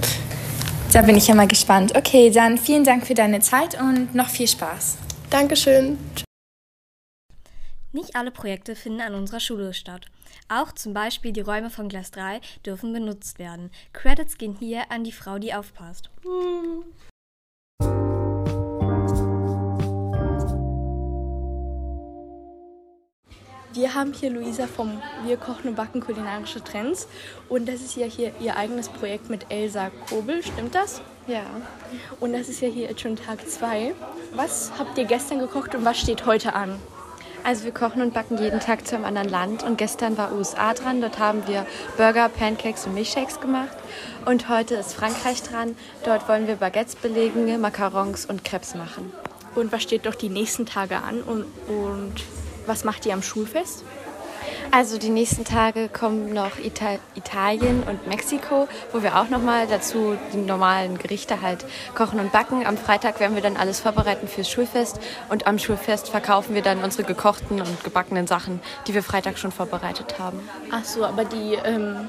Da 0.93 1.03
bin 1.03 1.17
ich 1.17 1.27
ja 1.27 1.35
mal 1.35 1.49
gespannt. 1.49 1.95
Okay, 1.95 2.31
dann 2.31 2.57
vielen 2.57 2.85
Dank 2.85 3.07
für 3.07 3.13
deine 3.13 3.41
Zeit 3.41 3.79
und 3.79 4.15
noch 4.15 4.31
viel 4.31 4.49
Spaß. 4.49 4.97
Dankeschön. 5.29 5.99
Nicht 7.93 8.15
alle 8.15 8.31
Projekte 8.31 8.77
finden 8.77 9.01
an 9.03 9.15
unserer 9.15 9.41
Schule 9.41 9.75
statt. 9.75 10.07
Auch 10.49 10.73
zum 10.73 10.95
Beispiel 10.95 11.33
die 11.33 11.41
Räume 11.41 11.71
von 11.71 11.89
Glas 11.89 12.13
3 12.13 12.41
dürfen 12.65 12.93
benutzt 12.93 13.39
werden. 13.39 13.71
Credits 13.93 14.39
gehen 14.39 14.57
hier 14.59 14.91
an 14.91 15.05
die 15.05 15.13
Frau, 15.13 15.39
die 15.39 15.53
aufpasst. 15.53 16.09
Wir 23.77 23.93
haben 23.93 24.15
hier 24.15 24.31
Luisa 24.31 24.67
vom 24.67 25.03
Wir 25.27 25.37
kochen 25.37 25.69
und 25.69 25.75
backen 25.75 26.01
kulinarische 26.01 26.65
Trends 26.65 27.07
und 27.51 27.69
das 27.69 27.83
ist 27.83 27.95
ja 27.95 28.07
hier 28.07 28.33
ihr 28.41 28.57
eigenes 28.57 28.89
Projekt 28.89 29.29
mit 29.29 29.51
Elsa 29.51 29.91
Kobel, 30.09 30.43
stimmt 30.43 30.75
das? 30.75 31.03
Ja. 31.27 31.43
Und 32.19 32.33
das 32.33 32.49
ist 32.49 32.63
ja 32.63 32.69
hier 32.69 32.89
jetzt 32.89 33.03
schon 33.03 33.17
Tag 33.17 33.47
2. 33.47 33.93
Was 34.35 34.73
habt 34.79 34.97
ihr 34.97 35.05
gestern 35.05 35.41
gekocht 35.41 35.75
und 35.75 35.85
was 35.85 35.99
steht 36.01 36.25
heute 36.25 36.55
an? 36.55 36.79
Also 37.45 37.65
wir 37.65 37.73
kochen 37.73 38.01
und 38.01 38.15
backen 38.15 38.39
jeden 38.39 38.61
Tag 38.61 38.87
zu 38.87 38.95
einem 38.95 39.05
anderen 39.05 39.29
Land 39.29 39.63
und 39.63 39.77
gestern 39.77 40.17
war 40.17 40.33
USA 40.33 40.73
dran. 40.73 41.03
Dort 41.03 41.19
haben 41.19 41.47
wir 41.47 41.67
Burger, 41.99 42.31
Pancakes 42.31 42.87
und 42.87 42.95
Milchshakes 42.95 43.41
gemacht. 43.41 43.77
Und 44.25 44.49
heute 44.49 44.77
ist 44.77 44.95
Frankreich 44.95 45.43
dran. 45.43 45.77
Dort 46.03 46.31
wollen 46.31 46.47
wir 46.47 46.57
Baguettes 46.57 46.97
belegen, 46.97 47.61
Macarons 47.61 48.25
und 48.25 48.43
Crepes 48.43 48.75
machen. 48.75 49.13
Und 49.55 49.71
was 49.71 49.83
steht 49.83 50.07
doch 50.07 50.15
die 50.15 50.31
nächsten 50.31 50.65
Tage 50.65 50.97
an 50.97 51.21
und, 51.21 51.45
und 51.69 52.15
was 52.67 52.85
macht 52.85 53.07
ihr 53.07 53.15
am 53.15 53.23
Schulfest? 53.23 53.85
Also 54.71 54.99
die 54.99 55.11
nächsten 55.11 55.45
Tage 55.45 55.89
kommen 55.89 56.33
noch 56.33 56.59
Ita 56.59 56.99
Italien 57.15 57.83
und 57.85 58.07
Mexiko, 58.09 58.69
wo 58.93 59.03
wir 59.03 59.17
auch 59.17 59.29
nochmal 59.29 59.67
dazu 59.67 60.17
die 60.33 60.39
normalen 60.39 60.99
Gerichte 60.99 61.41
halt 61.41 61.65
kochen 61.95 62.21
und 62.21 62.33
backen. 62.33 62.67
Am 62.67 62.77
Freitag 62.77 63.21
werden 63.21 63.35
wir 63.35 63.43
dann 63.43 63.57
alles 63.57 63.81
vorbereiten 63.81 64.29
fürs 64.29 64.51
Schulfest 64.51 64.99
und 65.29 65.47
am 65.47 65.59
Schulfest 65.59 66.09
verkaufen 66.09 66.55
wir 66.55 66.63
dann 66.63 66.83
unsere 66.83 67.05
gekochten 67.05 67.61
und 67.61 67.85
gebackenen 67.85 68.27
Sachen, 68.27 68.61
die 68.87 68.95
wir 68.95 69.03
Freitag 69.03 69.39
schon 69.39 69.53
vorbereitet 69.53 70.19
haben. 70.19 70.41
Ach 70.71 70.85
so, 70.85 71.05
aber 71.05 71.25
die, 71.25 71.55
ähm, 71.65 72.09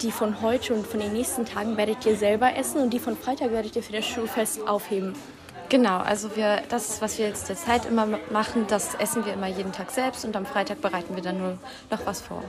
die 0.00 0.10
von 0.10 0.40
heute 0.42 0.74
und 0.74 0.86
von 0.86 1.00
den 1.00 1.12
nächsten 1.12 1.44
Tagen 1.44 1.76
werdet 1.76 2.04
ihr 2.06 2.16
selber 2.16 2.56
essen 2.56 2.80
und 2.80 2.90
die 2.90 2.98
von 2.98 3.16
Freitag 3.16 3.52
werdet 3.52 3.76
ihr 3.76 3.82
für 3.82 3.92
das 3.92 4.06
Schulfest 4.06 4.66
aufheben. 4.66 5.14
Genau, 5.70 5.98
also 5.98 6.34
wir, 6.34 6.62
das, 6.70 7.02
was 7.02 7.18
wir 7.18 7.26
jetzt 7.26 7.46
zur 7.46 7.56
Zeit 7.56 7.84
immer 7.84 8.06
machen, 8.30 8.66
das 8.68 8.94
essen 8.94 9.26
wir 9.26 9.34
immer 9.34 9.48
jeden 9.48 9.72
Tag 9.72 9.90
selbst 9.90 10.24
und 10.24 10.34
am 10.34 10.46
Freitag 10.46 10.80
bereiten 10.80 11.14
wir 11.14 11.22
dann 11.22 11.38
nur 11.38 11.58
noch 11.90 12.06
was 12.06 12.22
vor. 12.22 12.42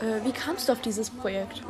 Äh, 0.00 0.24
wie 0.24 0.32
kamst 0.32 0.68
du 0.68 0.72
auf 0.72 0.80
dieses 0.80 1.08
Projekt? 1.08 1.62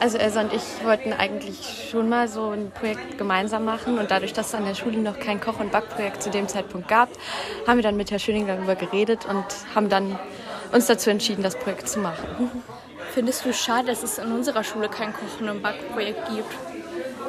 Also 0.00 0.16
Elsa 0.16 0.40
und 0.40 0.52
ich 0.54 0.62
wollten 0.84 1.12
eigentlich 1.12 1.88
schon 1.90 2.08
mal 2.08 2.28
so 2.28 2.48
ein 2.50 2.70
Projekt 2.70 3.18
gemeinsam 3.18 3.66
machen 3.66 3.98
und 3.98 4.10
dadurch, 4.10 4.32
dass 4.32 4.48
es 4.48 4.54
an 4.54 4.64
der 4.64 4.74
Schule 4.74 4.96
noch 4.98 5.18
kein 5.18 5.38
Koch- 5.38 5.60
und 5.60 5.70
Backprojekt 5.70 6.22
zu 6.22 6.30
dem 6.30 6.48
Zeitpunkt 6.48 6.88
gab, 6.88 7.10
haben 7.66 7.76
wir 7.76 7.82
dann 7.82 7.98
mit 7.98 8.10
Herr 8.10 8.18
Schöning 8.18 8.46
darüber 8.46 8.74
geredet 8.74 9.26
und 9.26 9.44
haben 9.74 9.90
dann 9.90 10.18
uns 10.72 10.86
dazu 10.86 11.10
entschieden, 11.10 11.42
das 11.42 11.58
Projekt 11.58 11.88
zu 11.90 11.98
machen. 11.98 12.50
Findest 13.12 13.44
du 13.44 13.52
schade, 13.52 13.88
dass 13.88 14.02
es 14.02 14.16
in 14.16 14.32
unserer 14.32 14.64
Schule 14.64 14.88
kein 14.88 15.12
Kochen- 15.12 15.50
und 15.50 15.62
Backprojekt 15.62 16.30
gibt? 16.30 16.71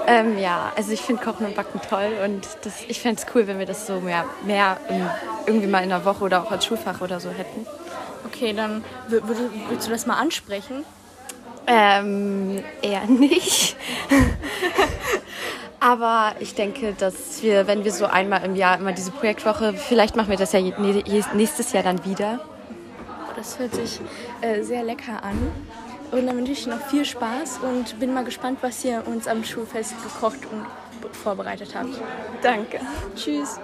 Ähm, 0.07 0.37
ja, 0.37 0.71
also 0.75 0.91
ich 0.91 1.01
finde 1.01 1.23
Kochen 1.23 1.45
und 1.45 1.55
Backen 1.55 1.79
toll 1.89 2.11
und 2.23 2.47
das, 2.63 2.83
ich 2.87 2.99
fände 2.99 3.21
es 3.21 3.35
cool, 3.35 3.47
wenn 3.47 3.59
wir 3.59 3.65
das 3.65 3.87
so 3.87 3.99
mehr, 4.01 4.25
mehr 4.45 4.77
in, 4.89 5.09
irgendwie 5.45 5.67
mal 5.67 5.83
in 5.83 5.89
der 5.89 6.03
Woche 6.03 6.23
oder 6.23 6.43
auch 6.43 6.51
als 6.51 6.65
Schulfach 6.65 7.01
oder 7.01 7.19
so 7.19 7.29
hätten. 7.29 7.65
Okay, 8.25 8.53
dann 8.53 8.83
würd, 9.07 9.23
würdest 9.27 9.87
du 9.87 9.91
das 9.91 10.05
mal 10.05 10.17
ansprechen? 10.17 10.85
Ähm, 11.67 12.63
eher 12.81 13.05
nicht. 13.05 13.77
Aber 15.79 16.35
ich 16.39 16.55
denke, 16.55 16.93
dass 16.97 17.43
wir, 17.43 17.67
wenn 17.67 17.83
wir 17.83 17.91
so 17.91 18.05
einmal 18.05 18.43
im 18.45 18.55
Jahr 18.55 18.77
immer 18.77 18.93
diese 18.93 19.11
Projektwoche, 19.11 19.73
vielleicht 19.73 20.15
machen 20.15 20.29
wir 20.29 20.37
das 20.37 20.53
ja 20.53 20.61
nächstes 20.61 21.73
Jahr 21.73 21.83
dann 21.83 22.05
wieder. 22.05 22.39
Das 23.35 23.59
hört 23.59 23.75
sich 23.75 23.99
äh, 24.41 24.61
sehr 24.63 24.83
lecker 24.83 25.23
an. 25.23 25.51
Und 26.13 26.27
dann 26.27 26.37
wünsche 26.37 26.51
ich 26.51 26.67
noch 26.67 26.79
viel 26.87 27.05
Spaß 27.05 27.59
und 27.63 27.99
bin 27.99 28.13
mal 28.13 28.23
gespannt, 28.23 28.59
was 28.61 28.85
ihr 28.85 29.03
uns 29.07 29.27
am 29.27 29.43
Schulfest 29.43 29.95
gekocht 30.03 30.39
und 30.51 30.65
vorbereitet 31.15 31.73
habt. 31.73 31.89
Danke. 32.43 32.79
Tschüss. 33.15 33.59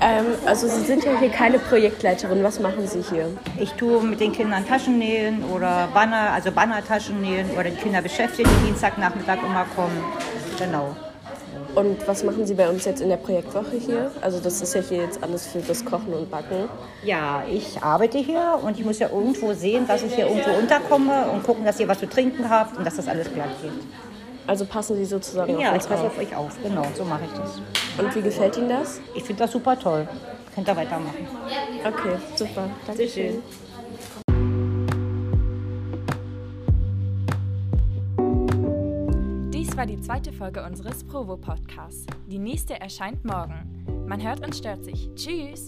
Ähm, 0.00 0.26
also 0.44 0.68
Sie 0.68 0.84
sind 0.84 1.04
ja 1.04 1.18
hier 1.18 1.30
keine 1.30 1.58
Projektleiterin. 1.58 2.42
Was 2.42 2.60
machen 2.60 2.86
Sie 2.86 3.00
hier? 3.02 3.28
Ich 3.58 3.72
tue 3.72 4.02
mit 4.02 4.20
den 4.20 4.32
Kindern 4.32 4.66
Taschen 4.66 4.98
nähen 4.98 5.44
oder 5.44 5.88
Banner, 5.94 6.32
also 6.32 6.52
Bannertaschen 6.52 7.20
nähen 7.20 7.50
oder 7.52 7.70
die 7.70 7.76
Kinder 7.76 8.02
beschäftigen, 8.02 8.50
die 8.60 8.66
Dienstagnachmittag 8.66 9.38
immer 9.42 9.64
kommen. 9.74 10.04
Genau. 10.58 10.96
Und 11.74 12.06
was 12.06 12.22
machen 12.22 12.46
Sie 12.46 12.54
bei 12.54 12.68
uns 12.68 12.84
jetzt 12.84 13.00
in 13.00 13.08
der 13.08 13.16
Projektwoche 13.16 13.76
hier? 13.78 14.10
Also 14.20 14.40
das 14.40 14.60
ist 14.60 14.74
ja 14.74 14.82
hier 14.82 15.02
jetzt 15.02 15.22
alles 15.22 15.46
für 15.46 15.60
das 15.60 15.84
Kochen 15.84 16.12
und 16.12 16.30
Backen. 16.30 16.68
Ja, 17.02 17.44
ich 17.50 17.82
arbeite 17.82 18.18
hier 18.18 18.58
und 18.62 18.78
ich 18.78 18.84
muss 18.84 18.98
ja 18.98 19.08
irgendwo 19.08 19.54
sehen, 19.54 19.86
dass 19.86 20.02
ich 20.02 20.14
hier 20.14 20.26
irgendwo 20.26 20.50
unterkomme 20.50 21.30
und 21.30 21.42
gucken, 21.44 21.64
dass 21.64 21.80
ihr 21.80 21.88
was 21.88 21.98
zu 21.98 22.08
trinken 22.08 22.48
habt 22.48 22.76
und 22.76 22.84
dass 22.86 22.96
das 22.96 23.08
alles 23.08 23.32
glatt 23.32 23.50
geht. 23.62 23.72
Also 24.46 24.66
passen 24.66 24.96
Sie 24.96 25.04
sozusagen 25.04 25.58
ja, 25.58 25.68
auf 25.68 25.74
uns 25.74 25.84
ich 25.84 25.90
passe 25.90 26.02
auf. 26.04 26.12
auf 26.12 26.18
euch 26.18 26.36
auf. 26.36 26.58
Genau, 26.62 26.84
so 26.94 27.04
mache 27.04 27.22
ich 27.24 27.40
das. 27.40 27.60
Und 27.98 28.14
wie 28.14 28.22
gefällt 28.22 28.56
Ihnen 28.56 28.68
das? 28.68 29.00
Ich 29.14 29.22
finde 29.22 29.44
das 29.44 29.52
super 29.52 29.78
toll. 29.78 30.06
Könnt 30.54 30.68
ihr 30.68 30.76
weitermachen. 30.76 31.26
Okay, 31.86 32.16
super. 32.36 32.68
Dankeschön. 32.86 33.42
Dies 39.72 39.78
war 39.78 39.86
die 39.86 40.00
zweite 40.02 40.34
Folge 40.34 40.62
unseres 40.62 41.02
Provo-Podcasts. 41.02 42.04
Die 42.26 42.38
nächste 42.38 42.78
erscheint 42.78 43.24
morgen. 43.24 44.04
Man 44.06 44.22
hört 44.22 44.44
und 44.44 44.54
stört 44.54 44.84
sich. 44.84 45.08
Tschüss! 45.14 45.66